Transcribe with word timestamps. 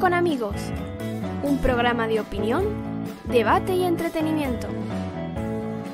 Con 0.00 0.14
amigos, 0.14 0.54
un 1.42 1.58
programa 1.58 2.06
de 2.06 2.20
opinión, 2.20 2.64
debate 3.24 3.74
y 3.74 3.82
entretenimiento. 3.82 4.68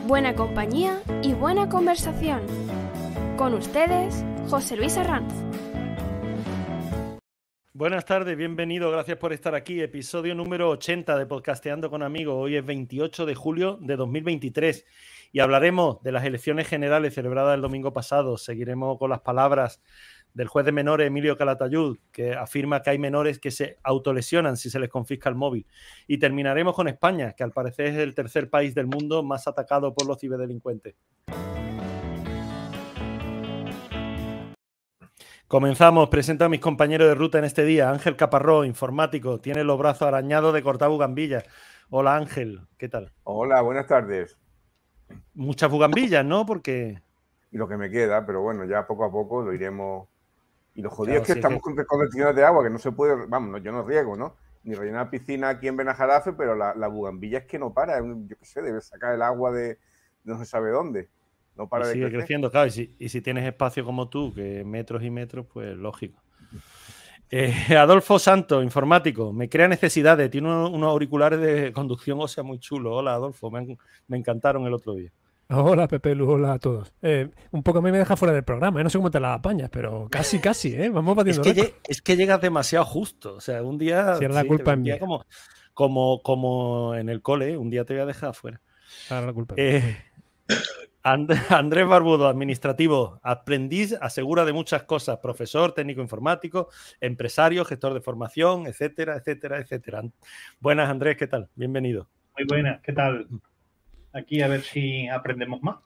Buena 0.06 0.34
compañía 0.34 1.00
y 1.22 1.32
buena 1.32 1.70
conversación. 1.70 2.42
Con 3.38 3.54
ustedes, 3.54 4.22
José 4.50 4.76
Luis 4.76 4.98
Arranz. 4.98 5.32
Buenas 7.72 8.04
tardes, 8.04 8.36
bienvenido, 8.36 8.90
gracias 8.90 9.16
por 9.16 9.32
estar 9.32 9.54
aquí. 9.54 9.80
Episodio 9.80 10.34
número 10.34 10.68
80 10.68 11.16
de 11.16 11.24
Podcasteando 11.24 11.88
con 11.88 12.02
Amigos. 12.02 12.36
Hoy 12.36 12.56
es 12.56 12.64
28 12.64 13.24
de 13.24 13.34
julio 13.34 13.78
de 13.80 13.96
2023 13.96 14.84
y 15.32 15.40
hablaremos 15.40 16.02
de 16.02 16.12
las 16.12 16.24
elecciones 16.24 16.68
generales 16.68 17.14
celebradas 17.14 17.54
el 17.54 17.62
domingo 17.62 17.94
pasado. 17.94 18.36
Seguiremos 18.36 18.98
con 18.98 19.08
las 19.08 19.22
palabras 19.22 19.82
del 20.34 20.48
juez 20.48 20.66
de 20.66 20.72
menores 20.72 21.06
Emilio 21.06 21.36
Calatayud, 21.38 21.96
que 22.10 22.34
afirma 22.34 22.82
que 22.82 22.90
hay 22.90 22.98
menores 22.98 23.38
que 23.38 23.52
se 23.52 23.78
autolesionan 23.84 24.56
si 24.56 24.68
se 24.68 24.80
les 24.80 24.90
confisca 24.90 25.28
el 25.28 25.36
móvil. 25.36 25.66
Y 26.08 26.18
terminaremos 26.18 26.74
con 26.74 26.88
España, 26.88 27.32
que 27.32 27.44
al 27.44 27.52
parecer 27.52 27.86
es 27.86 27.96
el 27.98 28.14
tercer 28.14 28.50
país 28.50 28.74
del 28.74 28.88
mundo 28.88 29.22
más 29.22 29.46
atacado 29.46 29.94
por 29.94 30.06
los 30.06 30.20
ciberdelincuentes. 30.20 30.96
Comenzamos, 35.46 36.08
presento 36.08 36.44
a 36.44 36.48
mis 36.48 36.58
compañeros 36.58 37.06
de 37.06 37.14
ruta 37.14 37.38
en 37.38 37.44
este 37.44 37.64
día. 37.64 37.90
Ángel 37.90 38.16
Caparró, 38.16 38.64
informático, 38.64 39.40
tiene 39.40 39.62
los 39.62 39.78
brazos 39.78 40.08
arañados 40.08 40.52
de 40.52 40.62
cortar 40.64 40.88
bugambillas. 40.88 41.44
Hola 41.90 42.16
Ángel, 42.16 42.62
¿qué 42.76 42.88
tal? 42.88 43.12
Hola, 43.22 43.60
buenas 43.60 43.86
tardes. 43.86 44.36
Muchas 45.34 45.70
bugambillas, 45.70 46.24
¿no? 46.24 46.44
Porque... 46.44 47.00
Y 47.52 47.56
lo 47.56 47.68
que 47.68 47.76
me 47.76 47.88
queda, 47.88 48.26
pero 48.26 48.42
bueno, 48.42 48.64
ya 48.64 48.84
poco 48.84 49.04
a 49.04 49.12
poco 49.12 49.42
lo 49.42 49.52
iremos 49.52 50.08
y 50.74 50.82
lo 50.82 50.90
jodido 50.90 51.20
es 51.20 51.26
que 51.26 51.32
estamos 51.34 51.62
con 51.62 51.76
condiciones 51.76 52.34
de 52.34 52.44
agua 52.44 52.64
que 52.64 52.70
no 52.70 52.78
se 52.78 52.90
puede, 52.90 53.26
vamos, 53.26 53.62
yo 53.62 53.70
no 53.70 53.84
riego, 53.84 54.16
¿no? 54.16 54.36
Ni 54.64 54.74
rellenar 54.74 55.08
piscina 55.08 55.50
aquí 55.50 55.68
en 55.68 55.76
Benajarafe, 55.76 56.32
pero 56.32 56.56
la, 56.56 56.88
bugambilla 56.88 57.38
es 57.38 57.44
que 57.46 57.58
no 57.58 57.72
para, 57.72 58.00
yo 58.00 58.36
qué 58.38 58.44
sé, 58.44 58.60
debe 58.60 58.80
sacar 58.80 59.14
el 59.14 59.22
agua 59.22 59.52
de, 59.52 59.78
no 60.24 60.38
se 60.38 60.46
sabe 60.46 60.70
dónde. 60.70 61.08
No 61.56 61.68
para 61.68 61.84
y 61.84 61.88
de 61.88 61.94
sigue 61.94 62.10
creciendo, 62.10 62.50
claro, 62.50 62.66
y 62.66 63.08
si, 63.08 63.20
tienes 63.20 63.44
espacio 63.44 63.84
como 63.84 64.08
tú, 64.08 64.34
que 64.34 64.64
metros 64.64 65.02
y 65.04 65.10
metros, 65.10 65.46
pues 65.52 65.76
lógico. 65.76 66.20
Eh, 67.30 67.76
Adolfo 67.76 68.18
Santos, 68.20 68.62
informático, 68.62 69.32
me 69.32 69.48
crea 69.48 69.66
necesidades, 69.66 70.30
tiene 70.30 70.46
unos, 70.46 70.88
auriculares 70.88 71.40
de 71.40 71.72
conducción 71.72 72.20
ósea 72.20 72.44
muy 72.44 72.60
chulos. 72.60 72.92
Hola 72.94 73.14
Adolfo, 73.14 73.50
me, 73.50 73.76
me 74.06 74.16
encantaron 74.16 74.64
el 74.66 74.74
otro 74.74 74.94
día. 74.94 75.10
Hola 75.48 75.86
Pepe 75.88 76.14
Lu, 76.14 76.30
hola 76.30 76.54
a 76.54 76.58
todos. 76.58 76.92
Eh, 77.02 77.28
un 77.50 77.62
poco 77.62 77.78
a 77.78 77.82
mí 77.82 77.92
me 77.92 77.98
deja 77.98 78.16
fuera 78.16 78.32
del 78.32 78.44
programa, 78.44 78.80
¿eh? 78.80 78.84
no 78.84 78.90
sé 78.90 78.98
cómo 78.98 79.10
te 79.10 79.20
la 79.20 79.34
apañas, 79.34 79.68
pero 79.70 80.08
casi, 80.10 80.38
casi, 80.38 80.74
¿eh? 80.74 80.88
Vamos 80.88 81.14
batiendo. 81.16 81.42
Es 81.42 81.54
que, 81.54 81.74
es 81.86 82.02
que 82.02 82.16
llegas 82.16 82.40
demasiado 82.40 82.84
justo. 82.84 83.34
O 83.34 83.40
sea, 83.40 83.62
un 83.62 83.78
día. 83.78 84.16
Si 84.16 84.26
la 84.26 84.44
culpa 84.44 84.72
en 84.72 84.82
mí. 84.82 84.98
Como, 84.98 85.24
como, 85.74 86.22
como 86.22 86.94
en 86.94 87.08
el 87.08 87.20
cole, 87.20 87.58
un 87.58 87.70
día 87.70 87.84
te 87.84 87.94
voy 87.94 88.02
a 88.02 88.06
dejar 88.06 88.34
fuera. 88.34 88.60
Ahora 89.10 89.26
la 89.26 89.32
culpa. 89.32 89.54
Eh, 89.58 89.96
Andrés 91.02 91.86
Barbudo, 91.86 92.28
administrativo, 92.28 93.20
aprendiz, 93.22 93.94
asegura 94.00 94.46
de 94.46 94.54
muchas 94.54 94.84
cosas, 94.84 95.18
profesor, 95.18 95.72
técnico 95.72 96.00
informático, 96.00 96.70
empresario, 96.98 97.66
gestor 97.66 97.92
de 97.92 98.00
formación, 98.00 98.66
etcétera, 98.66 99.16
etcétera, 99.16 99.58
etcétera. 99.58 100.02
Buenas, 100.60 100.88
Andrés, 100.88 101.18
¿qué 101.18 101.26
tal? 101.26 101.50
Bienvenido. 101.54 102.08
Muy 102.38 102.46
buenas, 102.46 102.80
¿qué 102.80 102.94
tal? 102.94 103.28
Aquí 104.14 104.40
a 104.40 104.48
ver 104.48 104.62
si 104.62 105.06
aprendemos 105.08 105.62
más. 105.62 105.76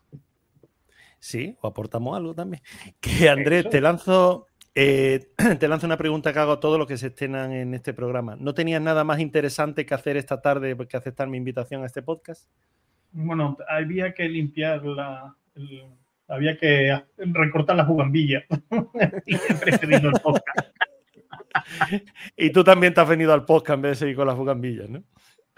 Sí, 1.18 1.56
o 1.60 1.66
aportamos 1.66 2.16
algo 2.16 2.34
también. 2.34 2.62
Que 3.00 3.28
Andrés, 3.28 3.68
te 3.68 3.80
lanzo, 3.80 4.46
eh, 4.74 5.32
te 5.58 5.68
lanzo 5.68 5.86
una 5.86 5.96
pregunta 5.96 6.32
que 6.32 6.38
hago 6.38 6.52
a 6.52 6.60
todos 6.60 6.78
los 6.78 6.86
que 6.86 6.96
se 6.96 7.08
estrenan 7.08 7.52
en 7.52 7.74
este 7.74 7.92
programa. 7.92 8.36
¿No 8.38 8.54
tenías 8.54 8.80
nada 8.80 9.02
más 9.04 9.18
interesante 9.18 9.84
que 9.84 9.94
hacer 9.94 10.16
esta 10.16 10.40
tarde 10.40 10.76
que 10.88 10.96
aceptar 10.96 11.28
mi 11.28 11.38
invitación 11.38 11.82
a 11.82 11.86
este 11.86 12.02
podcast? 12.02 12.48
Bueno, 13.10 13.56
había 13.68 14.12
que 14.12 14.28
limpiar 14.28 14.84
la. 14.84 15.34
había 16.28 16.56
que 16.58 17.02
recortar 17.16 17.76
la 17.76 17.84
jugambilla. 17.84 18.44
y 19.26 19.34
he 19.34 19.54
preferido 19.60 20.10
el 20.10 20.20
podcast. 20.22 20.76
y 22.36 22.50
tú 22.50 22.62
también 22.62 22.94
te 22.94 23.00
has 23.00 23.08
venido 23.08 23.32
al 23.32 23.44
podcast 23.44 23.76
en 23.76 23.82
vez 23.82 23.90
de 23.92 23.96
seguir 23.96 24.16
con 24.16 24.26
las 24.26 24.36
jugambillas, 24.36 24.88
¿no? 24.88 25.02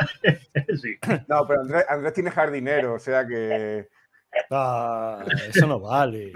sí. 0.80 0.98
No, 1.28 1.46
pero 1.46 1.62
Andrés, 1.88 2.12
tiene 2.14 2.30
jardinero, 2.30 2.94
o 2.94 2.98
sea 2.98 3.26
que. 3.26 3.88
Ah, 4.48 5.24
eso 5.48 5.66
no 5.66 5.80
vale. 5.80 6.32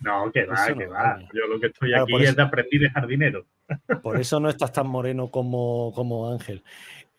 No, 0.00 0.30
que 0.32 0.44
va, 0.44 0.66
que 0.76 0.86
va. 0.86 1.20
Yo 1.32 1.46
lo 1.46 1.60
que 1.60 1.68
estoy 1.68 1.94
aquí 1.94 2.24
es 2.24 2.34
de 2.34 2.42
aprender 2.42 2.80
de 2.80 2.90
jardinero. 2.90 3.46
Por 4.02 4.20
eso 4.20 4.40
no 4.40 4.48
estás 4.48 4.72
tan 4.72 4.88
moreno 4.88 5.30
como, 5.30 5.92
como 5.94 6.32
Ángel. 6.32 6.64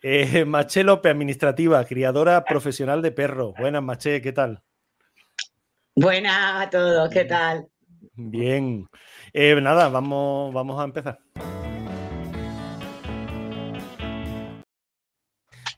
Eh, 0.02 0.44
Maché 0.44 0.84
López, 0.84 1.12
administrativa, 1.12 1.84
criadora 1.84 2.44
profesional 2.44 3.00
de 3.00 3.12
perros. 3.12 3.54
Buenas, 3.58 3.82
Maché, 3.82 4.20
¿qué 4.20 4.32
tal? 4.32 4.62
Buenas 5.94 6.66
a 6.66 6.70
todos, 6.70 7.10
¿qué 7.10 7.24
tal? 7.24 7.66
Bien. 8.14 8.86
Eh, 9.32 9.60
nada, 9.60 9.88
vamos, 9.88 10.52
vamos 10.52 10.80
a 10.80 10.84
empezar. 10.84 11.18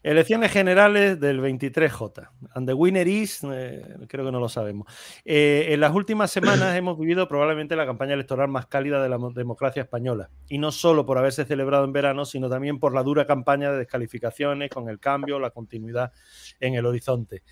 Elecciones 0.03 0.51
generales 0.51 1.21
del 1.21 1.41
23J. 1.41 2.29
And 2.55 2.67
the 2.67 2.75
winner 2.75 3.07
is, 3.07 3.45
eh, 3.45 3.99
creo 4.09 4.25
que 4.27 4.33
no 4.33 4.41
lo 4.41 4.49
sabemos. 4.49 4.89
Eh, 5.25 5.67
en 5.69 5.81
las 5.81 5.95
últimas 5.95 6.33
semanas 6.33 6.75
hemos 6.77 6.99
vivido 6.99 7.29
probablemente 7.29 7.77
la 7.77 7.87
campaña 7.87 8.15
electoral 8.15 8.49
más 8.49 8.67
cálida 8.67 9.01
de 9.01 9.09
la 9.09 9.19
democracia 9.33 9.83
española. 9.83 10.29
Y 10.49 10.59
no 10.59 10.73
solo 10.73 11.07
por 11.07 11.19
haberse 11.19 11.45
celebrado 11.45 11.85
en 11.85 11.93
verano, 11.93 12.25
sino 12.25 12.51
también 12.51 12.81
por 12.81 12.95
la 12.95 13.05
dura 13.05 13.27
campaña 13.27 13.71
de 13.71 13.79
descalificaciones 13.79 14.71
con 14.71 14.89
el 14.89 14.99
cambio, 14.99 15.39
la 15.39 15.51
continuidad 15.51 16.13
en 16.59 16.75
el 16.75 16.85
horizonte. 16.85 17.45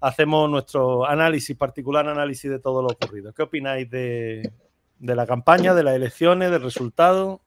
Hacemos 0.00 0.48
nuestro 0.48 1.06
análisis, 1.06 1.56
particular 1.56 2.08
análisis 2.08 2.48
de 2.48 2.60
todo 2.60 2.82
lo 2.82 2.88
ocurrido. 2.88 3.32
¿Qué 3.32 3.42
opináis 3.42 3.90
de, 3.90 4.52
de 5.00 5.16
la 5.16 5.26
campaña, 5.26 5.74
de 5.74 5.82
las 5.82 5.96
elecciones, 5.96 6.52
del 6.52 6.62
resultado? 6.62 7.42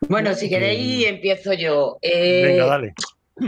Bueno, 0.00 0.34
si 0.34 0.48
queréis, 0.48 1.06
empiezo 1.06 1.52
yo. 1.52 1.98
Eh, 2.02 2.42
Venga, 2.44 2.66
dale. 2.66 2.94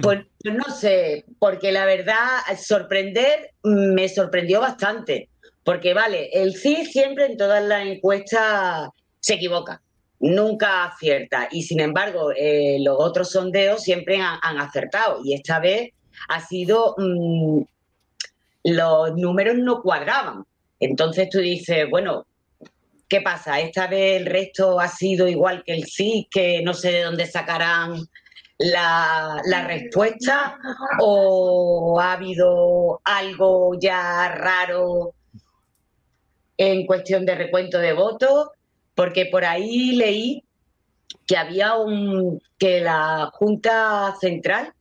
Pues 0.03 0.20
no 0.44 0.64
sé, 0.75 1.25
porque 1.38 1.72
la 1.72 1.86
verdad, 1.86 2.41
sorprender 2.60 3.53
me 3.62 4.09
sorprendió 4.09 4.60
bastante. 4.60 5.28
Porque, 5.64 5.94
vale, 5.94 6.31
el 6.32 6.54
sí 6.54 6.84
siempre 6.87 7.26
en 7.26 7.37
todas 7.37 7.62
las 7.62 7.87
encuestas 7.87 8.88
se 9.20 9.34
equivoca, 9.34 9.82
nunca 10.20 10.84
acierta. 10.84 11.48
Y 11.50 11.62
sin 11.62 11.81
embargo, 11.81 12.32
eh, 12.37 12.78
los 12.81 12.97
otros 12.98 13.31
sondeos 13.31 13.82
siempre 13.82 14.19
han, 14.20 14.58
acertado. 14.58 15.20
Y 15.25 15.34
esta 15.34 15.58
vez 15.58 15.92
ha 16.28 16.41
sido. 16.41 16.94
Mm, 16.98 17.62
los 18.64 19.16
números 19.16 19.56
no 19.56 19.82
cuadraban. 19.82 20.44
Entonces 20.81 21.28
tú 21.31 21.38
dices, 21.38 21.88
bueno, 21.91 22.26
¿Qué 23.08 23.22
pasa? 23.22 23.58
¿Esta 23.58 23.86
vez 23.86 24.20
el 24.20 24.26
resto 24.26 24.78
ha 24.78 24.88
sido 24.88 25.28
igual 25.28 25.64
que 25.64 25.72
el 25.72 25.84
sí, 25.84 26.28
que 26.30 26.60
no 26.62 26.74
sé 26.74 26.92
de 26.92 27.02
dónde 27.04 27.24
sacarán 27.24 28.06
la, 28.58 29.41
respuesta? 29.66 30.58
¿O 31.00 31.98
ha 31.98 32.12
habido 32.12 33.00
algo 33.04 33.78
ya 33.80 34.28
raro 34.28 35.14
en 36.58 36.84
cuestión 36.84 37.24
de 37.24 37.34
recuento 37.34 37.78
de 37.78 37.94
votos? 37.94 38.50
Porque 38.94 39.25
por 39.26 39.44
ahí 39.46 39.92
leí 39.96 40.44
que 41.26 41.38
había 41.38 41.76
un 41.76 42.42
que 42.58 42.80
la 42.82 43.30
Junta 43.32 44.14
Central 44.20 44.75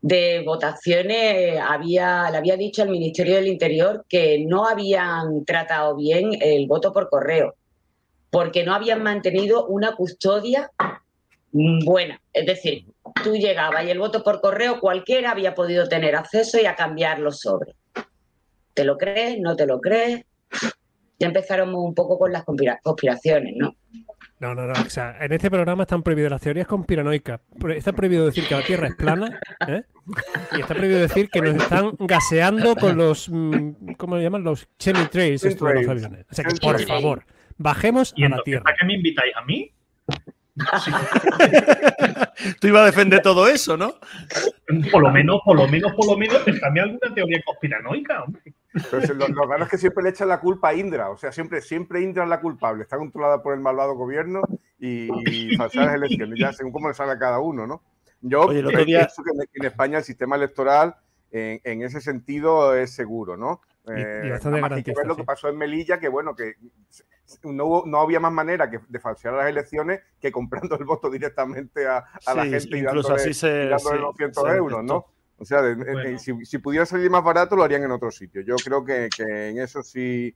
de 0.00 0.42
votaciones 0.46 1.60
había, 1.60 2.30
le 2.30 2.38
había 2.38 2.56
dicho 2.56 2.82
al 2.82 2.88
Ministerio 2.88 3.34
del 3.34 3.48
Interior 3.48 4.06
que 4.08 4.42
no 4.46 4.66
habían 4.66 5.44
tratado 5.44 5.94
bien 5.94 6.30
el 6.40 6.66
voto 6.66 6.90
por 6.90 7.10
correo 7.10 7.54
porque 8.36 8.64
no 8.64 8.74
habían 8.74 9.02
mantenido 9.02 9.64
una 9.64 9.96
custodia 9.96 10.70
buena. 11.50 12.20
Es 12.34 12.44
decir, 12.44 12.84
tú 13.24 13.34
llegabas 13.34 13.86
y 13.86 13.90
el 13.90 13.98
voto 13.98 14.22
por 14.22 14.42
correo 14.42 14.78
cualquiera 14.78 15.30
había 15.30 15.54
podido 15.54 15.88
tener 15.88 16.14
acceso 16.14 16.60
y 16.60 16.66
a 16.66 16.76
cambiar 16.76 17.18
los 17.18 17.40
sobres. 17.40 17.74
¿Te 18.74 18.84
lo 18.84 18.98
crees? 18.98 19.40
¿No 19.40 19.56
te 19.56 19.64
lo 19.64 19.80
crees? 19.80 20.26
Ya 21.18 21.28
empezaron 21.28 21.74
un 21.74 21.94
poco 21.94 22.18
con 22.18 22.30
las 22.30 22.44
conspiraciones, 22.44 23.54
¿no? 23.56 23.74
No, 24.38 24.54
no, 24.54 24.66
no. 24.66 24.74
O 24.74 24.90
sea, 24.90 25.16
en 25.18 25.32
este 25.32 25.50
programa 25.50 25.84
están 25.84 26.02
prohibidas 26.02 26.32
las 26.32 26.42
teorías 26.42 26.66
conspiranoicas. 26.66 27.40
Está 27.74 27.94
prohibido 27.94 28.26
decir 28.26 28.46
que 28.46 28.54
la 28.54 28.62
Tierra 28.62 28.88
es 28.88 28.96
plana. 28.96 29.40
¿eh? 29.66 29.82
Y 30.52 30.60
está 30.60 30.74
prohibido 30.74 31.00
decir 31.00 31.30
que 31.30 31.40
nos 31.40 31.54
están 31.54 31.92
gaseando 32.00 32.76
con 32.76 32.98
los. 32.98 33.30
Mm, 33.30 33.94
¿Cómo 33.96 34.16
le 34.16 34.24
llaman? 34.24 34.44
Los 34.44 34.68
chemitrails 34.78 35.42
estos 35.42 35.66
de 35.68 35.74
los 35.76 35.88
aviones. 35.88 36.26
O 36.30 36.34
sea, 36.34 36.44
que 36.44 36.54
por 36.56 36.78
favor. 36.82 37.24
Bajemos 37.58 38.14
a 38.16 38.28
la 38.28 38.42
tierra. 38.42 38.64
¿Para 38.64 38.76
qué 38.76 38.86
me 38.86 38.94
invitáis 38.94 39.34
a 39.36 39.44
mí? 39.44 39.70
Tú 42.60 42.68
ibas 42.68 42.82
a 42.82 42.86
defender 42.86 43.20
todo 43.20 43.46
eso, 43.46 43.76
¿no? 43.76 43.94
Por 44.90 45.02
lo 45.02 45.10
menos, 45.10 45.42
por 45.44 45.56
lo 45.56 45.68
menos, 45.68 45.92
por 45.92 46.06
lo 46.06 46.16
menos, 46.16 46.44
déjame 46.46 46.80
alguna 46.80 47.14
teoría 47.14 47.42
conspiranoica, 47.44 48.22
hombre. 48.22 48.54
lo, 48.72 49.46
raro 49.46 49.64
es 49.64 49.70
que 49.70 49.78
siempre 49.78 50.04
le 50.04 50.10
echan 50.10 50.28
la 50.28 50.40
culpa 50.40 50.70
a 50.70 50.74
Indra, 50.74 51.10
o 51.10 51.18
sea, 51.18 51.30
siempre, 51.30 51.60
siempre 51.60 52.00
Indra 52.00 52.24
es 52.24 52.30
la 52.30 52.40
culpable, 52.40 52.84
está 52.84 52.96
controlada 52.96 53.42
por 53.42 53.52
el 53.52 53.60
malvado 53.60 53.94
gobierno 53.94 54.40
y, 54.78 55.08
y 55.30 55.56
las 55.58 55.74
elecciones, 55.74 56.38
ya 56.38 56.54
según 56.54 56.72
cómo 56.72 56.88
le 56.88 56.94
sale 56.94 57.12
a 57.12 57.18
cada 57.18 57.38
uno, 57.38 57.66
¿no? 57.66 57.82
Yo 58.22 58.48
pienso 58.48 59.22
que 59.22 59.30
en 59.54 59.66
España 59.66 59.98
el 59.98 60.04
sistema 60.04 60.36
electoral 60.36 60.96
en, 61.30 61.82
ese 61.82 62.00
sentido 62.00 62.74
es 62.74 62.94
seguro, 62.94 63.36
¿no? 63.36 63.60
Y, 63.88 63.92
eh, 63.92 64.30
bastante 64.30 64.82
que 64.82 64.92
ver 64.96 65.06
lo 65.06 65.14
que 65.14 65.24
pasó 65.24 65.48
en 65.48 65.56
Melilla, 65.56 66.00
que 66.00 66.08
bueno, 66.08 66.34
que 66.34 66.54
no, 67.44 67.84
no 67.86 68.00
había 68.00 68.18
más 68.18 68.32
manera 68.32 68.68
que 68.68 68.80
de 68.88 68.98
falsear 68.98 69.34
las 69.34 69.48
elecciones 69.48 70.00
que 70.20 70.32
comprando 70.32 70.76
el 70.76 70.84
voto 70.84 71.08
directamente 71.08 71.86
a, 71.86 72.04
la 72.34 72.44
gente 72.44 72.78
y 72.78 72.82
dándole, 72.82 73.14
así 73.14 73.32
se, 73.32 73.68
200 73.68 74.48
euros, 74.54 74.84
¿no? 74.84 75.06
O 75.38 75.44
sea, 75.44 75.60
si, 76.18 76.58
pudiera 76.58 76.86
salir 76.86 77.10
más 77.10 77.22
barato, 77.22 77.56
lo 77.56 77.62
harían 77.62 77.84
en 77.84 77.90
otro 77.90 78.10
sitio. 78.10 78.40
Yo 78.40 78.56
creo 78.56 78.84
que, 78.84 79.08
en 79.18 79.58
eso 79.58 79.82
sí, 79.82 80.34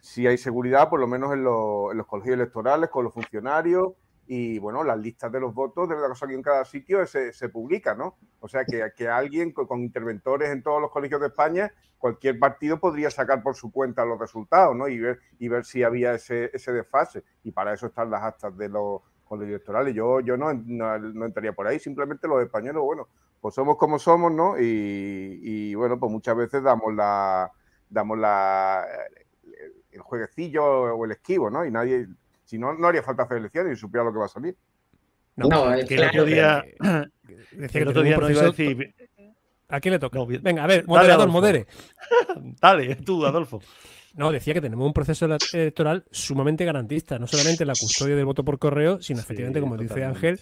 sí 0.00 0.26
hay 0.26 0.36
seguridad, 0.36 0.88
por 0.88 1.00
lo 1.00 1.06
menos 1.06 1.32
en, 1.32 1.40
en 1.40 1.44
los 1.96 2.06
colegios 2.06 2.34
electorales, 2.34 2.90
con 2.90 3.04
los 3.04 3.14
funcionarios 3.14 3.94
y 4.26 4.58
bueno, 4.58 4.82
las 4.82 4.98
listas 4.98 5.30
de 5.30 5.40
los 5.40 5.54
votos 5.54 5.88
de 5.88 5.96
la 5.96 6.08
cosa 6.08 6.26
que 6.26 6.34
en 6.34 6.42
cada 6.42 6.64
sitio 6.64 7.06
se, 7.06 7.32
se 7.32 7.48
publica, 7.48 7.94
¿no? 7.94 8.16
O 8.40 8.48
sea, 8.48 8.64
que, 8.64 8.90
que 8.96 9.08
alguien 9.08 9.52
con, 9.52 9.80
interventores 9.80 10.50
en 10.50 10.62
todos 10.62 10.80
los 10.80 10.90
colegios 10.90 11.20
de 11.20 11.28
España, 11.28 11.72
cualquier 11.98 12.38
partido 12.38 12.78
podría 12.78 13.10
sacar 13.10 13.42
por 13.42 13.54
su 13.54 13.70
cuenta 13.70 14.04
los 14.04 14.18
resultados, 14.18 14.74
¿no? 14.74 14.88
Y 14.88 14.98
ver, 14.98 15.20
y 15.38 15.48
ver 15.48 15.64
si 15.64 15.82
había 15.82 16.14
ese, 16.14 16.50
ese 16.52 16.72
desfase. 16.72 17.24
Y 17.44 17.52
para 17.52 17.72
eso 17.72 17.86
están 17.86 18.10
las 18.10 18.22
actas 18.22 18.56
de 18.56 18.68
los 18.68 19.02
colegios 19.24 19.56
electorales. 19.56 19.94
Yo, 19.94 20.20
yo 20.20 20.36
no, 20.36 20.52
no, 20.52 21.24
entraría 21.24 21.52
por 21.52 21.66
ahí, 21.66 21.78
simplemente 21.78 22.28
los 22.28 22.42
españoles, 22.42 22.82
bueno, 22.82 23.08
pues 23.40 23.54
somos 23.54 23.76
como 23.76 23.98
somos, 23.98 24.32
¿no? 24.32 24.58
Y, 24.58 25.40
y 25.42 25.74
bueno, 25.74 25.98
pues 25.98 26.10
muchas 26.10 26.36
veces 26.36 26.62
damos 26.62 26.94
la 26.94 27.50
damos 27.88 28.18
la 28.18 28.84
el 29.92 30.00
jueguecillo 30.00 30.64
o 30.64 31.04
el 31.04 31.12
esquivo, 31.12 31.50
¿no? 31.50 31.64
Y 31.64 31.70
nadie 31.70 32.08
si 32.46 32.58
no, 32.58 32.72
no 32.72 32.86
haría 32.86 33.02
falta 33.02 33.24
hacer 33.24 33.38
elecciones 33.38 33.76
y 33.76 33.80
supiera 33.80 34.04
lo 34.04 34.12
que 34.12 34.18
va 34.20 34.26
a 34.26 34.28
salir. 34.28 34.56
No, 35.34 35.74
es 35.74 35.84
que 35.84 35.96
el 35.96 36.04
otro 36.04 36.24
día. 36.24 36.64
Decía 37.52 37.82
el 37.82 37.88
otro 37.88 38.02
día 38.02 38.16
no 38.16 38.30
iba 38.30 38.40
a 38.40 38.44
decir. 38.44 38.94
¿A 39.68 39.80
quién 39.80 39.92
le 39.92 39.98
toca? 39.98 40.20
Venga, 40.40 40.62
a 40.62 40.66
ver, 40.68 40.86
moderador, 40.86 41.28
modere. 41.28 41.66
Dale, 42.60 42.96
tú, 42.96 43.26
Adolfo. 43.26 43.60
No, 44.14 44.30
decía 44.30 44.54
que 44.54 44.60
tenemos 44.60 44.86
un 44.86 44.92
proceso 44.92 45.26
electoral 45.26 46.04
sumamente 46.10 46.64
garantista, 46.64 47.18
no 47.18 47.26
solamente 47.26 47.66
la 47.66 47.74
custodia 47.78 48.14
del 48.14 48.24
voto 48.24 48.44
por 48.44 48.58
correo, 48.58 49.02
sino 49.02 49.20
efectivamente, 49.20 49.60
como 49.60 49.76
dice 49.76 50.04
Ángel, 50.04 50.40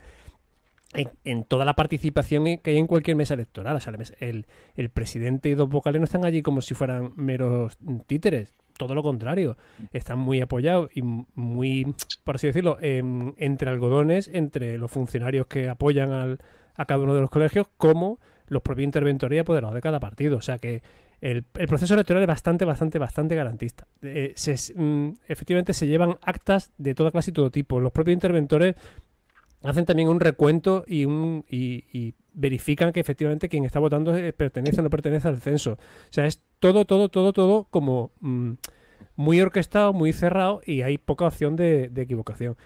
en, 1.24 1.44
toda 1.44 1.64
la 1.64 1.74
participación 1.74 2.58
que 2.58 2.70
hay 2.70 2.76
en 2.76 2.86
cualquier 2.86 3.16
mesa 3.16 3.34
electoral. 3.34 3.76
O 3.76 3.80
sea, 3.80 3.94
el, 4.20 4.46
el, 4.76 4.90
presidente 4.90 5.48
y 5.48 5.54
dos 5.54 5.70
vocales 5.70 6.00
no 6.00 6.04
están 6.04 6.24
allí 6.24 6.42
como 6.42 6.60
si 6.60 6.74
fueran 6.74 7.14
meros 7.16 7.78
títeres. 8.06 8.54
Todo 8.76 8.94
lo 8.94 9.02
contrario. 9.02 9.56
Están 9.92 10.18
muy 10.18 10.40
apoyados 10.40 10.90
y 10.94 11.02
muy, 11.02 11.94
por 12.24 12.36
así 12.36 12.48
decirlo, 12.48 12.78
entre 12.80 13.70
algodones, 13.70 14.28
entre 14.32 14.78
los 14.78 14.90
funcionarios 14.90 15.46
que 15.46 15.68
apoyan 15.68 16.12
al, 16.12 16.38
a 16.74 16.84
cada 16.84 17.00
uno 17.00 17.14
de 17.14 17.20
los 17.20 17.30
colegios, 17.30 17.68
como 17.76 18.18
los 18.48 18.62
propios 18.62 18.84
interventores 18.84 19.36
y 19.36 19.40
apoderados 19.40 19.74
de 19.74 19.80
cada 19.80 20.00
partido. 20.00 20.36
O 20.36 20.42
sea 20.42 20.58
que 20.58 20.82
el, 21.20 21.42
proceso 21.42 21.94
electoral 21.94 22.22
es 22.22 22.26
bastante, 22.26 22.64
bastante, 22.64 22.98
bastante 22.98 23.34
garantista. 23.34 23.86
Eh, 24.02 24.34
mm, 24.74 25.08
efectivamente 25.26 25.72
se 25.72 25.86
llevan 25.86 26.18
actas 26.22 26.70
de 26.76 26.94
toda 26.94 27.10
clase 27.10 27.30
y 27.30 27.34
todo 27.34 27.50
tipo. 27.50 27.80
Los 27.80 27.92
propios 27.92 28.14
interventores 28.14 28.74
hacen 29.62 29.86
también 29.86 30.08
un 30.08 30.20
recuento 30.20 30.84
y, 30.86 31.06
un, 31.06 31.44
y, 31.48 32.14
verifican 32.36 32.92
que 32.92 33.00
efectivamente 33.00 33.48
quien 33.48 33.64
está 33.64 33.78
votando 33.78 34.12
pertenece 34.36 34.80
o 34.80 34.82
no 34.82 34.90
pertenece 34.90 35.28
al 35.28 35.40
censo. 35.40 35.72
O 35.74 36.12
sea, 36.12 36.26
es 36.26 36.42
todo, 36.64 36.87
todo, 36.87 37.11
todo, 37.11 37.34
todo 37.34 37.66
como 37.69 38.11
mm, 38.20 38.52
muy 39.16 39.38
orquestado, 39.38 39.93
muy 39.93 40.14
cerrado 40.14 40.62
y 40.64 40.81
hay 40.81 40.96
poca 40.96 41.26
opción 41.26 41.56
de, 41.56 41.90
equivocación. 41.94 42.56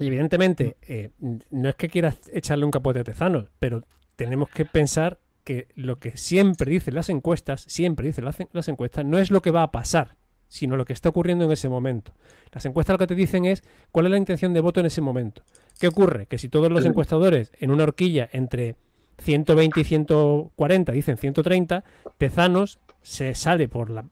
Y 0.00 0.06
evidentemente, 0.06 0.78
eh, 0.88 1.10
no 1.50 1.68
es 1.68 1.74
que 1.74 1.90
quieras 1.90 2.18
echarle 2.32 2.64
un 2.64 2.70
capote 2.70 3.00
a 3.00 3.04
Tezanos, 3.04 3.50
pero 3.58 3.84
tenemos 4.16 4.48
que 4.48 4.64
pensar 4.64 5.18
que 5.44 5.68
lo 5.74 5.98
que 5.98 6.16
siempre 6.16 6.70
dicen 6.70 6.94
las 6.94 7.10
encuestas, 7.10 7.66
siempre 7.68 8.06
dicen 8.06 8.24
las 8.24 8.68
encuestas, 8.68 9.04
no 9.04 9.18
es 9.18 9.30
lo 9.30 9.42
que 9.42 9.50
va 9.50 9.62
a 9.62 9.72
pasar, 9.72 10.16
sino 10.48 10.78
lo 10.78 10.86
que 10.86 10.94
está 10.94 11.10
ocurriendo 11.10 11.44
en 11.44 11.52
ese 11.52 11.68
momento. 11.68 12.14
Las 12.50 12.64
encuestas 12.64 12.94
lo 12.94 12.98
que 12.98 13.08
te 13.08 13.14
dicen 13.14 13.44
es 13.44 13.62
cuál 13.90 14.06
es 14.06 14.12
la 14.12 14.16
intención 14.16 14.54
de 14.54 14.60
voto 14.60 14.80
en 14.80 14.86
ese 14.86 15.02
momento. 15.02 15.42
¿Qué 15.78 15.86
ocurre? 15.86 16.24
Que 16.28 16.38
si 16.38 16.48
todos 16.48 16.72
los 16.72 16.86
encuestadores 16.86 17.52
en 17.60 17.72
una 17.72 17.82
horquilla 17.82 18.30
entre 18.32 18.76
120 19.18 19.80
y 19.80 19.84
140 19.84 20.92
dicen 20.92 21.18
130, 21.18 21.84
Tezanos 22.16 22.78
se 23.02 23.34
sale 23.34 23.68
por 23.68 23.90
la 23.90 24.04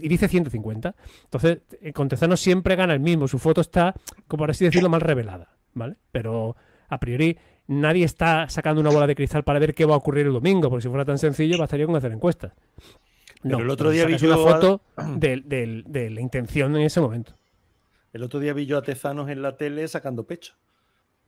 y 0.00 0.08
dice 0.08 0.28
150. 0.28 0.94
Entonces, 1.24 1.58
eh, 1.80 1.92
con 1.92 2.08
Tezanos 2.08 2.40
siempre 2.40 2.76
gana 2.76 2.94
el 2.94 3.00
mismo. 3.00 3.28
Su 3.28 3.38
foto 3.38 3.60
está, 3.60 3.94
como 4.26 4.42
por 4.42 4.50
así 4.50 4.64
decirlo, 4.64 4.88
mal 4.88 5.02
revelada, 5.02 5.54
¿vale? 5.74 5.96
Pero 6.12 6.56
a 6.88 6.98
priori 6.98 7.36
nadie 7.66 8.04
está 8.04 8.48
sacando 8.48 8.80
una 8.80 8.90
bola 8.90 9.06
de 9.06 9.14
cristal 9.14 9.44
para 9.44 9.58
ver 9.58 9.74
qué 9.74 9.84
va 9.84 9.94
a 9.94 9.98
ocurrir 9.98 10.26
el 10.26 10.32
domingo, 10.32 10.70
porque 10.70 10.82
si 10.82 10.88
fuera 10.88 11.04
tan 11.04 11.18
sencillo 11.18 11.58
bastaría 11.58 11.86
con 11.86 11.96
hacer 11.96 12.12
encuestas. 12.12 12.52
No, 13.42 13.58
el 13.58 13.68
otro 13.68 13.90
día 13.90 14.06
vi 14.06 14.14
una 14.24 14.36
foto 14.36 14.80
de, 15.16 16.10
la 16.10 16.20
intención 16.20 16.74
en 16.76 16.82
ese 16.82 17.00
momento. 17.00 17.34
El 18.12 18.22
otro 18.22 18.40
día 18.40 18.52
vi 18.52 18.64
yo 18.64 18.78
a 18.78 18.82
Tezanos 18.82 19.28
en 19.28 19.42
la 19.42 19.56
tele 19.56 19.86
sacando 19.88 20.24
pecho. 20.24 20.54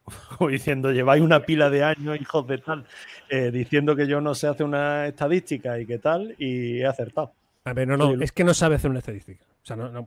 O 0.38 0.48
diciendo, 0.48 0.92
lleváis 0.92 1.22
una 1.22 1.40
pila 1.40 1.70
de 1.70 1.82
años, 1.82 2.20
hijos 2.20 2.46
de 2.46 2.58
tal, 2.58 2.84
eh, 3.28 3.50
diciendo 3.50 3.96
que 3.96 4.06
yo 4.06 4.20
no 4.20 4.34
sé 4.34 4.46
hacer 4.46 4.66
una 4.66 5.06
estadística 5.06 5.78
y 5.78 5.86
qué 5.86 5.98
tal, 5.98 6.34
y 6.38 6.80
he 6.80 6.86
acertado. 6.86 7.32
A 7.64 7.72
ver, 7.72 7.88
no, 7.88 7.96
no, 7.96 8.22
es 8.22 8.32
que 8.32 8.44
no 8.44 8.54
sabe 8.54 8.76
hacer 8.76 8.90
una 8.90 9.00
estadística. 9.00 9.44
O 9.66 9.68
sea, 9.68 9.74
no, 9.74 9.90
no 9.90 10.06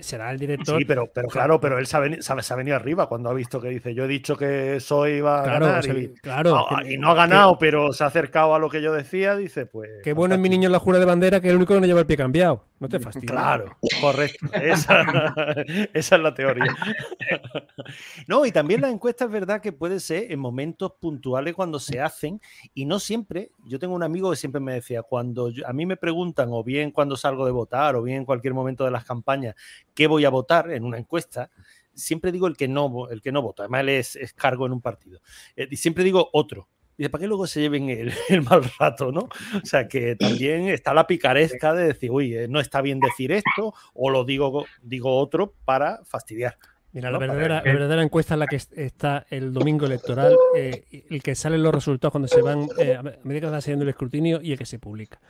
será 0.00 0.32
el 0.32 0.38
director. 0.40 0.76
Sí, 0.76 0.84
pero, 0.84 1.08
pero 1.14 1.28
claro, 1.28 1.60
pero 1.60 1.78
él 1.78 1.86
se 1.86 1.96
ha, 1.96 2.00
venido, 2.56 2.74
arriba 2.74 3.08
cuando 3.08 3.30
ha 3.30 3.32
visto 3.32 3.60
que 3.60 3.68
dice, 3.68 3.94
yo 3.94 4.02
he 4.02 4.08
dicho 4.08 4.36
que 4.36 4.80
soy 4.80 5.20
va 5.20 5.42
a 5.42 5.46
ganar 5.60 5.86
y, 5.96 6.12
claro, 6.14 6.66
y 6.84 6.98
no 6.98 7.12
ha 7.12 7.14
ganado, 7.14 7.56
pero 7.56 7.92
se 7.92 8.02
ha 8.02 8.08
acercado 8.08 8.52
a 8.52 8.58
lo 8.58 8.68
que 8.68 8.82
yo 8.82 8.92
decía, 8.92 9.36
dice, 9.36 9.64
pues... 9.64 9.90
Qué 10.02 10.12
bueno 10.12 10.34
es 10.34 10.40
mi 10.40 10.48
niño 10.48 10.66
en 10.66 10.72
la 10.72 10.80
jura 10.80 10.98
de 10.98 11.04
bandera 11.04 11.40
que 11.40 11.46
es 11.46 11.52
el 11.52 11.58
único 11.58 11.74
que 11.74 11.80
no 11.80 11.86
lleva 11.86 12.00
el 12.00 12.06
pie 12.06 12.16
cambiado. 12.16 12.64
No 12.80 12.88
te 12.88 12.98
fastidies. 12.98 13.30
Claro, 13.30 13.76
correcto. 14.00 14.46
Esa, 14.54 15.02
esa, 15.92 16.16
es 16.16 16.22
la 16.22 16.34
teoría. 16.34 16.74
No, 18.26 18.46
y 18.46 18.52
también 18.52 18.80
la 18.82 18.88
encuesta 18.88 19.24
es 19.24 19.30
verdad 19.30 19.60
que 19.60 19.72
puede 19.72 19.98
ser 19.98 20.30
en 20.30 20.38
momentos 20.38 20.92
puntuales 21.00 21.54
cuando 21.54 21.80
se 21.80 22.00
hacen 22.00 22.40
y 22.74 22.84
no 22.84 23.00
siempre. 23.00 23.50
Yo 23.64 23.78
tengo 23.78 23.94
un 23.94 24.02
amigo 24.02 24.30
que 24.30 24.36
siempre 24.36 24.60
me 24.60 24.74
decía, 24.74 25.02
cuando 25.02 25.50
a 25.66 25.72
mí 25.72 25.86
me 25.86 25.96
preguntan 25.96 26.50
o 26.52 26.62
bien 26.62 26.92
cuando 26.92 27.16
salgo 27.16 27.46
de 27.46 27.52
votar 27.52 27.96
o 27.96 28.02
bien 28.02 28.18
en 28.18 28.24
cualquier 28.24 28.54
momento 28.54 28.79
de 28.84 28.90
las 28.90 29.04
campañas 29.04 29.54
qué 29.94 30.06
voy 30.06 30.24
a 30.24 30.30
votar 30.30 30.70
en 30.70 30.84
una 30.84 30.98
encuesta, 30.98 31.50
siempre 31.94 32.32
digo 32.32 32.46
el 32.46 32.56
que 32.56 32.68
no, 32.68 33.08
el 33.10 33.20
que 33.20 33.32
no 33.32 33.42
vota. 33.42 33.64
Además, 33.64 33.80
él 33.82 33.88
es, 33.90 34.34
cargo 34.34 34.66
en 34.66 34.72
un 34.72 34.80
partido. 34.80 35.20
Eh, 35.56 35.68
y 35.70 35.76
siempre 35.76 36.04
digo 36.04 36.28
otro. 36.32 36.68
Y 36.96 37.08
para 37.08 37.22
qué 37.22 37.28
luego 37.28 37.46
se 37.46 37.60
lleven 37.60 37.88
el, 37.88 38.12
el, 38.28 38.42
mal 38.42 38.62
rato, 38.78 39.10
¿no? 39.10 39.28
O 39.62 39.64
sea, 39.66 39.88
que 39.88 40.16
también 40.16 40.68
está 40.68 40.92
la 40.92 41.06
picaresca 41.06 41.72
de 41.72 41.86
decir, 41.86 42.10
uy, 42.10 42.34
eh, 42.34 42.48
no 42.48 42.60
está 42.60 42.82
bien 42.82 43.00
decir 43.00 43.32
esto, 43.32 43.74
o 43.94 44.10
lo 44.10 44.24
digo, 44.24 44.66
digo 44.82 45.16
otro 45.16 45.54
para 45.64 46.04
fastidiar. 46.04 46.58
Mira, 46.92 47.12
la, 47.12 47.18
verdadera, 47.18 47.62
verdadera, 47.62 48.02
encuesta 48.02 48.34
en 48.34 48.40
la 48.40 48.48
que 48.48 48.56
está 48.56 49.24
el 49.30 49.52
domingo 49.52 49.86
electoral, 49.86 50.36
eh, 50.56 51.06
el 51.08 51.22
que 51.22 51.36
salen 51.36 51.62
los 51.62 51.72
resultados 51.72 52.10
cuando 52.10 52.26
se 52.26 52.42
van, 52.42 52.62
a 52.62 53.02
medida 53.22 53.46
que 53.46 53.46
va 53.46 53.60
saliendo 53.60 53.84
el 53.84 53.90
escrutinio 53.90 54.40
y 54.42 54.50
el 54.52 54.58
que 54.58 54.66
se 54.66 54.80
publica. 54.80 55.20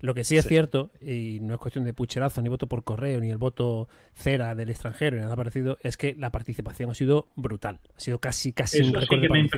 Lo 0.00 0.14
que 0.14 0.24
sí 0.24 0.36
es 0.36 0.46
cierto, 0.46 0.90
y 1.00 1.38
no 1.40 1.54
es 1.54 1.60
cuestión 1.60 1.84
de 1.84 1.94
pucherazo, 1.94 2.42
ni 2.42 2.48
voto 2.48 2.66
por 2.66 2.84
correo, 2.84 3.20
ni 3.20 3.30
el 3.30 3.38
voto 3.38 3.88
cera 4.14 4.54
del 4.54 4.70
extranjero, 4.70 5.16
ni 5.16 5.22
nada 5.22 5.36
parecido, 5.36 5.78
es 5.82 5.96
que 5.96 6.14
la 6.18 6.30
participación 6.30 6.90
ha 6.90 6.94
sido 6.94 7.28
brutal. 7.34 7.80
Ha 7.96 8.00
sido 8.00 8.18
casi, 8.18 8.52
casi 8.52 8.78
Eso 8.78 8.92
un 8.92 9.00
sí 9.00 9.28
me 9.28 9.48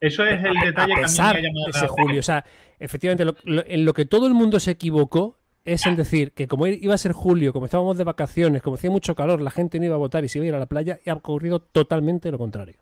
Eso 0.00 0.24
es 0.24 0.44
el 0.44 0.54
detalle 0.60 0.94
que 0.94 1.04
a 1.04 1.06
mí 1.06 1.14
me 1.16 1.22
ha 1.22 1.40
llamado 1.40 1.68
ese 1.68 1.88
julio. 1.88 2.20
O 2.20 2.24
sea, 2.24 2.44
efectivamente, 2.78 3.34
en 3.44 3.84
lo 3.84 3.94
que 3.94 4.06
todo 4.06 4.26
el 4.26 4.34
mundo 4.34 4.60
se 4.60 4.72
equivocó 4.72 5.38
es 5.64 5.86
en 5.86 5.96
decir 5.96 6.32
que 6.32 6.48
como 6.48 6.66
iba 6.66 6.94
a 6.94 6.98
ser 6.98 7.12
julio, 7.12 7.52
como 7.52 7.66
estábamos 7.66 7.98
de 7.98 8.04
vacaciones, 8.04 8.62
como 8.62 8.76
hacía 8.76 8.90
mucho 8.90 9.14
calor, 9.14 9.40
la 9.40 9.50
gente 9.50 9.78
no 9.78 9.86
iba 9.86 9.94
a 9.94 9.98
votar 9.98 10.24
y 10.24 10.28
se 10.28 10.38
iba 10.38 10.44
a 10.44 10.48
ir 10.48 10.54
a 10.54 10.58
la 10.58 10.66
playa, 10.66 10.98
y 11.04 11.10
ha 11.10 11.14
ocurrido 11.14 11.60
totalmente 11.60 12.30
lo 12.30 12.38
contrario. 12.38 12.76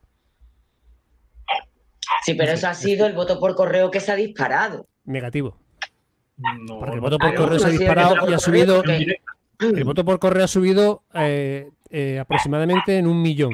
Sí, 2.25 2.35
pero 2.35 2.52
eso 2.52 2.68
ha 2.68 2.75
sido 2.75 3.07
el 3.07 3.14
voto 3.14 3.38
por 3.40 3.54
correo 3.54 3.90
que 3.90 4.00
se 4.00 4.12
ha 4.12 4.16
disparado. 4.16 4.87
Negativo. 5.04 5.57
Porque 6.78 6.95
el 6.95 7.00
voto 7.00 7.18
por 7.18 7.35
correo 7.35 7.59
se 7.59 7.66
ha 7.66 7.71
disparado 7.71 8.30
y 8.30 8.33
ha 8.33 8.38
subido. 8.38 8.83
El 8.85 9.85
voto 9.85 10.04
por 10.04 10.18
correo 10.18 10.45
ha 10.45 10.49
subido 10.49 11.02
eh, 11.14 11.71
eh, 11.90 12.18
aproximadamente 12.21 12.97
en 12.97 13.07
un 13.07 13.21
millón, 13.21 13.52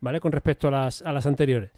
¿vale? 0.00 0.20
Con 0.20 0.32
respecto 0.32 0.68
a 0.68 0.70
las, 0.70 1.02
a 1.02 1.12
las 1.12 1.26
anteriores. 1.26 1.70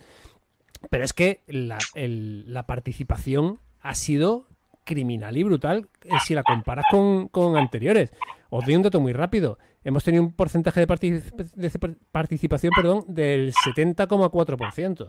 Pero 0.88 1.04
es 1.04 1.12
que 1.12 1.40
la, 1.48 1.78
la, 1.94 2.66
participación 2.66 3.58
ha 3.80 3.94
sido 3.94 4.46
criminal 4.84 5.36
y 5.36 5.42
brutal 5.42 5.88
eh, 6.04 6.10
si 6.24 6.34
la 6.34 6.44
comparas 6.44 6.84
con, 6.90 7.26
con, 7.28 7.56
anteriores. 7.56 8.12
Os 8.50 8.64
doy 8.64 8.76
un 8.76 8.82
dato 8.82 9.00
muy 9.00 9.12
rápido. 9.12 9.58
Hemos 9.82 10.04
tenido 10.04 10.22
un 10.22 10.32
porcentaje 10.32 10.84
de, 10.86 11.22
de 11.54 11.96
participación 12.12 12.72
perdón, 12.76 13.04
del 13.08 13.52
70,4%. 13.52 15.08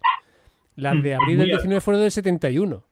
Las 0.75 1.03
de 1.03 1.15
abril 1.15 1.37
del 1.39 1.47
19 1.49 1.81
fueron 1.81 2.01
del 2.01 2.11
71%. 2.11 2.83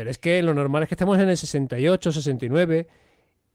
Pero 0.00 0.10
es 0.12 0.16
que 0.16 0.42
lo 0.42 0.54
normal 0.54 0.82
es 0.84 0.88
que 0.88 0.94
estemos 0.94 1.18
en 1.18 1.28
el 1.28 1.36
68, 1.36 2.10
69 2.10 2.88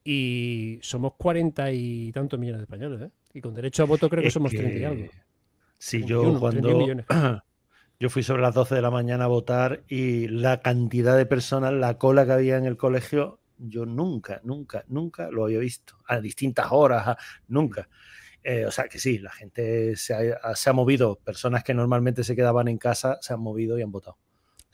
y 0.03 0.77
somos 0.83 1.13
40 1.17 1.71
y 1.71 2.11
tantos 2.11 2.39
millones 2.39 2.59
de 2.59 2.63
españoles. 2.65 3.01
¿eh? 3.01 3.09
Y 3.33 3.41
con 3.41 3.55
derecho 3.55 3.81
a 3.81 3.87
voto 3.87 4.07
creo 4.11 4.21
que 4.21 4.27
Es 4.27 4.33
somos 4.35 4.51
30 4.51 4.75
y 4.75 4.79
que- 4.79 4.85
algo. 4.85 5.05
Sí, 5.79 5.97
21, 5.97 6.07
yo 6.33 6.39
31 6.51 7.03
cuando 7.09 7.43
yo 7.99 8.09
fui 8.11 8.21
sobre 8.21 8.43
las 8.43 8.53
12 8.53 8.75
de 8.75 8.83
la 8.83 8.91
mañana 8.91 9.23
a 9.23 9.27
votar 9.27 9.81
y 9.87 10.27
la 10.27 10.61
cantidad 10.61 11.17
de 11.17 11.25
personas, 11.25 11.73
la 11.73 11.97
cola 11.97 12.27
que 12.27 12.33
había 12.33 12.57
en 12.57 12.65
el 12.65 12.77
colegio, 12.77 13.39
yo 13.57 13.87
nunca, 13.87 14.39
nunca, 14.43 14.83
nunca 14.87 15.31
lo 15.31 15.45
había 15.45 15.57
visto. 15.57 15.95
A 16.05 16.19
distintas 16.19 16.67
horas, 16.69 17.07
a- 17.07 17.17
nunca. 17.47 17.89
Eh, 18.43 18.67
o 18.67 18.71
sea 18.71 18.87
que 18.87 18.99
sí, 18.99 19.17
la 19.17 19.31
gente 19.31 19.95
se 19.95 20.13
ha, 20.13 20.55
se 20.55 20.69
ha 20.69 20.73
movido, 20.73 21.15
personas 21.15 21.63
que 21.63 21.73
normalmente 21.73 22.23
se 22.23 22.35
quedaban 22.35 22.67
en 22.67 22.77
casa 22.77 23.17
se 23.19 23.33
han 23.33 23.39
movido 23.39 23.79
y 23.79 23.81
han 23.81 23.91
votado. 23.91 24.19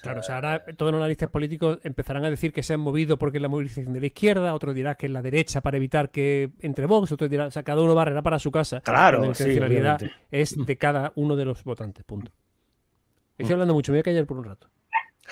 Claro, 0.02 0.20
o 0.20 0.24
sea, 0.24 0.42
sea, 0.42 0.52
ahora 0.54 0.66
todos 0.76 0.92
los 0.92 1.00
analistas 1.00 1.30
políticos 1.30 1.80
empezarán 1.84 2.26
a 2.26 2.30
decir 2.30 2.52
que 2.52 2.64
se 2.64 2.74
han 2.74 2.80
movido 2.80 3.18
porque 3.18 3.38
es 3.38 3.42
la 3.42 3.50
movilización 3.50 3.94
de 3.94 4.00
la 4.00 4.08
izquierda, 4.08 4.54
otro 4.56 4.74
dirá 4.74 4.96
que 4.96 5.06
es 5.06 5.12
la 5.12 5.22
derecha 5.22 5.62
para 5.62 5.78
evitar 5.78 6.10
que 6.10 6.50
entre 6.62 6.88
Vox, 6.88 7.12
otro 7.12 7.30
dirá, 7.30 7.48
o 7.48 7.52
sea, 7.52 7.64
cada 7.64 7.82
uno 7.82 7.94
barrerá 7.94 8.22
para 8.22 8.40
su 8.40 8.52
casa. 8.52 8.82
Claro, 8.82 9.20
la 9.20 9.34
sí, 9.34 9.44
intencionalidad 9.44 9.96
obviamente. 9.98 10.26
es 10.32 10.66
de 10.66 10.78
cada 10.78 11.12
uno 11.16 11.36
de 11.36 11.46
los 11.46 11.64
votantes, 11.64 12.04
punto. 12.04 12.32
Estoy 13.38 13.54
hablando 13.54 13.74
mucho, 13.74 13.92
me 13.92 13.98
voy 13.98 14.02
a 14.02 14.04
callar 14.04 14.26
por 14.26 14.38
un 14.38 14.46
rato. 14.46 14.68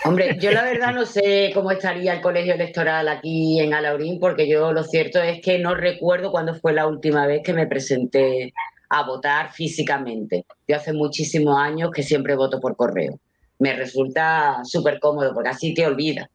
Hombre, 0.05 0.37
yo 0.39 0.51
la 0.51 0.63
verdad 0.63 0.93
no 0.93 1.05
sé 1.05 1.51
cómo 1.53 1.71
estaría 1.71 2.13
el 2.13 2.21
colegio 2.21 2.53
electoral 2.53 3.07
aquí 3.09 3.59
en 3.59 3.73
Alaurín, 3.73 4.19
porque 4.19 4.47
yo 4.47 4.71
lo 4.71 4.83
cierto 4.83 5.21
es 5.21 5.41
que 5.41 5.59
no 5.59 5.75
recuerdo 5.75 6.31
cuándo 6.31 6.55
fue 6.55 6.73
la 6.73 6.87
última 6.87 7.27
vez 7.27 7.41
que 7.43 7.53
me 7.53 7.67
presenté 7.67 8.53
a 8.89 9.03
votar 9.03 9.51
físicamente. 9.51 10.45
Yo 10.67 10.77
hace 10.77 10.93
muchísimos 10.93 11.57
años 11.57 11.91
que 11.91 12.03
siempre 12.03 12.35
voto 12.35 12.59
por 12.59 12.75
correo. 12.75 13.19
Me 13.59 13.73
resulta 13.75 14.61
súper 14.63 14.99
cómodo, 14.99 15.33
porque 15.33 15.49
así 15.49 15.73
te 15.73 15.85
olvidas. 15.85 16.27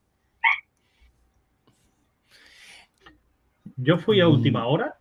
Yo 3.77 3.99
fui 3.99 4.21
a 4.21 4.27
Mm. 4.29 4.33
última 4.33 4.67
hora 4.67 4.99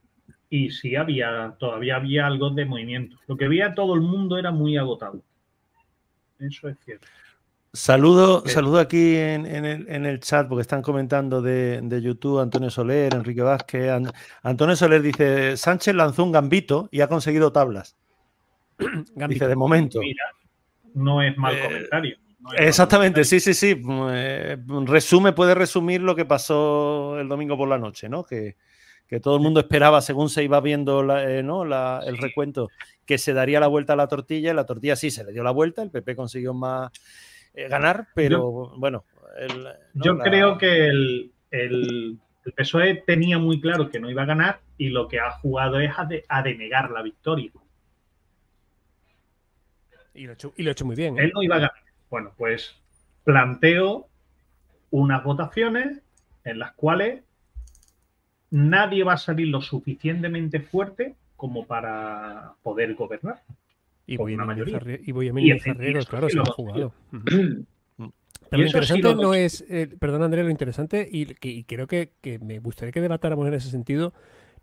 y 0.49 0.69
sí 0.71 0.95
había, 0.95 1.55
todavía 1.59 1.97
había 1.97 2.25
algo 2.27 2.49
de 2.49 2.65
movimiento. 2.65 3.17
Lo 3.27 3.37
que 3.37 3.47
veía 3.47 3.73
todo 3.75 3.93
el 3.93 4.01
mundo 4.01 4.37
era 4.37 4.51
muy 4.51 4.77
agotado. 4.77 5.21
Eso 6.39 6.69
es 6.69 6.77
cierto. 6.83 7.07
Saludo, 7.75 8.43
Eh. 8.45 8.49
saludo 8.49 8.79
aquí 8.79 9.15
en, 9.15 9.45
en 9.47 9.65
el, 9.65 9.89
en 9.89 10.05
el 10.05 10.19
chat 10.19 10.47
porque 10.47 10.61
están 10.61 10.83
comentando 10.83 11.41
de, 11.41 11.81
de 11.81 12.01
YouTube 12.01 12.39
Antonio 12.39 12.69
Soler, 12.69 13.15
Enrique 13.15 13.41
Vázquez. 13.41 13.89
An- 13.89 14.11
Antonio 14.43 14.75
Soler 14.75 15.01
dice: 15.01 15.57
Sánchez 15.57 15.95
lanzó 15.95 16.23
un 16.23 16.31
gambito 16.31 16.87
y 16.91 17.01
ha 17.01 17.07
conseguido 17.07 17.51
tablas. 17.51 17.95
Gambito. 18.77 19.27
Dice 19.27 19.47
de 19.47 19.55
momento. 19.55 19.99
Mira, 19.99 20.23
no 20.95 21.21
es 21.21 21.37
mal 21.37 21.55
Eh, 21.55 21.61
comentario. 21.63 22.17
no 22.39 22.51
es 22.53 22.59
mal 22.59 22.67
Exactamente, 22.67 23.21
comentario. 23.21 23.39
sí, 23.39 23.53
sí, 23.53 23.75
sí. 23.75 23.75
Mm, 23.81 24.07
eh, 24.11 24.57
Resume, 24.85 25.33
puede 25.33 25.55
resumir 25.55 26.01
lo 26.01 26.15
que 26.15 26.25
pasó 26.25 27.19
el 27.19 27.27
domingo 27.27 27.57
por 27.57 27.67
la 27.69 27.77
noche, 27.77 28.09
¿no? 28.09 28.23
Que, 28.23 28.55
que 29.07 29.19
todo 29.19 29.35
el 29.35 29.41
mundo 29.43 29.59
esperaba, 29.59 30.01
según 30.01 30.29
se 30.29 30.43
iba 30.43 30.59
viendo 30.61 31.03
la, 31.03 31.29
eh, 31.29 31.43
¿no? 31.43 31.65
la- 31.65 32.01
el 32.05 32.17
recuento, 32.17 32.69
que 33.05 33.17
se 33.17 33.33
daría 33.33 33.59
la 33.59 33.67
vuelta 33.67 33.93
a 33.93 33.95
la 33.97 34.07
tortilla. 34.07 34.51
y 34.51 34.55
La 34.55 34.65
tortilla 34.65 34.95
sí 34.95 35.11
se 35.11 35.23
le 35.23 35.31
dio 35.33 35.43
la 35.43 35.51
vuelta, 35.51 35.83
el 35.83 35.91
PP 35.91 36.15
consiguió 36.15 36.53
más 36.53 36.91
eh, 37.53 37.67
ganar, 37.67 38.07
pero 38.15 38.73
bueno. 38.77 39.05
el- 39.37 39.63
¿no? 39.93 40.03
Yo 40.05 40.13
La- 40.15 40.23
creo 40.23 40.57
que 40.57 40.87
el, 40.87 41.31
el- 41.51 42.17
el 42.45 42.51
PSOE 42.53 43.03
tenía 43.05 43.37
muy 43.37 43.61
claro 43.61 43.89
que 43.89 43.99
no 43.99 44.09
iba 44.09 44.23
a 44.23 44.25
ganar 44.25 44.59
y 44.77 44.89
lo 44.89 45.07
que 45.07 45.19
ha 45.19 45.31
jugado 45.31 45.79
es 45.79 45.91
a, 45.97 46.05
de- 46.05 46.25
a 46.27 46.41
denegar 46.41 46.89
la 46.91 47.01
victoria. 47.03 47.51
Y 50.13 50.25
lo 50.25 50.31
he 50.31 50.33
hecho, 50.35 50.53
y 50.55 50.63
lo 50.63 50.69
he 50.69 50.73
hecho 50.73 50.85
muy 50.85 50.95
bien. 50.95 51.17
¿eh? 51.17 51.23
Él 51.23 51.31
no 51.33 51.43
iba 51.43 51.55
a 51.55 51.59
ganar. 51.59 51.73
Bueno, 52.09 52.31
pues 52.37 52.75
planteo 53.23 54.07
unas 54.91 55.23
votaciones 55.23 56.01
en 56.43 56.59
las 56.59 56.73
cuales 56.73 57.23
nadie 58.51 59.03
va 59.03 59.13
a 59.13 59.17
salir 59.17 59.47
lo 59.47 59.61
suficientemente 59.61 60.59
fuerte 60.59 61.15
como 61.35 61.65
para 61.65 62.53
poder 62.61 62.93
gobernar. 62.95 63.41
Y 64.05 64.17
voy 64.17 64.33
a 64.33 64.35
una 64.35 64.45
minimizar, 64.53 64.85
y 65.03 65.11
voy 65.11 65.29
a 65.29 65.33
minimizar 65.33 65.77
riesgos, 65.77 66.05
claro, 66.07 66.27
sí 66.27 66.33
se 66.33 66.37
lo 66.37 66.43
lo 66.43 66.51
ha 66.51 66.53
hemos 66.53 66.55
jugado. 66.55 66.93
Pero 68.49 68.61
lo 68.61 68.67
sí 68.67 68.67
interesante 68.67 69.07
lo 69.15 69.15
no 69.15 69.33
es, 69.33 69.65
eh, 69.69 69.87
perdón 69.97 70.21
Andrés, 70.21 70.45
lo 70.45 70.51
interesante, 70.51 71.07
y, 71.09 71.25
que- 71.25 71.49
y 71.49 71.63
creo 71.63 71.87
que, 71.87 72.11
que 72.21 72.37
me 72.37 72.59
gustaría 72.59 72.91
que 72.91 73.01
debatáramos 73.01 73.47
en 73.47 73.55
ese 73.55 73.69
sentido, 73.71 74.13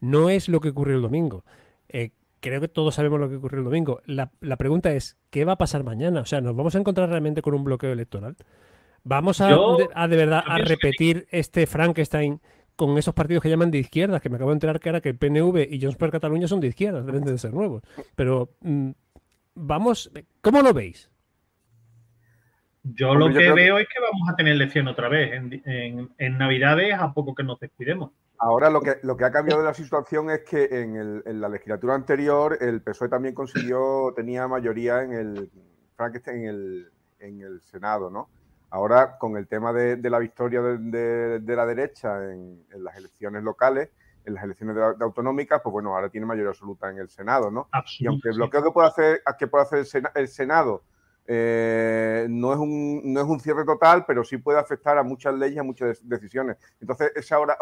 no 0.00 0.30
es 0.30 0.48
lo 0.48 0.60
que 0.60 0.68
ocurrió 0.68 0.94
el 0.96 1.02
domingo. 1.02 1.44
Eh, 1.88 2.10
creo 2.40 2.60
que 2.60 2.68
todos 2.68 2.94
sabemos 2.94 3.20
lo 3.20 3.28
que 3.28 3.36
ocurrió 3.36 3.58
el 3.58 3.64
domingo. 3.64 4.00
La, 4.06 4.30
la 4.40 4.56
pregunta 4.56 4.92
es, 4.92 5.16
¿qué 5.30 5.44
va 5.44 5.52
a 5.52 5.58
pasar 5.58 5.84
mañana? 5.84 6.20
O 6.20 6.24
sea, 6.26 6.40
¿nos 6.40 6.56
vamos 6.56 6.74
a 6.74 6.78
encontrar 6.78 7.08
realmente 7.08 7.42
con 7.42 7.54
un 7.54 7.64
bloqueo 7.64 7.92
electoral? 7.92 8.36
¿Vamos 9.04 9.40
a, 9.40 9.50
Yo- 9.50 9.76
de, 9.78 9.88
a 9.94 10.08
de 10.08 10.16
verdad 10.16 10.42
a 10.46 10.56
que 10.56 10.62
repetir 10.64 11.26
este 11.30 11.66
Frankenstein 11.66 12.40
con 12.76 12.96
esos 12.98 13.14
partidos 13.14 13.42
que 13.42 13.48
llaman 13.50 13.70
de 13.70 13.78
izquierdas? 13.78 14.20
Que 14.20 14.28
me 14.28 14.36
acabo 14.36 14.50
de 14.50 14.54
enterar 14.56 14.80
que 14.80 14.88
ahora 14.88 15.00
que 15.00 15.08
el 15.10 15.16
PNV 15.18 15.68
y 15.70 15.80
Junts 15.80 15.96
per 15.96 16.10
Cataluña 16.10 16.48
son 16.48 16.60
de 16.60 16.66
izquierdas, 16.68 17.06
deben 17.06 17.24
de 17.24 17.38
ser 17.38 17.52
nuevos. 17.54 17.82
Pero, 18.16 18.50
mm, 18.60 18.90
vamos, 19.54 20.10
¿cómo 20.40 20.60
lo 20.62 20.72
veis? 20.74 21.10
Yo 22.82 23.10
Hombre, 23.10 23.26
lo 23.28 23.32
yo 23.34 23.38
que 23.38 23.44
creo 23.44 23.54
veo 23.54 23.78
es 23.78 23.88
que 23.88 24.00
vamos 24.00 24.28
a 24.30 24.36
tener 24.36 24.54
elección 24.54 24.88
otra 24.88 25.08
vez 25.08 25.32
en, 25.34 25.62
en- 25.66 26.10
en 26.16 26.38
Navidades 26.38 26.94
a 26.94 27.12
poco 27.12 27.34
que 27.34 27.42
nos 27.42 27.60
descuidemos. 27.60 28.10
Ahora 28.42 28.70
lo 28.70 28.80
que, 28.80 28.96
lo 29.02 29.16
que 29.16 29.24
ha 29.24 29.30
cambiado 29.30 29.60
de 29.60 29.66
la 29.68 29.74
situación 29.74 30.30
es 30.30 30.40
que 30.40 30.64
en, 30.70 30.96
el- 30.96 31.22
en 31.26 31.40
la 31.40 31.48
legislatura 31.48 31.94
anterior 31.94 32.56
el 32.60 32.80
PSOE 32.82 33.08
también 33.10 33.34
consiguió, 33.34 34.12
tenía 34.16 34.48
mayoría 34.48 35.02
en 35.02 35.12
el, 35.12 35.50
en 36.26 36.44
el, 36.46 36.90
en 37.18 37.40
el 37.42 37.60
Senado, 37.60 38.10
¿no? 38.10 38.28
Ahora 38.70 39.18
con 39.18 39.36
el 39.36 39.46
tema 39.46 39.72
de, 39.72 39.96
de 39.96 40.10
la 40.10 40.18
victoria 40.18 40.62
de, 40.62 40.78
de- 40.78 41.40
de 41.40 41.56
la 41.56 41.66
derecha 41.66 42.24
en, 42.32 42.64
en 42.70 42.84
las 42.84 42.96
elecciones 42.96 43.42
locales, 43.42 43.90
en 44.24 44.34
las 44.34 44.44
elecciones 44.44 44.76
autonómicas, 45.00 45.60
pues 45.62 45.72
bueno, 45.72 45.94
ahora 45.94 46.08
tiene 46.08 46.26
mayoría 46.26 46.50
absoluta 46.50 46.88
en 46.90 46.98
el 46.98 47.08
Senado, 47.10 47.50
¿no? 47.50 47.68
Y 48.04 48.06
aunque 48.06 48.28
el 48.30 48.36
bloqueo 48.36 48.62
que 48.62 48.70
puede 48.70 48.88
hacer, 48.88 49.22
que 49.38 49.46
puede 49.48 49.64
hacer 49.64 49.86
el 50.14 50.28
Senado 50.28 50.82
eh, 51.32 52.26
no, 52.28 52.52
es 52.52 52.58
un, 52.58 53.02
no 53.12 53.20
es 53.20 53.26
un 53.26 53.38
cierre 53.38 53.64
total, 53.64 54.04
pero 54.04 54.24
sí 54.24 54.36
puede 54.38 54.58
afectar 54.58 54.98
a 54.98 55.04
muchas 55.04 55.32
leyes, 55.34 55.60
a 55.60 55.62
muchas 55.62 56.00
decisiones. 56.08 56.56
Entonces, 56.80 57.12
es 57.14 57.30
ahora, 57.30 57.56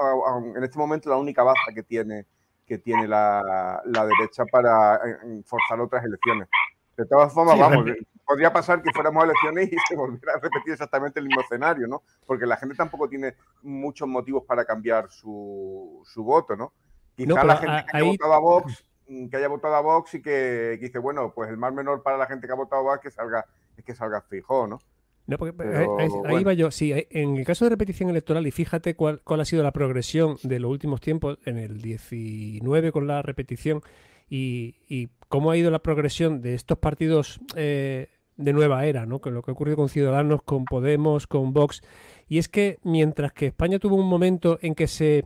en 0.57 0.65
este 0.65 0.79
momento, 0.79 1.11
la 1.11 1.17
única 1.19 1.43
baza 1.43 1.71
que 1.75 1.83
tiene, 1.83 2.25
que 2.65 2.79
tiene 2.79 3.07
la, 3.07 3.83
la 3.85 4.07
derecha 4.07 4.47
para 4.51 4.97
eh, 4.97 5.43
forzar 5.45 5.81
otras 5.83 6.03
elecciones. 6.03 6.49
De 6.97 7.05
todas 7.05 7.31
formas, 7.33 7.57
Sí, 7.57 7.61
vamos, 7.61 7.85
repe- 7.85 8.07
podría 8.25 8.53
pasar 8.53 8.81
que 8.83 8.91
fuéramos 8.93 9.23
a 9.23 9.27
elecciones 9.27 9.71
y 9.71 9.77
se 9.89 9.97
volviera 9.97 10.33
a 10.33 10.41
repetir 10.41 10.73
exactamente 10.73 11.21
el 11.21 11.27
mismo 11.27 11.43
escenario, 11.43 11.87
¿no? 11.87 12.03
Porque 12.27 12.47
la 12.47 12.57
gente 12.57 12.75
tampoco 12.75 13.07
tiene 13.07 13.35
muchos 13.63 14.09
motivos 14.09 14.45
para 14.47 14.65
cambiar 14.65 15.11
su, 15.11 16.01
su 16.07 16.25
voto, 16.25 16.57
¿no? 16.57 16.73
Quizá 17.15 17.35
No, 17.35 17.45
la 17.45 17.57
gente 17.57 17.73
a- 17.77 17.85
que 17.85 17.97
ahí- 17.99 18.09
votado 18.09 18.33
a 18.33 18.39
Vox, 18.39 18.85
que 19.31 19.37
haya 19.37 19.49
votado 19.49 19.75
a 19.75 19.81
Vox 19.81 20.15
y 20.15 20.23
que, 20.23 20.77
que 20.79 20.87
dice, 20.87 20.99
bueno, 20.99 21.33
pues 21.35 21.51
el 21.51 21.57
mal 21.57 21.73
menor 21.73 22.03
para 22.03 22.17
la 22.19 22.27
gente 22.27 22.47
que 22.47 22.53
ha 22.53 22.57
votado 22.57 22.83
a 22.83 22.93
Vox 22.93 23.03
que 23.03 23.11
salga, 23.11 23.45
es 23.77 23.85
que 23.85 23.95
salga 23.95 24.21
fijo, 24.23 24.67
¿no? 24.67 24.79
No, 25.27 25.37
porque 25.37 25.53
Pero, 25.53 25.99
ahí, 26.27 26.43
va 26.43 26.55
yo. 26.55 26.71
Sí, 26.71 26.93
ahí- 26.93 27.07
en 27.11 27.37
el 27.37 27.45
caso 27.45 27.67
de 27.67 27.71
repetición 27.71 28.09
electoral, 28.09 28.47
y 28.47 28.51
fíjate 28.51 28.95
cuál, 28.95 29.21
cuál 29.23 29.41
ha 29.41 29.45
sido 29.45 29.63
la 29.63 29.73
progresión 29.73 30.37
de 30.43 30.59
los 30.59 30.71
últimos 30.71 31.03
tiempos, 31.03 31.39
en 31.45 31.59
el 31.59 31.83
19 31.83 32.93
con 32.93 33.07
la 33.07 33.21
repetición, 33.21 33.83
y, 34.31 34.77
y 34.89 35.09
cómo 35.29 35.51
ha 35.51 35.57
ido 35.57 35.71
la 35.71 35.81
progresión 35.81 36.41
de 36.41 36.55
estos 36.55 36.79
partidos 36.79 37.41
eh, 37.57 38.09
de 38.37 38.53
nueva 38.55 38.87
era, 38.87 39.05
¿no? 39.05 39.21
Con 39.21 39.35
lo 39.35 39.43
que 39.43 39.51
ha 39.51 39.55
ocurrido 39.55 39.77
con 39.77 39.89
Ciudadanos, 39.91 40.43
con 40.43 40.65
Podemos, 40.65 41.27
con 41.27 41.53
Vox. 41.53 41.83
Y 42.27 42.39
es 42.39 42.49
que 42.49 42.79
mientras 42.83 43.33
que 43.33 43.47
España 43.47 43.79
tuvo 43.79 43.97
un 43.97 44.09
momento 44.09 44.59
en 44.63 44.75
que 44.75 44.87
se 44.87 45.25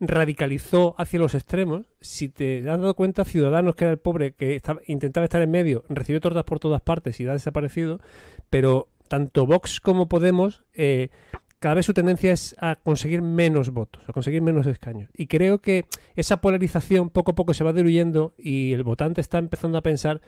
radicalizó 0.00 0.94
hacia 0.98 1.18
los 1.18 1.34
extremos, 1.34 1.82
si 2.00 2.28
te 2.28 2.58
has 2.58 2.64
dado 2.80 2.94
cuenta, 2.94 3.24
Ciudadanos, 3.24 3.74
que 3.74 3.84
era 3.84 3.92
el 3.92 3.98
pobre 3.98 4.32
que 4.32 4.60
intentaba 4.86 5.24
estar 5.24 5.42
en 5.42 5.50
medio, 5.50 5.84
recibió 5.88 6.20
tortas 6.20 6.44
por 6.44 6.58
todas 6.58 6.80
partes 6.80 7.20
y 7.20 7.28
ha 7.28 7.32
desaparecido, 7.32 8.00
pero 8.48 8.88
tanto 9.08 9.46
Vox 9.46 9.80
como 9.80 10.08
Podemos, 10.08 10.64
eh, 10.74 11.10
cada 11.58 11.74
vez 11.74 11.84
su 11.84 11.92
tendencia 11.92 12.32
es 12.32 12.56
a 12.58 12.76
conseguir 12.76 13.20
menos 13.20 13.70
votos, 13.70 14.02
a 14.08 14.14
conseguir 14.14 14.40
menos 14.40 14.66
escaños. 14.66 15.10
Y 15.14 15.26
creo 15.26 15.58
que 15.58 15.84
esa 16.16 16.40
polarización 16.40 17.10
poco 17.10 17.32
a 17.32 17.34
poco 17.34 17.52
se 17.52 17.64
va 17.64 17.74
diluyendo 17.74 18.32
y 18.38 18.72
el 18.72 18.82
votante 18.82 19.20
está 19.20 19.38
empezando 19.38 19.76
a 19.76 19.82
pensar 19.82 20.22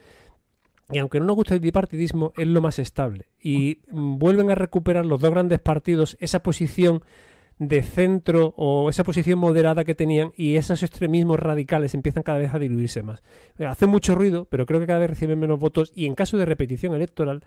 y 0.91 0.99
aunque 0.99 1.19
no 1.19 1.25
nos 1.25 1.35
guste 1.35 1.55
el 1.55 1.59
bipartidismo, 1.59 2.33
es 2.37 2.47
lo 2.47 2.61
más 2.61 2.77
estable. 2.77 3.27
Y 3.41 3.79
mm, 3.89 4.17
vuelven 4.17 4.51
a 4.51 4.55
recuperar 4.55 5.05
los 5.05 5.19
dos 5.19 5.31
grandes 5.31 5.59
partidos 5.59 6.17
esa 6.19 6.43
posición 6.43 7.03
de 7.67 7.83
centro 7.83 8.53
o 8.57 8.89
esa 8.89 9.03
posición 9.03 9.39
moderada 9.39 9.83
que 9.83 9.95
tenían 9.95 10.31
y 10.35 10.55
esos 10.55 10.83
extremismos 10.83 11.39
radicales 11.39 11.93
empiezan 11.93 12.23
cada 12.23 12.39
vez 12.39 12.53
a 12.53 12.59
diluirse 12.59 13.03
más. 13.03 13.23
Eh, 13.57 13.65
Hace 13.65 13.85
mucho 13.85 14.15
ruido, 14.15 14.45
pero 14.45 14.65
creo 14.65 14.79
que 14.79 14.87
cada 14.87 14.99
vez 14.99 15.09
reciben 15.09 15.39
menos 15.39 15.59
votos 15.59 15.91
y 15.95 16.05
en 16.05 16.15
caso 16.15 16.37
de 16.37 16.45
repetición 16.45 16.93
electoral 16.93 17.43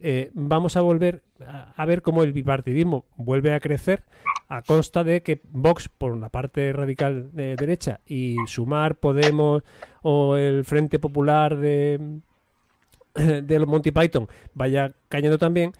eh, 0.00 0.30
vamos 0.32 0.76
a 0.76 0.80
volver 0.80 1.22
a, 1.46 1.72
a 1.76 1.84
ver 1.84 2.02
cómo 2.02 2.22
el 2.22 2.32
bipartidismo 2.32 3.04
vuelve 3.16 3.52
a 3.52 3.60
crecer 3.60 4.04
a 4.48 4.62
consta 4.62 5.04
de 5.04 5.22
que 5.22 5.40
Vox 5.50 5.88
por 5.88 6.16
la 6.16 6.30
parte 6.30 6.72
radical 6.72 7.30
de 7.32 7.56
derecha 7.56 8.00
y 8.06 8.36
Sumar, 8.46 8.96
Podemos 8.96 9.62
o 10.02 10.36
el 10.36 10.64
Frente 10.64 10.98
Popular 10.98 11.56
de, 11.56 12.20
de 13.14 13.58
los 13.58 13.68
Monty 13.68 13.90
Python 13.90 14.28
vaya 14.54 14.92
cayendo 15.08 15.38
también 15.38 15.72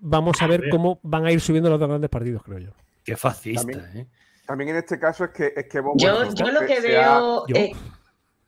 vamos 0.00 0.40
a 0.40 0.46
ver 0.46 0.68
cómo 0.70 1.00
van 1.02 1.26
a 1.26 1.32
ir 1.32 1.40
subiendo 1.40 1.70
los 1.70 1.80
dos 1.80 1.88
grandes 1.88 2.10
partidos, 2.10 2.42
creo 2.42 2.58
yo. 2.58 2.70
Qué 3.04 3.16
fascista, 3.16 3.60
También- 3.62 3.96
¿eh? 3.96 4.06
También 4.46 4.70
en 4.70 4.76
este 4.76 4.98
caso 4.98 5.24
es 5.24 5.30
que 5.30 5.52
es 5.56 5.66
que 5.68 5.78
Vox, 5.80 6.02
Yo, 6.02 6.12
bueno, 6.16 6.34
yo 6.34 6.46
lo 6.50 6.60
que 6.66 6.80
se 6.80 6.98
ha- 7.02 7.18
veo. 7.18 7.46
yo- 7.46 7.56
eh, 7.56 7.72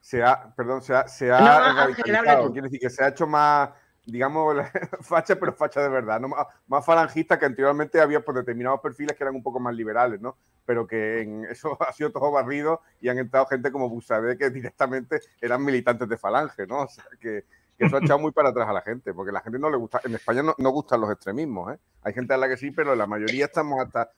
se 0.00 0.22
ha, 0.22 0.52
perdón, 0.54 0.82
se 0.82 0.94
ha, 0.94 1.06
se 1.06 1.30
ha 1.30 1.40
No, 1.40 1.46
Ángel, 1.46 1.76
radicalizado. 1.76 2.18
habla 2.30 2.42
tú. 2.46 2.52
Quiere 2.52 2.66
decir 2.66 2.80
que 2.80 2.90
se 2.90 3.04
ha 3.04 3.08
hecho 3.08 3.26
más, 3.28 3.70
digamos, 4.04 4.56
facha, 5.00 5.36
pero 5.36 5.52
facha 5.52 5.80
de 5.80 5.88
verdad, 5.88 6.18
¿no? 6.20 6.26
más, 6.28 6.46
más 6.66 6.84
falangista 6.84 7.38
que 7.38 7.46
anteriormente 7.46 8.00
había 8.00 8.20
por 8.24 8.34
determinados 8.34 8.80
perfiles 8.80 9.16
que 9.16 9.22
eran 9.22 9.36
un 9.36 9.44
poco 9.44 9.60
más 9.60 9.74
liberales, 9.76 10.20
¿no? 10.20 10.36
Pero 10.64 10.86
que 10.88 11.20
en 11.22 11.44
eso 11.44 11.76
ha 11.88 11.92
sido 11.92 12.10
todo 12.10 12.32
barrido 12.32 12.80
y 13.00 13.08
han 13.08 13.18
entrado 13.18 13.46
gente 13.46 13.70
como 13.70 13.88
Busadé 13.88 14.36
que 14.36 14.50
directamente 14.50 15.20
eran 15.40 15.64
militantes 15.64 16.08
de 16.08 16.16
falange, 16.18 16.66
¿no? 16.66 16.80
O 16.82 16.88
sea, 16.88 17.04
que, 17.20 17.44
que 17.78 17.86
eso 17.86 17.96
ha 17.96 18.00
echado 18.00 18.18
muy 18.18 18.32
para 18.32 18.50
atrás 18.50 18.68
a 18.68 18.72
la 18.72 18.80
gente, 18.82 19.12
porque 19.14 19.30
a 19.30 19.32
la 19.32 19.40
gente 19.40 19.58
no 19.58 19.70
le 19.70 19.76
gusta, 19.76 20.00
en 20.04 20.14
España 20.14 20.42
no, 20.42 20.54
no 20.58 20.70
gustan 20.70 21.00
los 21.00 21.10
extremismos, 21.10 21.74
¿eh? 21.74 21.78
Hay 22.02 22.12
gente 22.12 22.34
a 22.34 22.36
la 22.36 22.48
que 22.48 22.56
sí, 22.56 22.70
pero 22.70 22.94
la 22.94 23.06
mayoría 23.06 23.46
estamos 23.46 23.80
hasta, 23.80 24.10